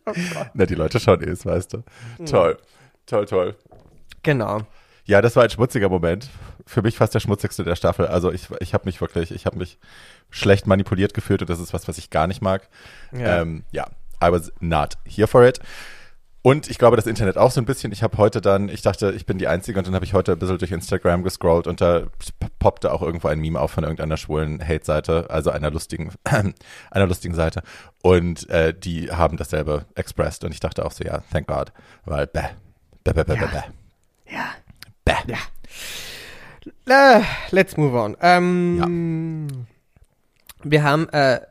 [0.54, 1.84] Na, die Leute schauen eh, das weißt du.
[2.30, 2.58] Toll.
[3.08, 3.56] Toll, toll.
[4.22, 4.62] Genau.
[5.06, 6.30] Ja, das war ein schmutziger Moment.
[6.66, 8.08] Für mich fast der schmutzigste der Staffel.
[8.08, 9.78] Also ich, ich habe mich wirklich, ich habe mich
[10.30, 12.70] schlecht manipuliert gefühlt und das ist was, was ich gar nicht mag.
[13.12, 13.42] Ja.
[13.42, 13.88] Ähm, ja,
[14.24, 15.60] I was not here for it.
[16.44, 17.92] Und ich glaube, das Internet auch so ein bisschen.
[17.92, 20.32] Ich habe heute dann, ich dachte, ich bin die Einzige und dann habe ich heute
[20.32, 22.04] ein bisschen durch Instagram gescrollt und da
[22.58, 26.12] poppte auch irgendwo ein Meme auf von irgendeiner schwulen Hate-Seite, also einer lustigen,
[26.92, 27.62] einer lustigen Seite.
[28.02, 31.72] Und äh, die haben dasselbe expressed und ich dachte auch so, ja, thank God,
[32.06, 32.42] weil bäh,
[33.04, 33.46] bäh, bäh, bäh, Ja.
[33.46, 34.34] bäh, bäh.
[34.34, 34.46] Ja.
[35.28, 37.18] Ja.
[37.18, 37.22] Äh,
[37.52, 38.16] let's move on.
[38.22, 39.66] Ähm,
[40.64, 41.42] Wir haben, äh,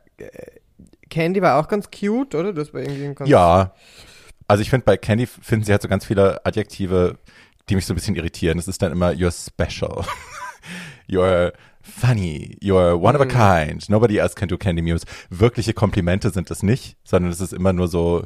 [1.09, 2.53] Candy war auch ganz cute, oder?
[2.53, 3.75] Das war irgendwie ein ganz Ja,
[4.47, 7.19] Also ich finde, bei Candy finden sie halt so ganz viele Adjektive,
[7.69, 8.59] die mich so ein bisschen irritieren.
[8.59, 10.05] Es ist dann immer, you're special.
[11.09, 11.53] you're
[11.83, 12.57] funny.
[12.61, 13.89] You're one of a kind.
[13.89, 15.05] Nobody else can do Candy Muse.
[15.29, 18.25] Wirkliche Komplimente sind es nicht, sondern es ist immer nur so,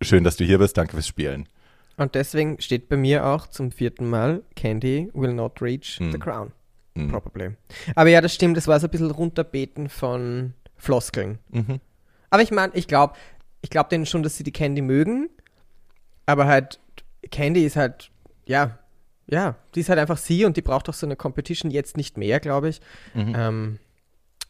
[0.00, 1.48] schön, dass du hier bist, danke fürs Spielen.
[1.96, 6.12] Und deswegen steht bei mir auch zum vierten Mal, Candy will not reach Hm.
[6.12, 6.52] the crown.
[6.94, 7.08] Mhm.
[7.10, 7.50] Probably.
[7.94, 11.38] Aber ja, das stimmt, das war so ein bisschen runterbeten von Floskeln.
[11.50, 11.80] Mhm.
[12.30, 13.14] Aber ich meine, ich glaube,
[13.60, 15.28] ich glaube denen schon, dass sie die Candy mögen.
[16.26, 16.80] Aber halt,
[17.30, 18.10] Candy ist halt,
[18.46, 18.78] ja,
[19.26, 22.16] ja, die ist halt einfach sie und die braucht auch so eine Competition jetzt nicht
[22.18, 22.80] mehr, glaube ich.
[23.14, 23.34] Mhm.
[23.36, 23.78] Ähm,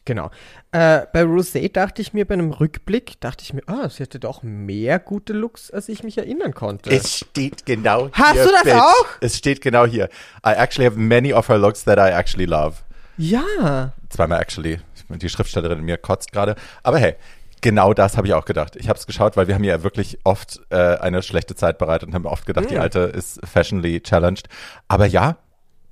[0.05, 0.29] genau.
[0.71, 4.19] Äh, bei Rosé dachte ich mir bei einem Rückblick, dachte ich mir, ah, sie hatte
[4.19, 6.89] doch mehr gute Looks, als ich mich erinnern konnte.
[6.89, 8.43] Es steht genau Hast hier.
[8.45, 8.73] du das Bitch.
[8.75, 9.05] auch?
[9.21, 10.05] Es steht genau hier.
[10.45, 12.77] I actually have many of her looks that I actually love.
[13.17, 13.93] ja.
[14.09, 14.79] Zweimal actually.
[15.09, 16.55] Die Schriftstellerin in mir kotzt gerade.
[16.81, 17.15] Aber hey,
[17.61, 18.75] genau das habe ich auch gedacht.
[18.75, 22.07] Ich habe es geschaut, weil wir haben ja wirklich oft äh, eine schlechte Zeit bereitet
[22.09, 22.81] und haben oft gedacht, die Mm.
[22.81, 24.47] alte ist fashionly challenged.
[24.87, 25.37] Aber ja,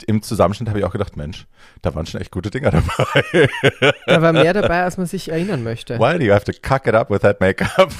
[0.03, 1.47] im Zusammenschnitt habe ich auch gedacht, Mensch,
[1.81, 3.49] da waren schon echt gute Dinger dabei.
[4.05, 5.97] Da war mehr dabei, als man sich erinnern möchte.
[5.99, 7.91] Why do you have to cuck it up with that makeup?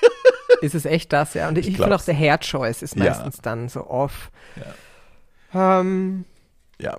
[0.60, 1.48] Ist es echt das, ja?
[1.48, 3.04] Und ich, ich finde auch, der Hair Choice ist Ja.
[3.04, 4.30] meistens dann so off.
[5.54, 6.24] Ähm,
[6.78, 6.98] ja.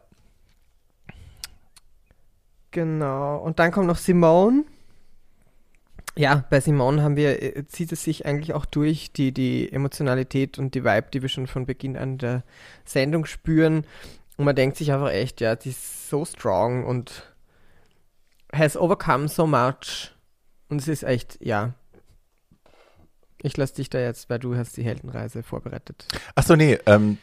[2.72, 3.38] genau.
[3.38, 4.64] Und dann kommt noch Simone.
[6.18, 10.60] Ja, bei Simone haben wir, äh, zieht es sich eigentlich auch durch, die, die Emotionalität
[10.60, 12.44] und die Vibe, die wir schon von Beginn an der
[12.84, 13.86] Sendung spüren.
[14.38, 17.34] Und man denkt sich einfach echt, ja, die ist so strong und
[18.54, 20.12] has overcome so much.
[20.70, 21.74] Und es ist echt, ja.
[23.44, 26.06] Ich lasse dich da jetzt, weil du hast die Heldenreise vorbereitet.
[26.36, 27.18] Ach so, nee, ähm,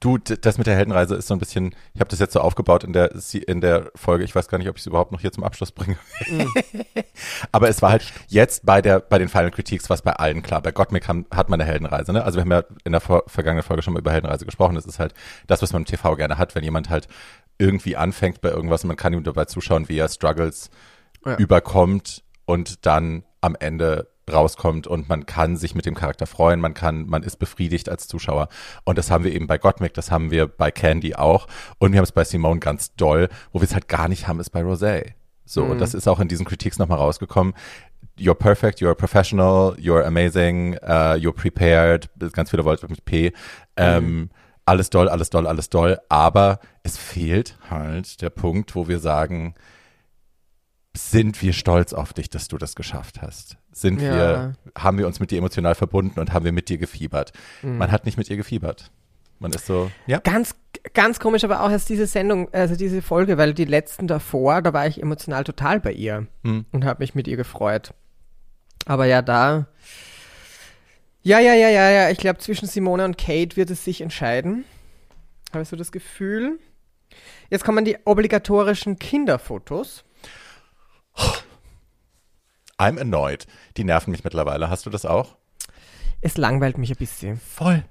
[0.00, 2.84] du, das mit der Heldenreise ist so ein bisschen, ich habe das jetzt so aufgebaut
[2.84, 3.12] in der,
[3.46, 5.72] in der Folge, ich weiß gar nicht, ob ich es überhaupt noch hier zum Abschluss
[5.72, 5.96] bringe.
[7.52, 10.42] Aber es war halt jetzt bei der, bei den Final Critiques war es bei allen
[10.42, 10.62] klar.
[10.62, 12.24] Bei Gottmik haben, hat man eine Heldenreise, ne?
[12.24, 14.74] Also wir haben ja in der vor, vergangenen Folge schon mal über Heldenreise gesprochen.
[14.76, 15.14] Das ist halt
[15.46, 17.08] das, was man im TV gerne hat, wenn jemand halt
[17.58, 20.70] irgendwie anfängt bei irgendwas und man kann ihm dabei zuschauen, wie er Struggles
[21.26, 21.36] Ja.
[21.36, 26.74] überkommt und dann am Ende rauskommt und man kann sich mit dem Charakter freuen, man
[26.74, 28.48] kann, man ist befriedigt als Zuschauer.
[28.84, 31.46] Und das haben wir eben bei Gottmik, das haben wir bei Candy auch
[31.78, 34.40] und wir haben es bei Simone ganz doll, wo wir es halt gar nicht haben,
[34.40, 35.12] ist bei Rosé.
[35.44, 37.54] So, und das ist auch in diesen Critiques nochmal rausgekommen.
[38.18, 43.32] You're perfect, you're professional, you're amazing, uh, you're prepared, ganz viele Worte mit P.
[43.76, 44.28] Ähm,
[44.66, 49.54] alles doll, alles doll, alles doll, aber es fehlt halt der Punkt, wo wir sagen,
[50.94, 53.56] sind wir stolz auf dich, dass du das geschafft hast?
[53.80, 54.12] Sind Ja.
[54.14, 57.32] wir, haben wir uns mit dir emotional verbunden und haben wir mit dir gefiebert?
[57.62, 57.78] Mhm.
[57.78, 58.90] Man hat nicht mit ihr gefiebert.
[59.38, 60.18] Man ist so, ja.
[60.18, 60.56] Ganz,
[60.94, 64.72] ganz komisch, aber auch erst diese Sendung, also diese Folge, weil die letzten davor, da
[64.72, 66.64] war ich emotional total bei ihr Hm.
[66.72, 67.94] und habe mich mit ihr gefreut.
[68.86, 69.68] Aber ja, da.
[71.22, 72.10] Ja, ja, ja, ja, ja.
[72.10, 74.64] Ich glaube, zwischen Simone und Kate wird es sich entscheiden.
[75.52, 76.58] Habe ich so das Gefühl.
[77.48, 80.04] Jetzt kommen die obligatorischen Kinderfotos.
[82.78, 83.46] I'm annoyed.
[83.76, 84.70] Die nerven mich mittlerweile.
[84.70, 85.36] Hast du das auch?
[86.20, 87.38] Es langweilt mich ein bisschen.
[87.38, 87.84] Voll.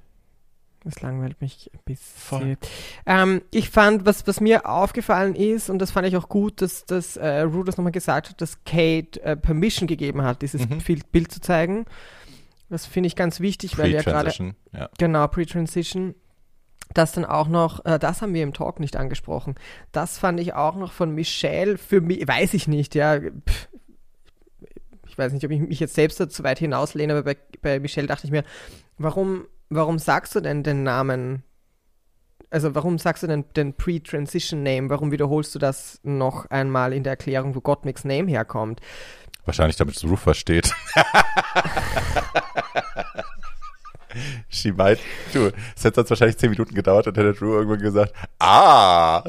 [0.84, 2.15] Das langweilt mich ein bisschen.
[2.18, 2.57] Voll.
[3.05, 6.85] Ähm, ich fand, was, was mir aufgefallen ist, und das fand ich auch gut, dass,
[6.85, 10.77] dass äh, Rue das nochmal gesagt hat, dass Kate äh, Permission gegeben hat, dieses Mhm.
[10.80, 11.85] Bild, Bild zu zeigen.
[12.69, 14.31] Das finde ich ganz wichtig, weil ja gerade.
[14.73, 14.89] Ja.
[14.97, 16.15] genau, Pre-Transition,
[16.93, 19.55] das dann auch noch, äh, das haben wir im Talk nicht angesprochen,
[19.91, 23.68] das fand ich auch noch von Michelle, für mich, weiß ich nicht, ja, pff,
[25.18, 27.80] ich weiß nicht, ob ich mich jetzt selbst da zu weit hinauslehne, aber bei, bei
[27.80, 28.44] Michelle dachte ich mir,
[28.99, 31.41] warum, warum sagst du denn den Namen?
[32.52, 34.91] Also warum sagst du denn den Pre-Transition Name?
[34.91, 38.80] Warum wiederholst du das noch einmal in der Erklärung, wo Gottmix Name herkommt?
[39.44, 40.72] Wahrscheinlich damit es Roof versteht.
[44.49, 44.99] She might.
[45.34, 49.23] Du, es hätte sonst wahrscheinlich zehn Minuten gedauert und hätte Drew irgendwann gesagt, ah.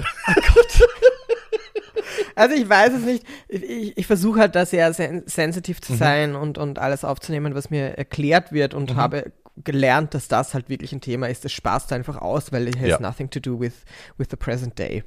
[2.39, 3.25] Also ich weiß es nicht.
[3.49, 5.83] Ich, ich versuche halt da sehr sen sensitiv Mhm.
[5.83, 8.79] zu sein und, und alles aufzunehmen, was mir erklärt wird Mhm.
[8.81, 9.33] und habe
[9.65, 11.45] gelernt, dass das halt wirklich ein Thema ist.
[11.45, 13.01] Das spaßt einfach aus, weil it has Ja.
[13.01, 13.73] nothing to do with,
[14.17, 15.03] with the present day.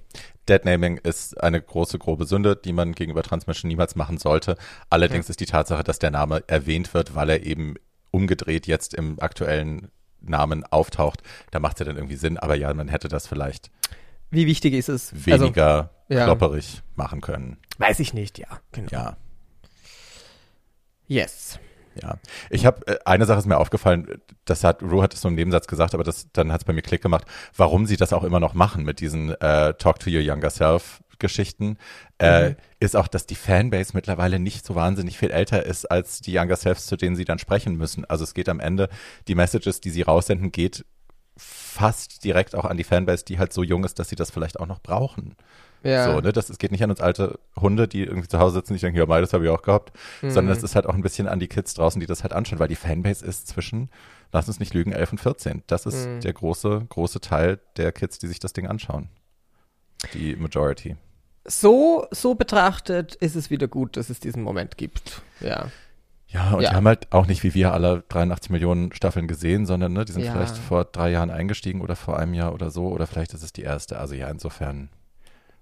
[0.49, 4.57] Deadnaming ist eine große, grobe Sünde, die man gegenüber Transmenschen niemals machen sollte.
[4.89, 7.75] Allerdings ist die Tatsache, dass der Name erwähnt wird, weil er eben
[8.11, 9.89] umgedreht jetzt im aktuellen
[10.19, 11.21] Namen auftaucht,
[11.51, 12.37] da macht es ja dann irgendwie Sinn.
[12.37, 13.71] Aber ja, man hätte das vielleicht
[14.31, 15.13] Wie wichtig ist es?
[15.13, 16.25] Also, weniger ja.
[16.25, 17.57] klopperig machen können.
[17.77, 18.47] weiß ich nicht, ja.
[18.71, 18.89] Genau.
[18.91, 19.17] Ja.
[21.07, 21.59] Yes.
[22.01, 22.17] Ja,
[22.49, 25.35] ich habe äh, eine Sache ist mir aufgefallen, das hat Ru hat es so im
[25.35, 27.25] Nebensatz gesagt, aber das dann hat es bei mir Klick gemacht,
[27.55, 31.03] warum sie das auch immer noch machen mit diesen äh, Talk to your younger self
[31.21, 31.77] Geschichten,
[32.17, 36.33] äh, ist auch, dass die Fanbase mittlerweile nicht so wahnsinnig viel älter ist als die
[36.33, 38.03] Younger Selves, zu denen sie dann sprechen müssen.
[38.05, 38.89] Also es geht am Ende,
[39.27, 40.83] die Messages, die sie raussenden, geht
[41.37, 44.59] fast direkt auch an die Fanbase, die halt so jung ist, dass sie das vielleicht
[44.59, 45.35] auch noch brauchen.
[45.83, 46.11] Ja.
[46.11, 46.31] So, ne?
[46.31, 48.99] Das, es geht nicht an uns alte Hunde, die irgendwie zu Hause sitzen, die denken,
[48.99, 51.39] ja, mei, das habe ich auch gehabt, sondern es ist halt auch ein bisschen an
[51.39, 53.89] die Kids draußen, die das halt anschauen, weil die Fanbase ist zwischen,
[54.31, 55.63] lass uns nicht lügen, 11 und 14.
[55.67, 59.09] Das ist der große, große Teil der Kids, die sich das Ding anschauen.
[60.13, 60.97] Die Majority.
[61.45, 65.23] So, so betrachtet ist es wieder gut, dass es diesen Moment gibt.
[65.39, 65.71] Ja.
[66.33, 66.69] Ja, und Ja.
[66.69, 70.13] die haben halt auch nicht wie wir alle 83 Millionen Staffeln gesehen, sondern ne, die
[70.13, 70.31] sind Ja.
[70.31, 73.51] vielleicht vor drei Jahren eingestiegen oder vor einem Jahr oder so, oder vielleicht ist es
[73.51, 73.99] die erste.
[73.99, 74.89] Also ja, insofern,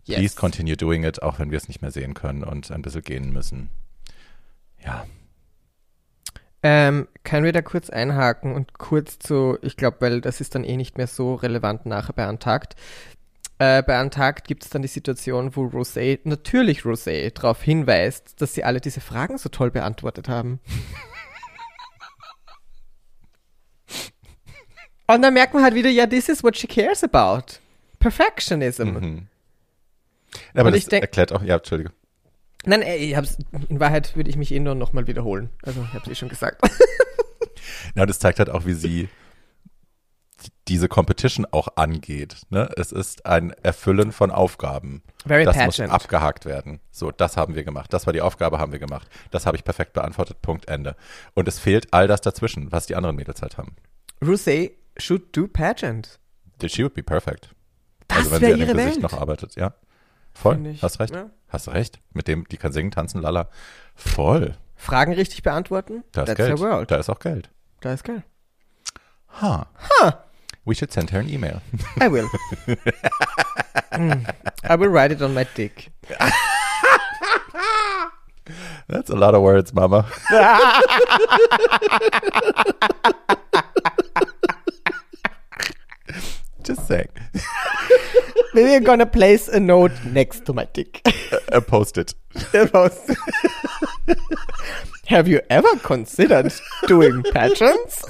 [0.06, 0.36] please Yes.
[0.36, 3.34] continue doing it, auch wenn wir es nicht mehr sehen können und ein bisschen gehen
[3.34, 3.70] müssen.
[4.86, 5.06] Ja.
[6.62, 10.66] Ähm, können wir da kurz einhaken und kurz zu, ich glaube, weil das ist dann
[10.66, 12.76] eh nicht mehr so relevant nachher bei Antakt.
[13.60, 18.54] Äh, bei Antakt gibt es dann die Situation, wo Rosé, natürlich Rosé, darauf hinweist, dass
[18.54, 20.60] sie alle diese Fragen so toll beantwortet haben.
[25.08, 27.56] Und dann merkt man halt wieder, ja, this is what she cares about.
[28.00, 28.84] Perfectionism.
[28.90, 29.28] Mhm.
[30.54, 31.92] Aber Und das ich denk- erklärt auch, ja, Entschuldige.
[32.66, 33.38] Nein, ich hab's,
[33.70, 35.50] in Wahrheit würde ich mich eh nur nochmal wiederholen.
[35.64, 36.62] Also, ich hab's eh schon gesagt.
[37.96, 39.10] Ja, das zeigt halt auch, wie sie
[40.68, 42.38] diese Competition auch angeht.
[42.50, 42.70] Ne?
[42.78, 45.02] Es ist ein Erfüllen von Aufgaben.
[45.26, 45.92] Very das pageant.
[45.92, 46.80] muss abgehakt werden.
[46.92, 47.92] So, das haben wir gemacht.
[47.94, 49.08] Das war die Aufgabe, haben wir gemacht.
[49.32, 50.42] Das habe ich perfekt beantwortet.
[50.42, 50.96] Punkt, Ende.
[51.34, 53.76] Und es fehlt all das dazwischen, was die anderen Mädels halt haben.
[54.22, 56.20] Rosé should do pageant.
[56.66, 57.50] She would be perfect.
[58.08, 59.02] Das also wenn sie an dem Gesicht Welt.
[59.02, 59.74] noch arbeitet, ja.
[60.34, 61.14] Voll, hast recht.
[61.14, 61.30] ja.
[61.48, 62.00] Hast recht.
[62.14, 63.50] Mit dem, die kann singen, tanzen, lala.
[63.96, 64.56] Voll.
[64.76, 66.04] Fragen richtig beantworten?
[66.12, 66.92] Da ist That's Geld.
[66.92, 67.50] Da ist auch Geld.
[67.82, 68.24] Da ist Geld.
[69.42, 69.68] Ha.
[70.02, 70.12] Huh.
[70.66, 71.62] We should send her an email.
[72.00, 72.30] I will.
[73.92, 74.34] Mm.
[74.64, 75.92] I will write it on my dick.
[78.88, 80.06] That's a lot of words, Mama.
[86.64, 87.08] Just saying.
[88.54, 91.02] We're gonna place a note next to my dick.
[91.50, 92.16] A post-it.
[95.10, 96.54] Have you ever considered
[96.88, 98.06] doing pageants?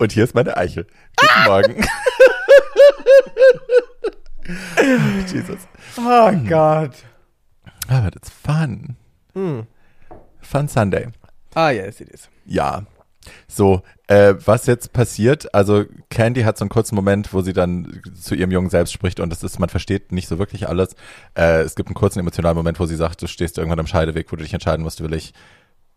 [0.00, 0.88] Und hier ist meine Eichel.
[1.16, 1.84] Guten Morgen.
[5.32, 5.60] Jesus.
[5.98, 6.90] Oh God.
[7.86, 8.96] Aber that's fun.
[10.40, 11.06] Fun Sunday.
[11.54, 12.28] Ah, yes, it is.
[12.44, 12.86] Ja.
[13.46, 18.02] So, äh, was jetzt passiert, also Candy hat so einen kurzen Moment, wo sie dann
[18.20, 20.96] zu ihrem Jungen selbst spricht und das ist, man versteht nicht so wirklich alles.
[21.38, 24.32] Äh, es gibt einen kurzen emotionalen Moment, wo sie sagt, du stehst irgendwann am Scheideweg,
[24.32, 25.34] wo du dich entscheiden musst, will ich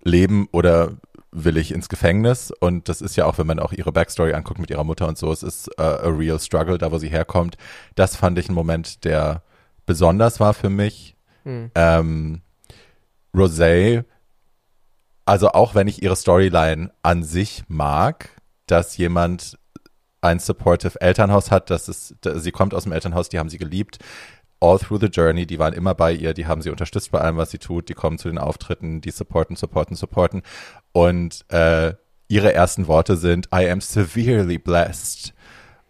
[0.05, 0.93] leben oder
[1.31, 2.51] will ich ins Gefängnis?
[2.51, 5.17] Und das ist ja auch, wenn man auch ihre Backstory anguckt mit ihrer Mutter und
[5.17, 7.57] so, es ist äh, a real struggle, da wo sie herkommt.
[7.95, 9.43] Das fand ich ein Moment, der
[9.85, 11.17] besonders war für mich.
[11.75, 12.41] Ähm,
[13.35, 14.05] Rosé
[15.25, 18.29] also auch wenn ich ihre Storyline an sich mag,
[18.67, 19.57] dass jemand
[20.21, 23.57] ein supportive Elternhaus hat, dass es, da- sie kommt aus dem Elternhaus, die haben sie
[23.57, 23.97] geliebt,
[24.59, 27.37] all through the journey, die waren immer bei ihr, die haben sie unterstützt bei allem,
[27.37, 30.41] was sie tut, die kommen zu den Auftritten, die supporten, supporten, supporten
[30.91, 31.93] und äh,
[32.27, 35.33] ihre ersten Worte sind, I am severely blessed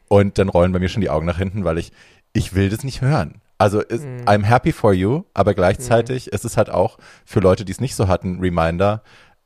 [0.08, 1.92] und dann rollen bei mir schon die Augen nach hinten, weil ich,
[2.34, 3.42] ich will das nicht hören.
[3.58, 7.72] Also ist, I'm happy for you, aber gleichzeitig ist es halt auch für Leute, die
[7.72, 9.02] es nicht so hatten, Reminder,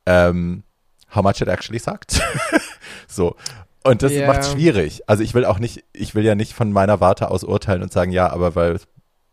[0.07, 0.63] ähm,
[1.13, 2.19] how much it actually sucked.
[3.07, 3.35] so.
[3.83, 4.25] Und das Ja.
[4.27, 5.03] macht schwierig.
[5.07, 7.93] Also ich will auch nicht, ich will ja nicht von meiner Warte aus urteilen und
[7.93, 8.79] sagen, ja, aber weil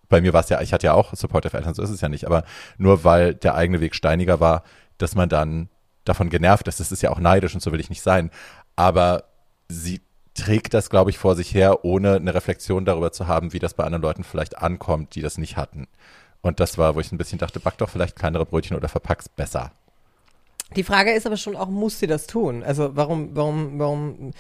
[0.09, 2.09] bei mir war es ja, ich hatte ja auch Supportive Eltern, so ist es ja
[2.09, 2.45] nicht, aber
[2.79, 4.63] nur weil der eigene Weg steiniger war,
[4.99, 5.69] dass man dann
[6.05, 6.81] davon genervt ist.
[6.81, 8.31] Das ist ja auch neidisch und so will ich nicht sein.
[8.77, 9.25] Aber
[9.69, 10.01] sie
[10.35, 13.75] trägt das, glaube ich, vor sich her, ohne eine Reflexion darüber zu haben, wie das
[13.75, 15.89] bei anderen Leuten vielleicht ankommt, die das nicht hatten.
[16.43, 19.29] Und das war, wo ich ein bisschen dachte, back doch vielleicht kleinere Brötchen oder verpack's
[19.29, 19.73] besser.
[20.75, 22.63] Die Frage ist aber schon auch, muss sie das tun?
[22.63, 24.33] Also warum, warum, warum,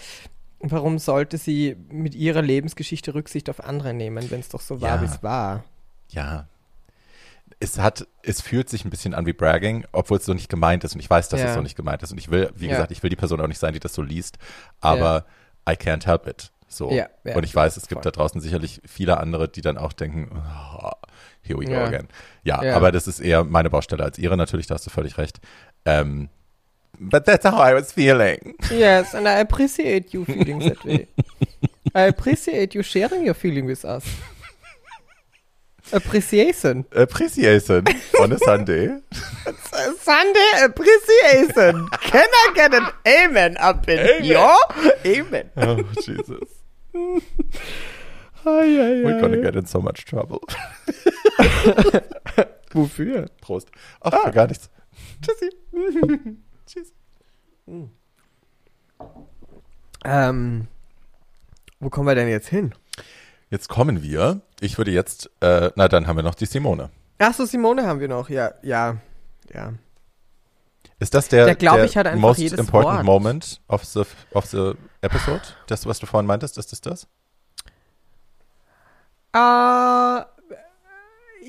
[0.60, 4.96] warum sollte sie mit ihrer Lebensgeschichte Rücksicht auf andere nehmen, wenn es doch so war,
[4.96, 5.00] Ja.
[5.02, 5.64] wie es war?
[6.08, 6.48] Ja.
[7.60, 10.84] Es hat, es fühlt sich ein bisschen an wie Bragging, obwohl es so nicht gemeint
[10.84, 10.94] ist.
[10.94, 11.46] Und ich weiß, dass Ja.
[11.46, 12.10] es so nicht gemeint ist.
[12.12, 12.72] Und ich will, wie Ja.
[12.72, 14.38] gesagt, ich will die Person auch nicht sein, die das so liest.
[14.80, 15.24] Aber
[15.68, 16.52] I can't help it.
[16.68, 16.90] So.
[16.90, 18.10] Ja, ja, und ich weiß, es gibt voll.
[18.10, 20.90] da draußen sicherlich viele andere, die dann auch denken, oh,
[21.42, 21.84] here we go Ja.
[21.84, 22.08] again.
[22.42, 22.76] Ja, Ja.
[22.76, 25.38] aber das ist eher meine Baustelle als ihre natürlich, da hast du völlig recht.
[25.84, 26.28] Ähm,
[27.00, 28.54] but that's how I was feeling.
[28.70, 31.08] Yes, and I appreciate you feeling that way.
[31.94, 34.04] I appreciate you sharing your feeling with us.
[35.92, 36.84] Appreciation.
[36.92, 37.86] Appreciation
[38.20, 38.98] on a Sunday.
[40.00, 41.88] Sunday appreciation.
[42.00, 44.24] Can I get an amen up in Amen.
[44.24, 44.56] your
[45.06, 45.50] amen?
[45.56, 46.64] Oh, Jesus.
[48.44, 50.42] Ai, ai, We're gonna get in so much trouble.
[52.72, 53.28] Wofür?
[53.40, 53.68] Prost.
[54.00, 54.68] Ach, für gar nichts.
[55.22, 55.50] Tschüssi.
[56.66, 56.92] Tschüss.
[60.04, 60.68] Ähm,
[61.80, 62.74] wo kommen wir denn jetzt hin?
[63.50, 64.40] Jetzt kommen wir.
[64.60, 66.90] Ich würde jetzt, äh, na dann haben wir noch die Simone.
[67.18, 68.28] Ach so, Simone haben wir noch.
[68.28, 68.96] Ja, ja,
[69.52, 69.72] ja.
[70.98, 73.04] Ist das der, Der, glaub ich, hat einfach most jedes important Wort.
[73.04, 74.02] moment of the,
[74.32, 74.72] of the
[75.02, 75.42] episode?
[75.66, 77.06] Das, was du vorhin meintest, ist das das?
[79.32, 80.26] Ah,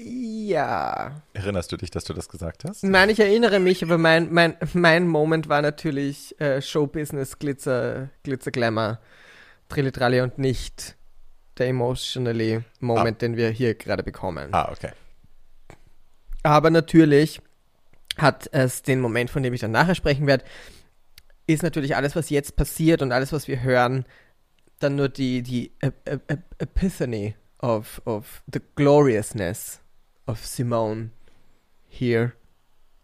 [0.03, 1.22] ja.
[1.34, 2.84] Erinnerst du dich, dass du das gesagt hast?
[2.84, 8.52] Nein, ich erinnere mich, aber mein, mein, mein Moment war natürlich äh, Showbusiness, Glitzer, Glitzer,
[8.52, 8.99] Glamour,
[9.69, 10.95] Trillitralli und nicht
[11.57, 14.49] der emotionally Moment, den wir hier gerade bekommen.
[14.53, 14.91] Ah, okay.
[16.44, 17.41] Aber natürlich
[18.18, 20.45] hat es den Moment, von dem ich dann nachher sprechen werde,
[21.48, 24.06] ist natürlich alles, was jetzt passiert und alles, was wir hören,
[24.80, 29.80] dann nur die, die Ep Ep Ep Epiphany of, of the gloriousness
[30.27, 31.11] of Simone
[31.87, 32.35] here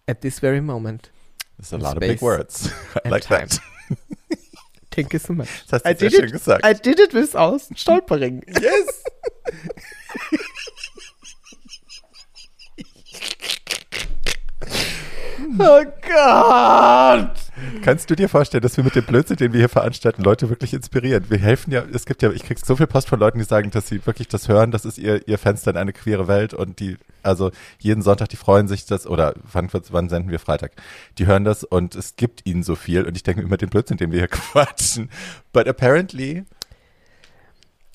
[0.08, 1.10] at this very moment.
[1.58, 2.72] That's a lot of big words.
[3.06, 3.48] I like time.
[3.48, 3.60] that.
[4.92, 5.50] Thank you so much.
[5.68, 6.32] Das hast du I sehr schön it.
[6.34, 6.66] gesagt.
[6.66, 8.44] I did it without stolpering.
[8.62, 9.04] Yes.
[15.60, 17.43] oh Gott.
[17.82, 20.74] Kannst du dir vorstellen, dass wir mit dem Blödsinn, den wir hier veranstalten, Leute wirklich
[20.74, 21.30] inspirieren?
[21.30, 23.72] Wir helfen ja, es gibt ja, ich krieg so viel Post von Leuten, die sagen,
[23.72, 26.80] dass sie wirklich das hören, das ist ihr, ihr Fenster in eine queere Welt und
[26.80, 30.72] die, also jeden Sonntag, die freuen sich das, oder wann, wann senden wir Freitag?
[31.18, 33.70] Die hören das und es gibt ihnen so viel und ich denke mir immer den
[33.70, 35.10] Blödsinn, den wir hier quatschen.
[35.52, 36.44] But apparently,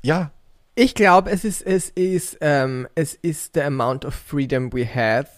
[0.02, 0.32] ja,
[0.74, 5.28] Ich glaube, es ist, es ist, ähm, es ist the amount of freedom we have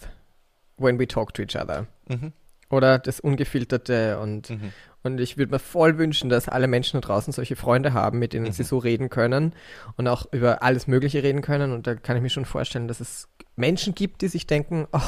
[0.76, 1.86] when we talk to each other.
[2.08, 2.32] mhm.
[2.70, 4.72] Oder das Ungefilterte und, Mhm.
[5.02, 8.32] und ich würde mir voll wünschen, dass alle Menschen da draußen solche Freunde haben, mit
[8.32, 8.52] denen Mhm.
[8.52, 9.54] sie so reden können
[9.96, 11.72] und auch über alles Mögliche reden können.
[11.72, 15.00] Und da kann ich mir schon vorstellen, dass es Menschen gibt, die sich denken, oh,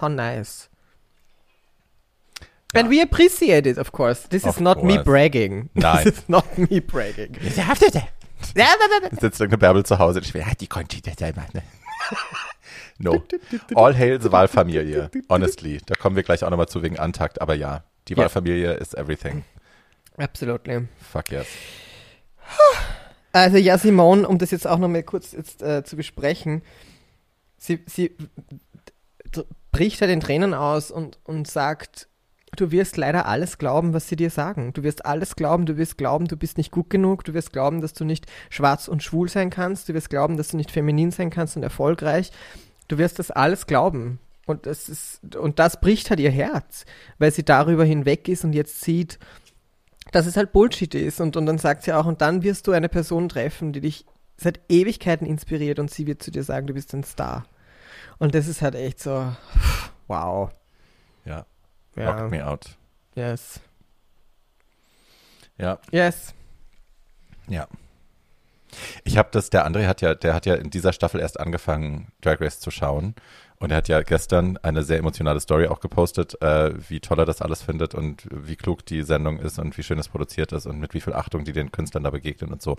[0.00, 0.70] how nice.
[2.74, 4.28] And we appreciate it, of course.
[4.28, 5.04] This Of is not me course.
[5.04, 5.70] bragging.
[5.74, 6.04] Nein.
[6.04, 7.36] This is not me bragging.
[9.20, 11.44] sitzt irgendeine Bärbel zu Hause und ich will, ah, die konnte das selber?
[12.98, 13.22] No.
[13.74, 15.80] All hail the Wahlfamilie, honestly.
[15.86, 18.18] Da kommen wir gleich auch nochmal zu wegen Antakt, aber ja, die Ja.
[18.18, 19.44] Wahlfamilie ist everything.
[20.16, 20.86] Absolutely.
[21.12, 21.46] Fuck yes.
[23.32, 26.62] Also ja, Simone, um das jetzt auch nochmal kurz jetzt, äh, zu besprechen,
[27.56, 28.14] sie, sie
[29.72, 32.06] bricht halt in Tränen aus und, und sagt,
[32.56, 34.72] du wirst leider alles glauben, was sie dir sagen.
[34.72, 37.80] Du wirst alles glauben, du wirst glauben, du bist nicht gut genug, du wirst glauben,
[37.80, 41.10] dass du nicht schwarz und schwul sein kannst, du wirst glauben, dass du nicht feminin
[41.10, 42.30] sein kannst und erfolgreich.
[42.88, 44.18] Du wirst das alles glauben.
[44.46, 46.84] Und das ist, und das bricht halt ihr Herz,
[47.18, 49.18] weil sie darüber hinweg ist und jetzt sieht,
[50.12, 51.20] dass es halt Bullshit ist.
[51.20, 54.04] Und, und dann sagt sie auch, und dann wirst du eine Person treffen, die dich
[54.36, 57.46] seit Ewigkeiten inspiriert und sie wird zu dir sagen, du bist ein Star.
[58.18, 59.32] Und das ist halt echt so,
[60.08, 60.50] wow.
[61.24, 61.46] Ja,
[61.96, 62.76] Ja, knocked me out.
[63.14, 63.60] yes.
[65.56, 66.34] Ja, Yes.
[67.48, 67.66] ja.
[69.04, 72.08] Ich habe das, der André hat ja, der hat ja in dieser Staffel erst angefangen,
[72.20, 73.14] Drag Race zu schauen.
[73.64, 77.24] Und er hat ja gestern eine sehr emotionale Story auch gepostet, äh, wie toll er
[77.24, 80.66] das alles findet und wie klug die Sendung ist und wie schön es produziert ist
[80.66, 82.76] und mit wie viel Achtung die den Künstlern da begegnen und so.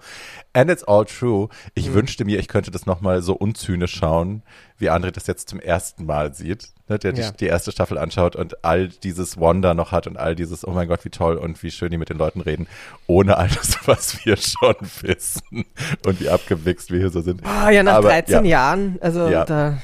[0.54, 1.50] And it's all true.
[1.74, 1.94] Ich Mhm.
[1.96, 4.44] wünschte mir, ich könnte das nochmal so unzynisch schauen,
[4.78, 7.32] wie André das jetzt zum ersten Mal sieht, ne, der Ja.
[7.32, 10.72] die, die erste Staffel anschaut und all dieses Wonder noch hat und all dieses, oh
[10.72, 12.68] mein Gott, wie toll und wie schön die mit den Leuten reden,
[13.08, 15.66] ohne all das, was wir schon wissen
[16.06, 17.42] und wie abgewichst wir hier so sind.
[17.44, 18.52] Ah, ja, nach Aber, 13 ja.
[18.52, 19.46] Jahren, also Ja.
[19.46, 19.78] da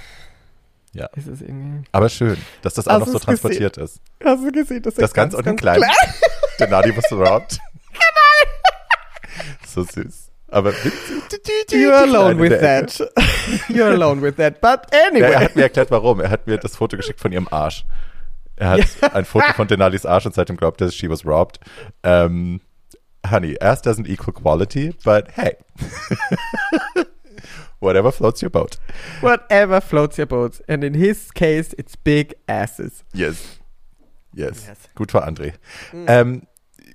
[0.93, 1.07] Ja.
[1.15, 1.85] ist es irgendwie.
[1.91, 3.26] Aber schön, dass das auch noch so gesehen?
[3.26, 4.01] transportiert ist.
[4.23, 5.81] Hast du gesehen, dass Das ganz, unten klein.
[6.59, 7.59] Der Nadi was robbed.
[9.68, 10.31] so süß.
[10.49, 10.72] Aber
[11.72, 12.99] You're alone with that.
[13.69, 14.59] You're alone with that.
[14.59, 15.31] But anyway.
[15.31, 16.19] er hat mir erklärt, warum.
[16.19, 17.85] Er hat mir das Foto geschickt von ihrem Arsch.
[18.57, 21.59] Er hat ein Foto von Denali's Arsch und seitdem glaubt er, she was robbed.
[22.03, 22.59] Ähm,
[23.30, 25.55] honey, ass doesn't equal quality, but hey.
[27.82, 28.78] Whatever floats your boat.
[29.22, 30.62] Whatever floats your boat.
[30.68, 33.03] And in his case, it's big asses.
[33.14, 33.60] Yes.
[34.34, 34.68] Yes.
[34.68, 34.78] Yes.
[34.95, 35.53] Gut für André.
[36.08, 36.44] Ähm,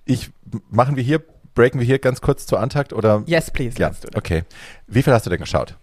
[0.04, 0.30] ich,
[0.70, 1.22] machen wir hier,
[1.54, 3.24] breaken wir hier ganz kurz zu Antakt oder?
[3.26, 3.76] Yes, please.
[3.78, 4.44] Ja, okay.
[4.86, 5.76] Wie viel hast du denn geschaut?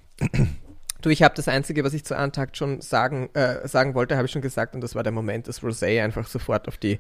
[1.02, 4.28] Du, ich habe das Einzige, was ich zu Antakt schon sagen, äh, sagen wollte, habe
[4.28, 6.98] ich schon gesagt, und das war der Moment, dass Rosé einfach sofort auf die.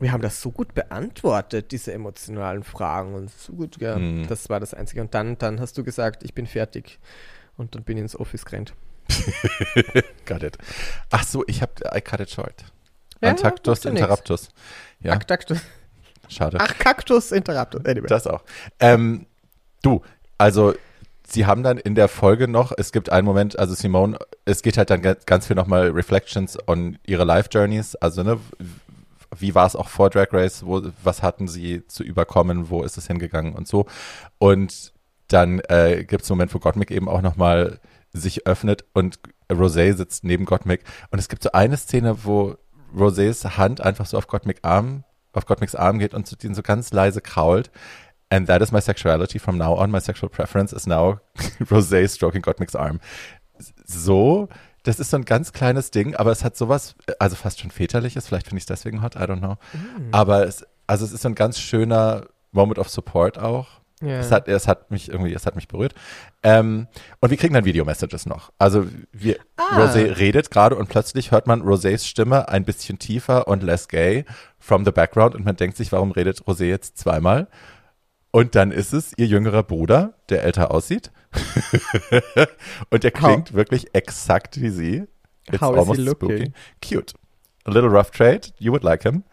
[0.00, 4.26] Wir haben das so gut beantwortet, diese emotionalen Fragen und so gut, ja, Mhm.
[4.28, 5.00] das war das Einzige.
[5.02, 6.98] Und dann, dann hast du gesagt, ich bin fertig.
[7.56, 8.72] Und dann bin ich ins Office gerannt.
[10.26, 10.58] Got it.
[11.10, 12.64] Ach so, ich habe I cut it short.
[13.20, 14.48] Ja, Antaktus interruptus.
[15.00, 15.60] Ja, Ach, Kaktus,
[16.28, 16.56] schade.
[16.60, 17.84] ach, Kaktus Interruptus.
[17.84, 18.06] Anyway.
[18.06, 18.42] Das auch.
[18.78, 19.26] Ähm,
[19.82, 20.00] du,
[20.38, 20.74] also
[21.28, 24.78] sie haben dann in der Folge noch, es gibt einen Moment, also Simone, es geht
[24.78, 28.40] halt dann ganz viel nochmal Reflections on ihre Life Journeys, also ne,
[29.36, 32.98] wie war es auch vor Drag Race, wo, was hatten sie zu überkommen, wo ist
[32.98, 33.86] es hingegangen und so.
[34.38, 34.92] Und
[35.28, 37.80] dann äh, gibt es einen Moment, wo Gottmik eben auch nochmal
[38.12, 40.82] sich öffnet und Rosé sitzt neben Gottmik.
[41.10, 42.56] Und es gibt so eine Szene, wo
[42.96, 46.62] Rosés Hand einfach so auf Gottmik Arm, auf Gottmiks Arm geht und zu den so
[46.62, 47.70] ganz leise krault.
[48.30, 49.90] And that is my sexuality from now on.
[49.90, 51.20] My sexual preference is now
[51.60, 53.00] Rosé stroking Gottmik's arm.
[53.84, 54.48] So,
[54.82, 58.26] das ist so ein ganz kleines Ding, aber es hat sowas, also fast schon väterliches,
[58.26, 59.56] vielleicht finde ich es deswegen hot, I don't know.
[59.72, 60.08] Mm.
[60.12, 63.80] Aber es, also es ist so ein ganz schöner Moment of Support auch.
[64.02, 64.18] Yeah.
[64.18, 65.94] Es, hat, es hat mich irgendwie, es hat mich berührt.
[66.42, 66.86] Ähm,
[67.20, 68.50] und wir kriegen dann Video-Messages noch.
[68.58, 69.78] Also wir, ah.
[69.78, 74.24] Rosé redet gerade und plötzlich hört man Rosés Stimme ein bisschen tiefer und less gay
[74.58, 77.48] from the background und man denkt sich, warum redet Rosé jetzt zweimal?
[78.32, 81.10] Und dann ist es ihr jüngerer Bruder, der älter aussieht.
[82.90, 83.54] und der klingt How?
[83.54, 85.06] wirklich exakt wie sie.
[85.48, 86.52] It's How almost spooky.
[86.80, 87.14] Cute.
[87.64, 88.52] A little rough trade.
[88.58, 89.24] You would like him.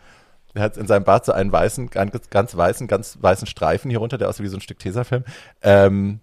[0.54, 4.00] Er hat in seinem Bart so einen weißen, ganz, ganz weißen, ganz weißen Streifen hier
[4.00, 5.24] runter, der aussieht wie so ein Stück Tesafilm.
[5.62, 6.20] Ähm,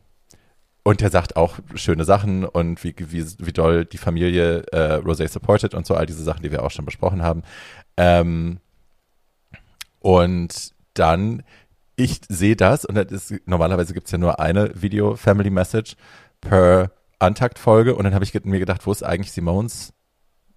[0.82, 5.28] und der sagt auch schöne Sachen und wie, wie, wie doll die Familie äh, Rosé
[5.28, 7.42] supported und so, all diese Sachen, die wir auch schon besprochen haben.
[7.96, 8.59] Ähm,
[10.01, 11.42] und dann
[11.96, 15.96] ich sehe das und das ist, normalerweise gibt es ja nur eine Video-Family-Message
[16.40, 19.92] per Antakt-Folge und dann habe ich mir gedacht, wo ist eigentlich Simons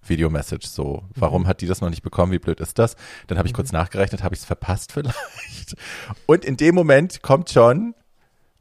[0.02, 1.04] Video-Message so?
[1.14, 1.46] Warum mhm.
[1.46, 2.32] hat die das noch nicht bekommen?
[2.32, 2.96] Wie blöd ist das?
[3.26, 3.56] Dann habe ich mhm.
[3.56, 5.76] kurz nachgerechnet, habe ich es verpasst vielleicht?
[6.26, 7.94] Und in dem Moment kommt schon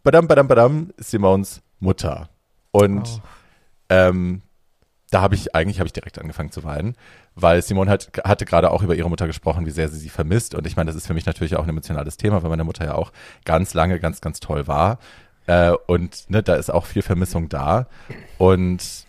[0.04, 2.30] badam, badam, badam, Simons Mutter.
[2.72, 3.22] Und oh.
[3.90, 4.42] ähm,
[5.10, 6.96] da habe ich, eigentlich habe ich direkt angefangen zu weinen,
[7.36, 10.54] weil Simone hat, hatte gerade auch über ihre Mutter gesprochen, wie sehr sie sie vermisst.
[10.54, 12.86] Und ich meine, das ist für mich natürlich auch ein emotionales Thema, weil meine Mutter
[12.86, 13.12] ja auch
[13.46, 15.00] ganz lange ganz, ganz toll war.
[15.46, 17.88] Äh, und ne, da ist auch viel Vermissung da.
[18.38, 19.08] Und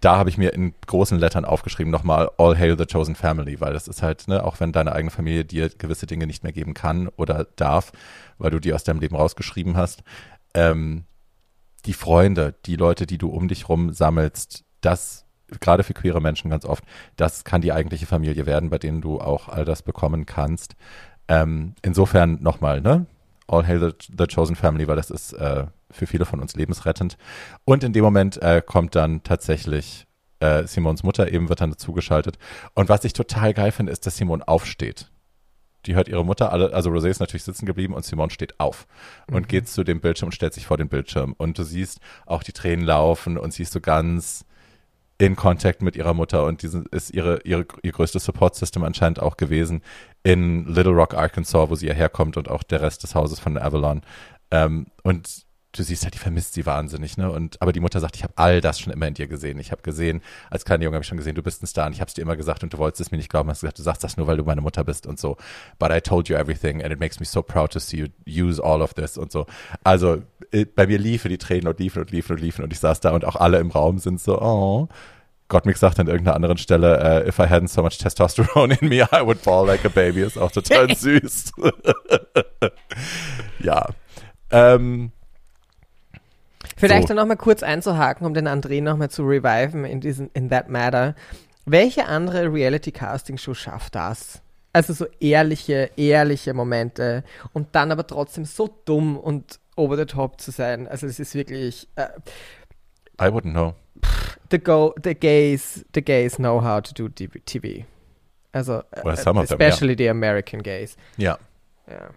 [0.00, 3.72] da habe ich mir in großen Lettern aufgeschrieben nochmal All Hail the Chosen Family, weil
[3.72, 6.74] das ist halt, ne, auch wenn deine eigene Familie dir gewisse Dinge nicht mehr geben
[6.74, 7.92] kann oder darf,
[8.36, 10.02] weil du die aus deinem Leben rausgeschrieben hast,
[10.54, 11.04] ähm,
[11.86, 15.24] die Freunde, die Leute, die du um dich rum sammelst, das
[15.60, 16.84] gerade für queere Menschen ganz oft,
[17.16, 20.76] das kann die eigentliche Familie werden, bei denen du auch all das bekommen kannst.
[21.28, 23.06] Ähm, insofern nochmal, ne?
[23.46, 27.16] All Hail the, the, Chosen Family, weil das ist äh, für viele von uns lebensrettend.
[27.64, 30.06] Und in dem Moment äh, kommt dann tatsächlich
[30.40, 32.38] äh, Simons Mutter eben wird dann dazugeschaltet.
[32.74, 35.10] Und was ich total geil finde, ist, dass Simon aufsteht.
[35.86, 38.86] Die hört ihre Mutter, alle, also Rosé ist natürlich sitzen geblieben und Simon steht auf
[39.28, 39.48] und mhm.
[39.48, 41.34] geht zu dem Bildschirm und stellt sich vor den Bildschirm.
[41.38, 44.44] Und du siehst auch die Tränen laufen und siehst so ganz
[45.18, 49.36] in Kontakt mit ihrer Mutter und diesen ist ihre, ihre, ihr größtes Support-System anscheinend auch
[49.36, 49.82] gewesen
[50.22, 54.02] in Little Rock, Arkansas, wo sie herkommt und auch der Rest des Hauses von Avalon.
[54.50, 55.47] Ähm, und
[55.78, 57.30] du siehst halt, die vermisst sie wahnsinnig, ne?
[57.30, 59.58] Und aber die Mutter sagt, ich habe all das schon immer in dir gesehen.
[59.58, 61.92] Ich habe gesehen, als kleiner Junge habe ich schon gesehen, du bist ein Star und
[61.92, 63.48] ich habe es dir immer gesagt und du wolltest es mir nicht glauben.
[63.50, 65.36] Hast gesagt, du sagst das nur, weil du meine Mutter bist und so.
[65.78, 68.62] But I told you everything and it makes me so proud to see you use
[68.62, 69.46] all of this und so.
[69.84, 70.22] Also
[70.52, 73.00] äh, bei mir liefen die Tränen und liefen und liefen und liefen und ich saß
[73.00, 74.88] da und auch alle im Raum sind so, oh.
[75.48, 79.00] Gottmik sagt an irgendeiner anderen Stelle, uh, if I hadn't so much testosterone in me,
[79.00, 80.20] I would fall like a baby.
[80.20, 81.52] Ist auch total süß.
[83.60, 83.86] ja.
[84.50, 85.10] Ähm,
[86.78, 87.08] Vielleicht so.
[87.08, 91.14] dann nochmal kurz einzuhaken, um den André nochmal zu reviven in diesen, in that matter.
[91.66, 94.40] Welche andere Reality-Casting-Show schafft das?
[94.72, 100.40] Also so ehrliche, ehrliche Momente und dann aber trotzdem so dumm und over the top
[100.40, 100.86] zu sein.
[100.86, 101.88] Also es ist wirklich.
[101.96, 102.08] Äh,
[103.20, 103.74] I wouldn't know.
[104.50, 107.84] The go, the gays, the gays know how to do TV.
[108.52, 110.12] Also well, some of especially them, yeah.
[110.12, 110.96] the American gays.
[111.16, 111.38] Ja.
[111.88, 112.10] Ja.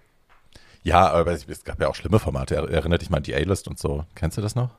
[0.83, 2.55] Ja, aber es, gab ja auch schlimme Formate.
[2.55, 4.05] Erinnert dich mal an die A-List und so.
[4.15, 4.71] Kennst du das noch?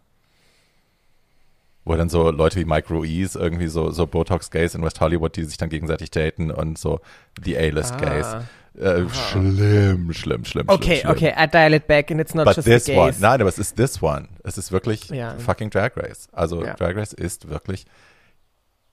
[1.84, 5.44] Wo dann so Leute wie Mike Ruiz, irgendwie so, so Botox-Gays in West Hollywood, die
[5.44, 7.00] sich dann gegenseitig daten und so
[7.44, 8.26] die A-List-Gays.
[8.26, 8.44] Ah.
[8.78, 10.64] Äh, schlimm, schlimm, schlimm.
[10.68, 11.12] Okay, schlimm.
[11.12, 12.98] okay, I dial it back and it's not But just this the gays.
[12.98, 14.28] one, nein, aber es ist this one.
[14.44, 15.34] Es ist wirklich ja.
[15.38, 16.28] fucking Drag Race.
[16.32, 16.74] Also ja.
[16.74, 17.84] Drag Race ist wirklich,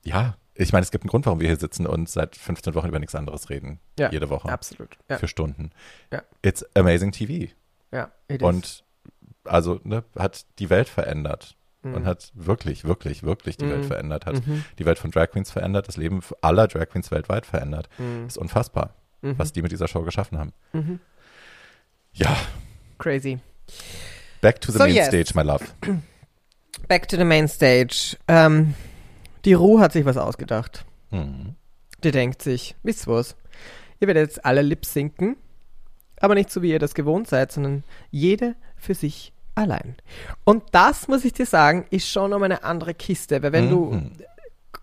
[0.02, 2.88] ja, ich meine, es gibt einen Grund, warum wir hier sitzen und seit 15 Wochen
[2.88, 3.80] über nichts anderes reden.
[3.98, 4.48] Ja, jede Woche.
[4.48, 4.98] Absolut.
[5.08, 5.18] Ja.
[5.18, 5.70] Für Stunden.
[6.12, 6.22] Ja.
[6.42, 7.52] It's amazing TV.
[7.92, 8.84] Ja, it Und is.
[9.44, 11.56] also ne, hat die Welt verändert.
[11.82, 11.94] Mhm.
[11.94, 13.70] Und hat wirklich, wirklich, wirklich die mhm.
[13.70, 14.26] Welt verändert.
[14.26, 14.64] Hat mhm.
[14.78, 17.88] die Welt von Drag Queens verändert, das Leben aller Drag Queens weltweit verändert.
[17.96, 18.26] Mhm.
[18.26, 19.38] Ist unfassbar, mhm.
[19.38, 20.52] was die mit dieser Show geschaffen haben.
[20.74, 21.00] Mhm.
[22.12, 22.36] Ja.
[22.98, 23.38] Crazy.
[24.42, 25.06] Back to the so main yes.
[25.06, 25.64] stage, my love.
[26.88, 28.18] Back to the main stage.
[28.28, 28.74] Ähm,
[29.44, 30.84] die Ruhe hat sich was ausgedacht.
[31.10, 31.54] Mhm.
[32.04, 33.36] Die denkt sich, wisst ihr was?
[34.00, 35.36] Ihr werdet jetzt alle lip sinken,
[36.18, 39.96] aber nicht so, wie ihr das gewohnt seid, sondern jede für sich allein.
[40.44, 43.70] Und das, muss ich dir sagen, ist schon um eine andere Kiste, weil wenn Mhm.
[43.70, 44.10] du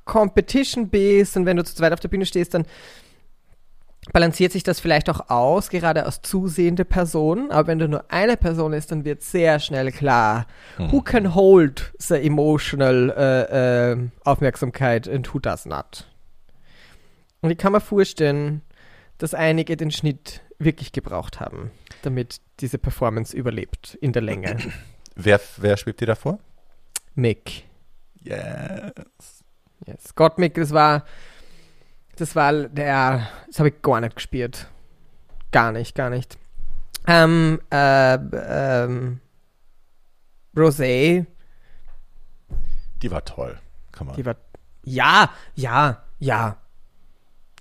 [0.05, 2.65] Competition bist und wenn du zu zweit auf der Bühne stehst, dann
[4.13, 7.51] balanciert sich das vielleicht auch aus, gerade als zusehende Person.
[7.51, 10.47] Aber wenn du nur eine Person ist, dann wird sehr schnell klar,
[10.77, 16.07] who can hold the emotional äh, äh, Aufmerksamkeit and who does not.
[17.41, 18.61] Und ich kann mir vorstellen,
[19.17, 21.71] dass einige den Schnitt wirklich gebraucht haben,
[22.01, 24.57] damit diese Performance überlebt in der Länge.
[25.19, 26.37] Wer, wer spielt dir davor?
[27.15, 27.63] Mick.
[28.21, 29.43] Yes.
[29.87, 30.03] Yes.
[30.09, 31.05] Scott Mick, das war,
[32.17, 34.67] das war der, das habe ich gar nicht gespielt.
[35.51, 36.37] Gar nicht, gar nicht.
[37.07, 39.21] Ähm, äh, ähm,
[40.55, 41.25] Rosé,
[43.01, 43.57] Die war toll.
[43.95, 44.15] Come on.
[44.17, 44.35] die war,
[44.83, 46.57] ja, ja, ja,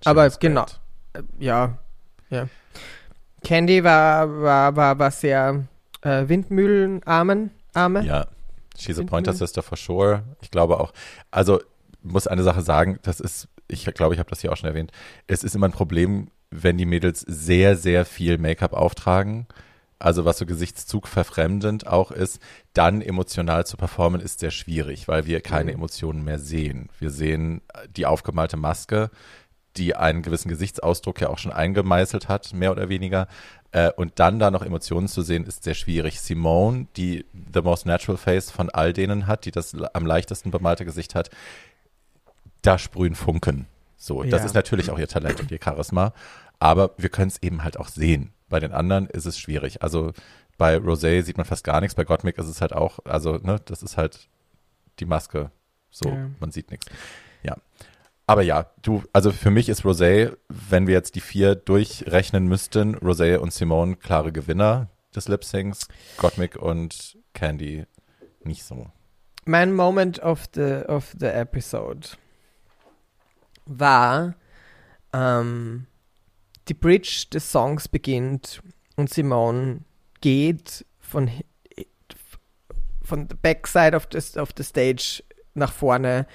[0.04, 0.66] aber Schönes genau.
[1.12, 1.78] Äh, ja,
[2.30, 2.48] ja.
[3.44, 5.66] Candy war, war, war, war sehr
[6.02, 8.02] äh, Windmühlenarmen, Arme.
[8.04, 8.26] Ja,
[8.76, 9.04] she's a.
[9.04, 10.24] Pointer Sister for sure.
[10.40, 10.92] Ich glaube auch,
[11.30, 11.60] also
[12.06, 14.92] muss eine Sache sagen, das ist, ich glaube, ich habe das hier auch schon erwähnt,
[15.26, 19.46] es ist immer ein Problem, wenn die Mädels sehr, sehr viel Make-up auftragen,
[19.98, 22.40] also was so Gesichtszug verfremdend auch ist,
[22.74, 25.78] dann emotional zu performen, ist sehr schwierig, weil wir keine Mhm.
[25.78, 26.90] Emotionen mehr sehen.
[26.98, 27.62] Wir sehen
[27.96, 29.10] die aufgemalte Maske,
[29.76, 33.26] die einen gewissen Gesichtsausdruck ja auch schon eingemeißelt hat, mehr oder weniger.
[33.72, 36.20] Äh, und dann da noch Emotionen zu sehen, ist sehr schwierig.
[36.20, 37.24] Simone, die
[37.54, 41.30] the most natural face von all denen hat, die das am leichtesten bemalte Gesicht hat,
[42.66, 43.66] da sprühen Funken.
[43.96, 44.46] So, das Ja.
[44.46, 46.12] ist natürlich auch ihr Talent und ihr Charisma.
[46.58, 48.32] Aber wir können es eben halt auch sehen.
[48.48, 49.82] Bei den anderen ist es schwierig.
[49.82, 50.12] Also
[50.58, 51.94] bei Rosé sieht man fast gar nichts.
[51.94, 54.28] Bei Gottmik ist es halt auch, also, ne, das ist halt
[55.00, 55.50] die Maske.
[55.90, 56.30] So, Ja.
[56.40, 56.86] man sieht nichts.
[57.42, 57.56] Ja.
[58.26, 62.96] Aber ja, du, also für mich ist Rosé, wenn wir jetzt die vier durchrechnen müssten,
[62.96, 67.84] Rosé und Simone klare Gewinner des Lip Syncs, Gottmik und Candy
[68.42, 68.86] nicht so.
[69.44, 72.08] Mein Moment of the, of the episode
[73.66, 74.34] war,
[75.12, 75.86] ähm,
[76.68, 78.62] die Bridge des Songs beginnt
[78.96, 79.80] und Simone
[80.20, 81.30] geht von,
[83.02, 85.22] von der Backside of the, of the Stage
[85.54, 86.26] nach vorne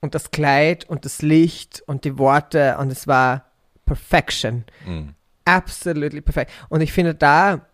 [0.00, 3.46] und das Kleid und das Licht und die Worte und es war
[3.86, 4.64] Perfection.
[4.86, 5.10] Mm.
[5.44, 6.52] Absolutely perfekt.
[6.68, 7.66] Und ich finde, da,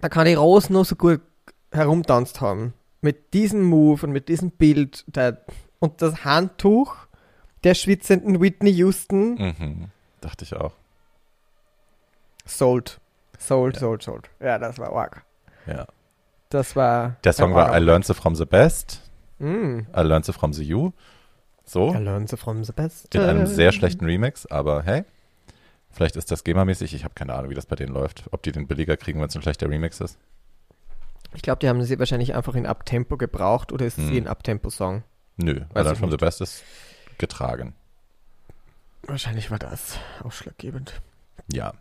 [0.00, 1.20] da kann die Rose nur so gut
[1.70, 2.72] herumtanzt haben.
[3.00, 5.04] Mit diesem Move und mit diesem Bild.
[5.06, 5.44] Der,
[5.78, 7.07] und das Handtuch
[7.64, 9.34] der schwitzenden Whitney Houston.
[9.34, 9.84] Mhm.
[10.20, 10.72] Dachte ich auch.
[12.44, 13.00] Sold.
[13.38, 13.80] Sold, Ja.
[13.80, 14.30] sold, sold.
[14.40, 15.22] Ja, das war arg.
[15.66, 15.86] Ja.
[16.50, 17.16] Das war.
[17.24, 19.02] Der Song war I Learned So From The Best,
[19.40, 19.80] Mm.
[19.96, 20.90] I Learned So From The You.
[21.64, 23.14] So, I learned so from the best.
[23.14, 25.04] in einem sehr schlechten Remix, aber hey,
[25.90, 26.94] vielleicht ist das GEMA-mäßig.
[26.94, 28.24] Ich habe keine Ahnung, wie das bei denen läuft.
[28.32, 30.18] Ob die den billiger kriegen, wenn es ein schlechter Remix ist.
[31.34, 34.08] Ich glaube, die haben sie wahrscheinlich einfach in Abtempo gebraucht oder ist Hm.
[34.08, 35.02] sie ein Abtempo-Song?
[35.36, 36.20] Nö, I Weiß Learned ich From The nicht.
[36.20, 36.64] Best ist
[37.18, 37.74] getragen.
[39.02, 41.00] Wahrscheinlich war das ausschlaggebend.
[41.52, 41.72] Ja.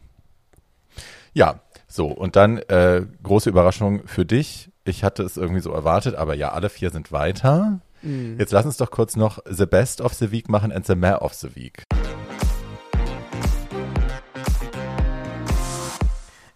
[1.33, 4.69] Ja, so, und dann äh, große Überraschung für dich.
[4.85, 7.79] Ich hatte es irgendwie so erwartet, aber ja, alle vier sind weiter.
[8.01, 8.39] Mm.
[8.39, 11.19] Jetzt lass uns doch kurz noch The Best of the Week machen and The Mare
[11.21, 11.83] of the Week.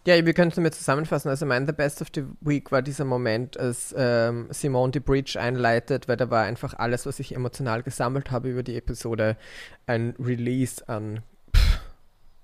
[0.06, 1.30] Ja, wir könnten damit zusammenfassen.
[1.30, 5.40] Also mein The Best of the Week war dieser Moment, als ähm, Simone die Bridge
[5.40, 9.38] einleitet, weil da war einfach alles, was ich emotional gesammelt habe über die Episode,
[9.86, 11.22] ein Release an
[11.56, 11.80] pff,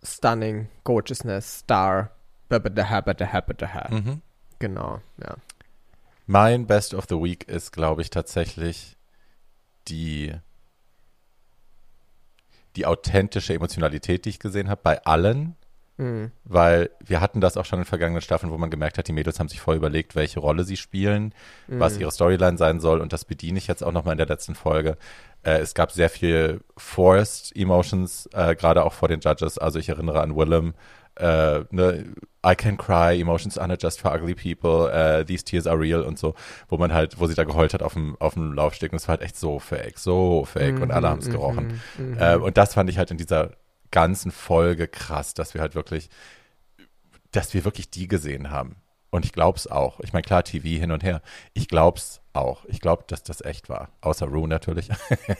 [0.03, 2.11] Stunning, Gorgeousness, Star.
[3.91, 4.21] Mhm.
[4.59, 5.35] Genau, ja.
[6.27, 8.97] Mein Best of the Week ist, glaube ich, tatsächlich
[9.87, 10.33] die,
[12.75, 15.55] die authentische Emotionalität, die ich gesehen habe, bei allen.
[15.97, 16.31] Mhm.
[16.43, 19.39] Weil wir hatten das auch schon in vergangenen Staffeln, wo man gemerkt hat, die Mädels
[19.39, 21.33] haben sich vorher überlegt, welche Rolle sie spielen,
[21.67, 22.01] was Mhm.
[22.01, 23.01] ihre Storyline sein soll.
[23.01, 24.97] Und das bediene ich jetzt auch nochmal in der letzten Folge.
[25.43, 29.57] Äh, es gab sehr viel Forced Emotions, äh, gerade auch vor den Judges.
[29.57, 30.73] Also ich erinnere an Willem,
[31.15, 32.05] äh, ne,
[32.45, 36.01] I can cry, emotions are not just for ugly people, äh, these tears are real
[36.03, 36.35] und so,
[36.69, 39.07] wo man halt, wo sie da geheult hat auf dem, auf dem Laufsteg und es
[39.07, 41.81] war halt echt so fake, so fake und alle haben es gerochen.
[41.97, 42.11] Mhm.
[42.11, 42.17] Mhm.
[42.19, 43.49] Äh, und das fand ich halt in dieser
[43.91, 46.09] ganzen Folge krass, dass wir halt wirklich,
[47.31, 48.77] dass wir wirklich die gesehen haben.
[49.09, 49.99] Und ich glaub's auch.
[50.01, 51.21] Ich meine, klar, TV hin und her.
[51.53, 52.65] Ich glaub's auch.
[52.65, 53.89] Ich glaub, dass das echt war.
[54.01, 54.89] Außer Rue natürlich.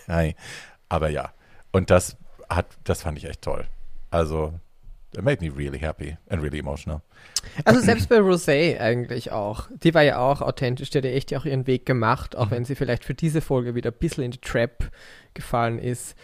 [0.90, 1.34] Aber ja.
[1.72, 2.18] Und das
[2.50, 3.66] hat, das fand ich echt toll.
[4.10, 4.54] Also,
[5.16, 7.02] it made me really happy and really emotional.
[7.66, 9.68] Also selbst bei Rosé eigentlich auch.
[9.84, 12.52] Die war ja auch authentisch, die hat ja echt auch ihren Weg gemacht, auch Mhm.
[12.52, 14.90] wenn sie vielleicht für diese Folge wieder ein bisschen in die Trap
[15.34, 16.16] gefallen ist.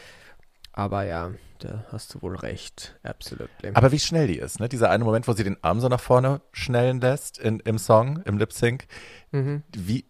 [0.73, 2.95] Aber ja, da hast du wohl recht.
[3.03, 3.71] Absolutely.
[3.73, 4.67] Aber wie schnell die ist, ne?
[4.67, 8.21] Dieser eine Moment, wo sie den Arm so nach vorne schnellen lässt in, im Song,
[8.25, 8.85] im Lip Sync.
[9.31, 9.63] mhm.
[9.75, 10.05] Wie,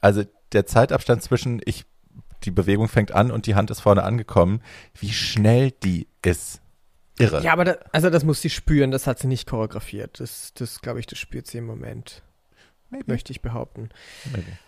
[0.00, 1.84] also der Zeitabstand zwischen ich,
[2.42, 4.60] die Bewegung fängt an und die Hand ist vorne angekommen,
[4.98, 6.60] wie schnell die ist.
[7.18, 7.42] Irre.
[7.42, 10.18] Ja, aber da, also das muss sie spüren, das hat sie nicht choreografiert.
[10.18, 12.22] Das, das glaube ich, das spürt sie im Moment,
[12.90, 13.04] Maybe.
[13.06, 13.90] möchte ich behaupten.
[14.32, 14.58] Maybe.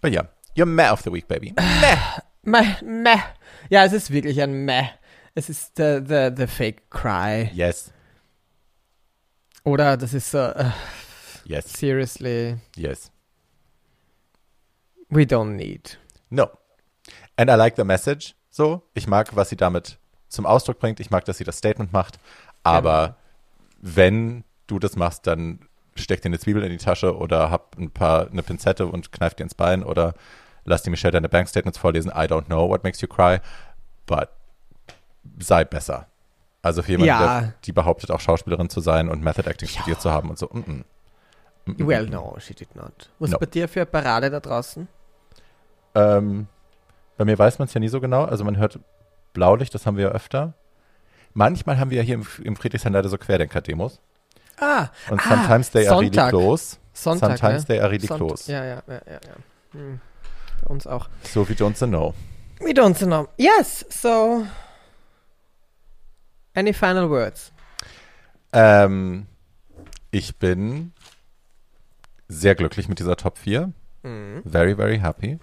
[0.00, 1.54] But yeah, you're meh of the week, baby.
[2.44, 3.22] Meh, meh.
[3.70, 4.88] Ja, es ist wirklich ein Meh.
[5.36, 7.48] Es ist the, the, the fake cry.
[7.54, 7.92] Yes,
[9.64, 10.72] Oder das ist so, uh,
[11.44, 13.12] yes, seriously, yes.
[15.08, 15.98] we don't need.
[16.30, 16.50] No.
[17.36, 18.34] And I like the message.
[18.50, 19.98] So, ich mag, was sie damit
[20.28, 21.00] zum Ausdruck bringt.
[21.00, 22.18] Ich mag, dass sie das Statement macht.
[22.64, 23.16] Aber
[23.80, 25.60] wenn du das machst, dann
[25.94, 29.34] steck dir eine Zwiebel in die Tasche oder hab ein paar eine Pinzette und kneif
[29.34, 30.14] dir ins Bein oder
[30.64, 32.10] lass die Michelle deine Bankstatements vorlesen.
[32.10, 33.38] I don't know what makes you cry,
[34.06, 34.28] but
[35.38, 36.06] sei besser.
[36.62, 37.40] Also für jemanden, Ja.
[37.40, 40.46] der, die behauptet auch Schauspielerin zu sein und Method Acting studiert zu haben und so.
[40.52, 40.84] Mm -mm.
[41.66, 41.86] Mm.
[41.86, 43.10] Well, no, she did not.
[43.18, 43.36] Was No.
[43.36, 44.86] ist bei dir für eine Parade da draußen?
[45.94, 46.46] Ähm,
[47.16, 48.24] bei mir weiß man es ja nie so genau.
[48.24, 48.78] Also man hört
[49.32, 50.54] Blaulicht, das haben wir ja öfter.
[51.34, 54.00] Manchmal haben wir ja hier im, im Friedrichshain leider so Querdenker-Demos.
[54.60, 56.30] Ah, Und ah, sometimes they are really Sonntag.
[56.30, 56.76] close.
[56.92, 57.66] Sonntag, sometimes ne?
[57.68, 58.52] they are really Sonnt- close.
[58.52, 59.18] Ja, ja, ja, ja, ja.
[59.72, 60.00] Hm.
[60.62, 61.08] Bei uns auch.
[61.22, 62.14] So wie Don't Know.
[62.60, 63.28] We don't know.
[63.36, 64.46] Yes, so.
[66.54, 67.50] Any final words?
[68.52, 69.26] Ähm,
[70.10, 70.92] ich bin
[72.28, 73.72] sehr glücklich mit dieser Top 4.
[74.02, 74.42] Mhm.
[74.44, 75.38] Very, very happy.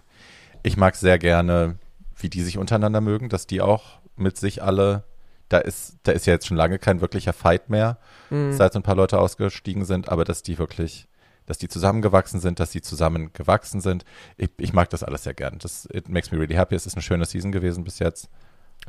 [0.64, 1.76] Ich mag sehr gerne,
[2.16, 5.04] wie die sich untereinander mögen, dass die auch mit sich alle,
[5.50, 7.98] da ist, da ist ja jetzt schon lange kein wirklicher Fight mehr,
[8.30, 8.54] Mhm.
[8.54, 11.08] seit so ein paar Leute ausgestiegen sind, aber dass die wirklich,
[11.50, 14.06] dass die zusammengewachsen sind, dass sie zusammen gewachsen sind.
[14.38, 15.58] Ich, ich mag das alles sehr gern.
[15.60, 16.76] Das it makes me really happy.
[16.76, 18.30] Es ist eine schöne Season gewesen bis jetzt.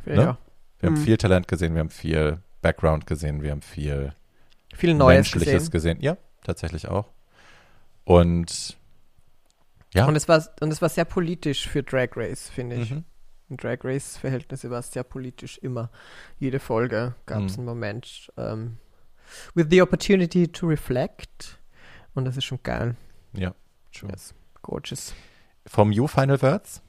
[0.05, 0.37] Ja, ne?
[0.79, 1.03] Wir haben Mhm.
[1.03, 4.13] viel Talent gesehen, wir haben viel Background gesehen, wir haben viel
[4.73, 5.97] Viel Neues Menschliches gesehen.
[5.99, 6.01] gesehen.
[6.01, 7.09] Ja, tatsächlich auch.
[8.03, 8.77] Und
[9.93, 10.05] ja.
[10.07, 12.91] Und es war und es war sehr politisch für Drag Race, finde ich.
[12.91, 13.03] Mhm.
[13.49, 15.89] In Drag Race Verhältnisse war es sehr politisch immer.
[16.39, 17.59] Jede Folge gab es Mhm.
[17.59, 18.77] einen Moment ähm,
[19.55, 21.57] with the opportunity to reflect
[22.13, 22.95] und das ist schon geil.
[23.33, 23.53] Ja,
[23.93, 24.09] true.
[24.09, 24.33] Yes.
[24.61, 25.13] Gorgeous.
[25.67, 26.81] From you final words?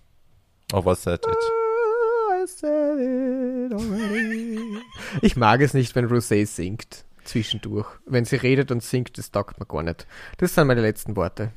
[0.73, 1.37] Or was that it?
[1.37, 4.59] I said it already.
[5.21, 7.05] Ich mag es nicht, wenn Rosé singt.
[7.25, 7.87] Zwischendurch.
[8.07, 10.07] Wenn sie redet und singt, das taugt mir gar nicht.
[10.39, 11.53] Das sind meine letzten Worte.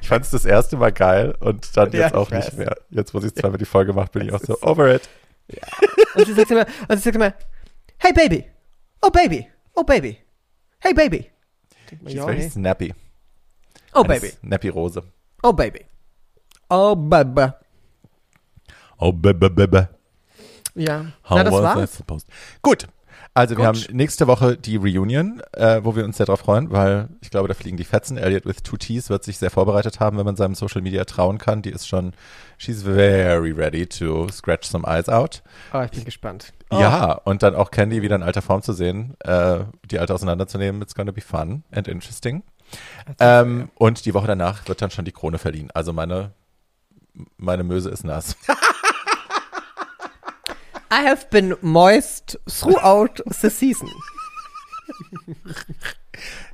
[0.00, 2.76] Ich fand es das erste Mal geil und dann Ja, jetzt auch nicht mehr.
[2.90, 5.08] Jetzt, wo sie zweimal die Folge macht, bin ich auch so over it.
[6.14, 7.34] Und sie sagt immer, und sie sagt immer,
[7.98, 8.44] hey Baby,
[9.00, 10.18] oh Baby, oh Baby,
[10.82, 11.30] hey Baby.
[11.90, 12.48] Denk mir, She's very hey.
[12.50, 12.94] snappy.
[13.94, 15.00] Oh Eine Baby, Snappy Rose.
[15.42, 15.86] oh Baby,
[16.70, 17.52] oh Baby.
[19.04, 19.88] Oh, baby.
[20.76, 21.90] Ja, How na das was war's.
[21.90, 22.26] supposed?
[22.62, 22.86] Gut.
[23.34, 23.88] Also wir Gut.
[23.88, 27.48] haben nächste Woche die Reunion, äh, wo wir uns sehr drauf freuen, weil ich glaube,
[27.48, 28.18] da fliegen die Fetzen.
[28.18, 31.38] Elliot with two T's wird sich sehr vorbereitet haben, wenn man seinem Social Media trauen
[31.38, 31.62] kann.
[31.62, 32.12] Die ist schon,
[32.58, 35.42] she's very ready to scratch some eyes out.
[35.72, 36.52] Oh, ich bin gespannt.
[36.70, 39.60] Oh, Ja, und dann auch Candy wieder in alter Form zu sehen, äh,
[39.90, 40.82] die alte auseinanderzunehmen.
[40.82, 42.42] It's gonna be fun and interesting.
[43.18, 45.70] Ähm, und die Woche danach wird dann schon die Krone verliehen.
[45.72, 46.32] Also meine,
[47.38, 48.36] meine Möse ist nass.
[50.92, 53.88] I have been moist throughout the season.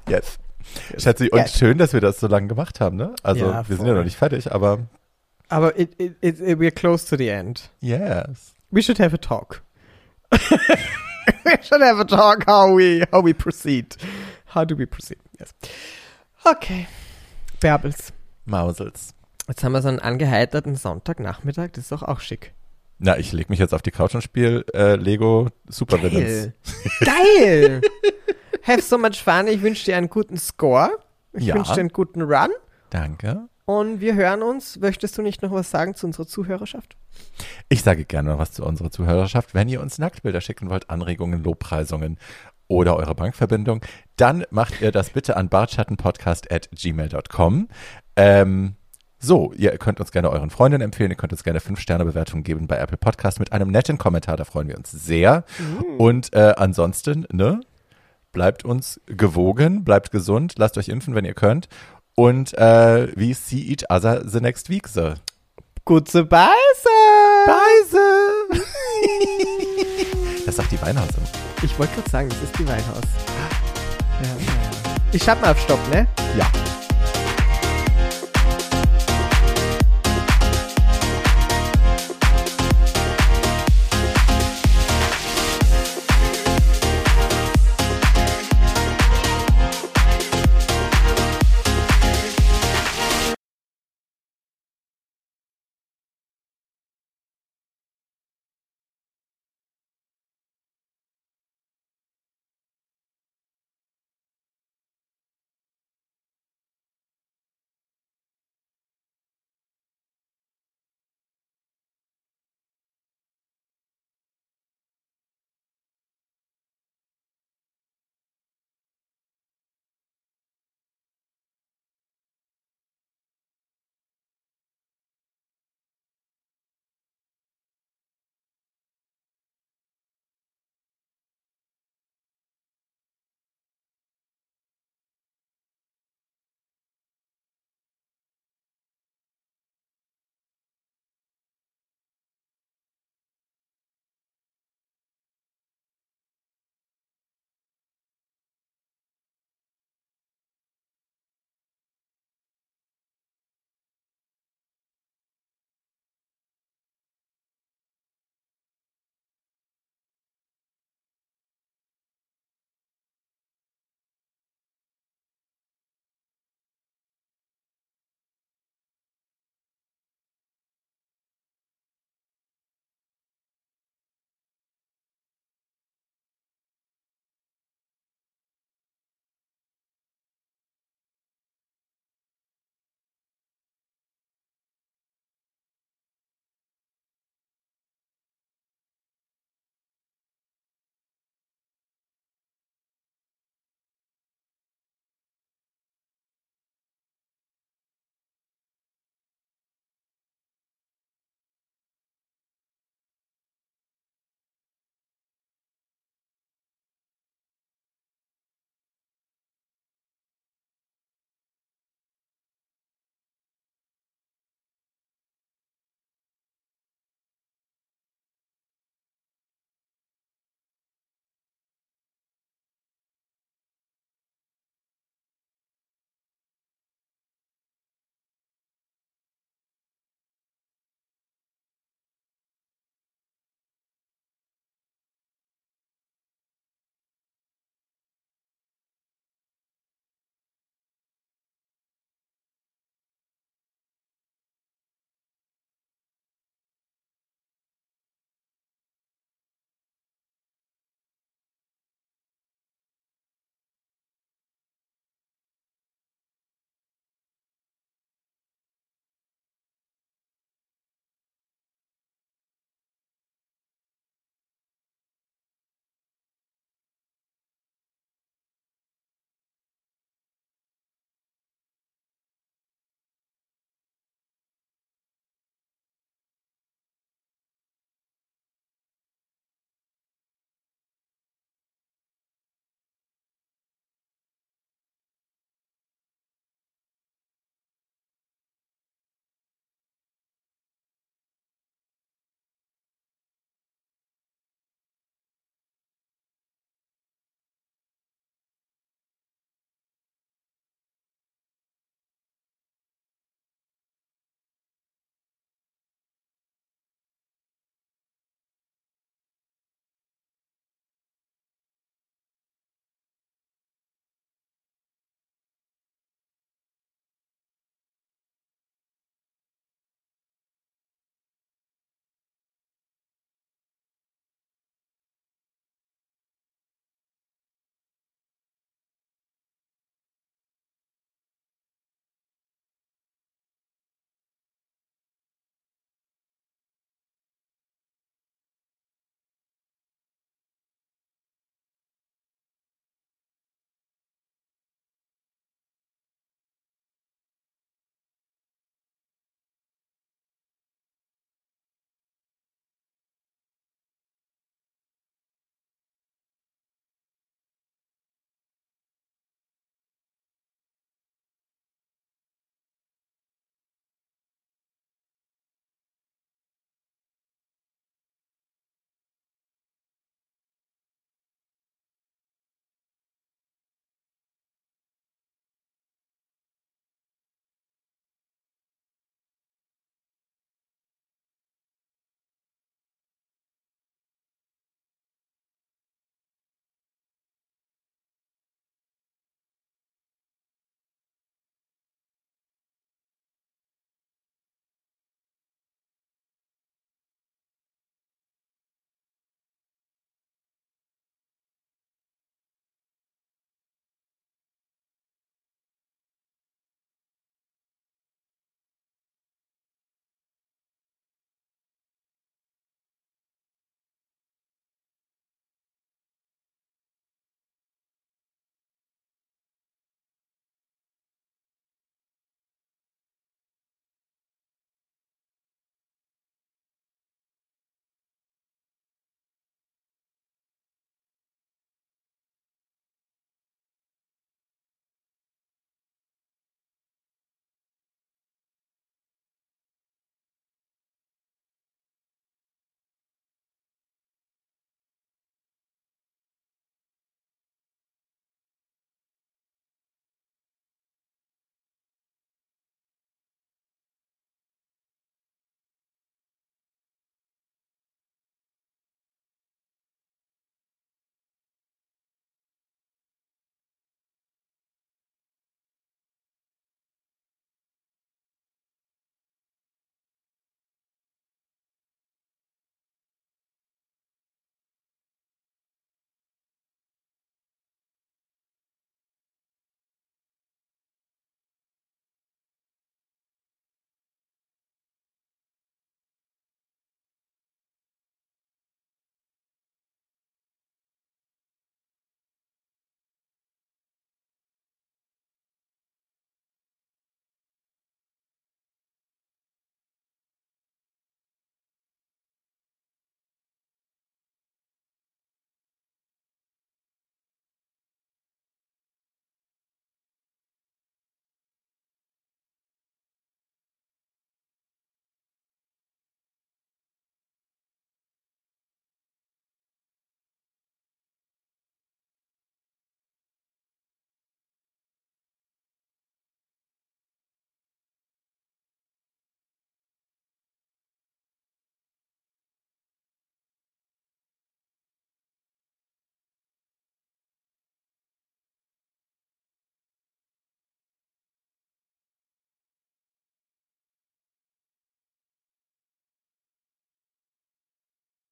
[0.09, 0.39] Yes.
[0.97, 1.49] Schätze, und Ja.
[1.49, 3.15] schön, dass wir das so lange gemacht haben, ne?
[3.23, 4.87] Also Ja, wir sind ja noch nicht fertig, aber
[5.49, 7.71] Aber it, it, it, it, we're close to the end.
[7.81, 8.55] yes.
[8.71, 9.63] We should have a talk.
[10.31, 13.97] we should have a talk how we how we proceed.
[14.55, 15.19] How do we proceed?
[15.41, 15.55] Yes.
[16.45, 16.87] Okay.
[17.61, 18.13] Bärbels.
[18.45, 19.15] Mausels.
[19.49, 22.53] Jetzt haben wir so einen angeheiterten Sonntagnachmittag, das ist doch auch schick.
[22.99, 26.51] Na, ich leg mich jetzt auf die Couch und spiele äh, Lego Super Villains.
[27.01, 27.81] Geil.
[27.81, 27.81] Geil.
[28.65, 29.47] Have so much fun.
[29.47, 30.91] Ich wünsche dir einen guten Score.
[31.33, 31.55] Ich Ja.
[31.55, 32.51] wünsche dir einen guten Run.
[32.91, 33.49] Danke.
[33.67, 34.79] Und wir hören uns.
[34.81, 36.97] Möchtest du nicht noch was sagen zu unserer Zuhörerschaft?
[37.69, 39.55] Ich sage gerne noch was zu unserer Zuhörerschaft.
[39.55, 42.19] Wenn ihr uns Nacktbilder schicken wollt, Anregungen, Lobpreisungen
[42.67, 43.81] oder eure Bankverbindung,
[44.17, 47.69] dann macht ihr das bitte an bartschattenpodcast at gmail.com.
[48.17, 48.75] Ähm,
[49.21, 52.77] so, ihr könnt uns gerne euren Freundinnen empfehlen, ihr könnt uns gerne 5-Sterne-Bewertungen geben bei
[52.79, 55.45] Apple Podcast mit einem netten Kommentar, da freuen wir uns sehr.
[55.99, 57.61] Und äh, ansonsten, ne,
[58.33, 61.69] bleibt uns gewogen, bleibt gesund, lasst euch impfen, wenn ihr könnt.
[62.15, 65.15] Und äh, we see each other the next week, so.
[65.85, 66.49] Gute Beise.
[67.47, 67.99] Beise!
[70.47, 71.29] das sagt die Weinhaus immer.
[71.63, 73.03] Ich wollte gerade sagen, das ist die Weinhaus.
[74.23, 74.37] Ja.
[75.13, 76.07] Ich schalte mal auf Stopp, ne?
[76.37, 76.47] Ja.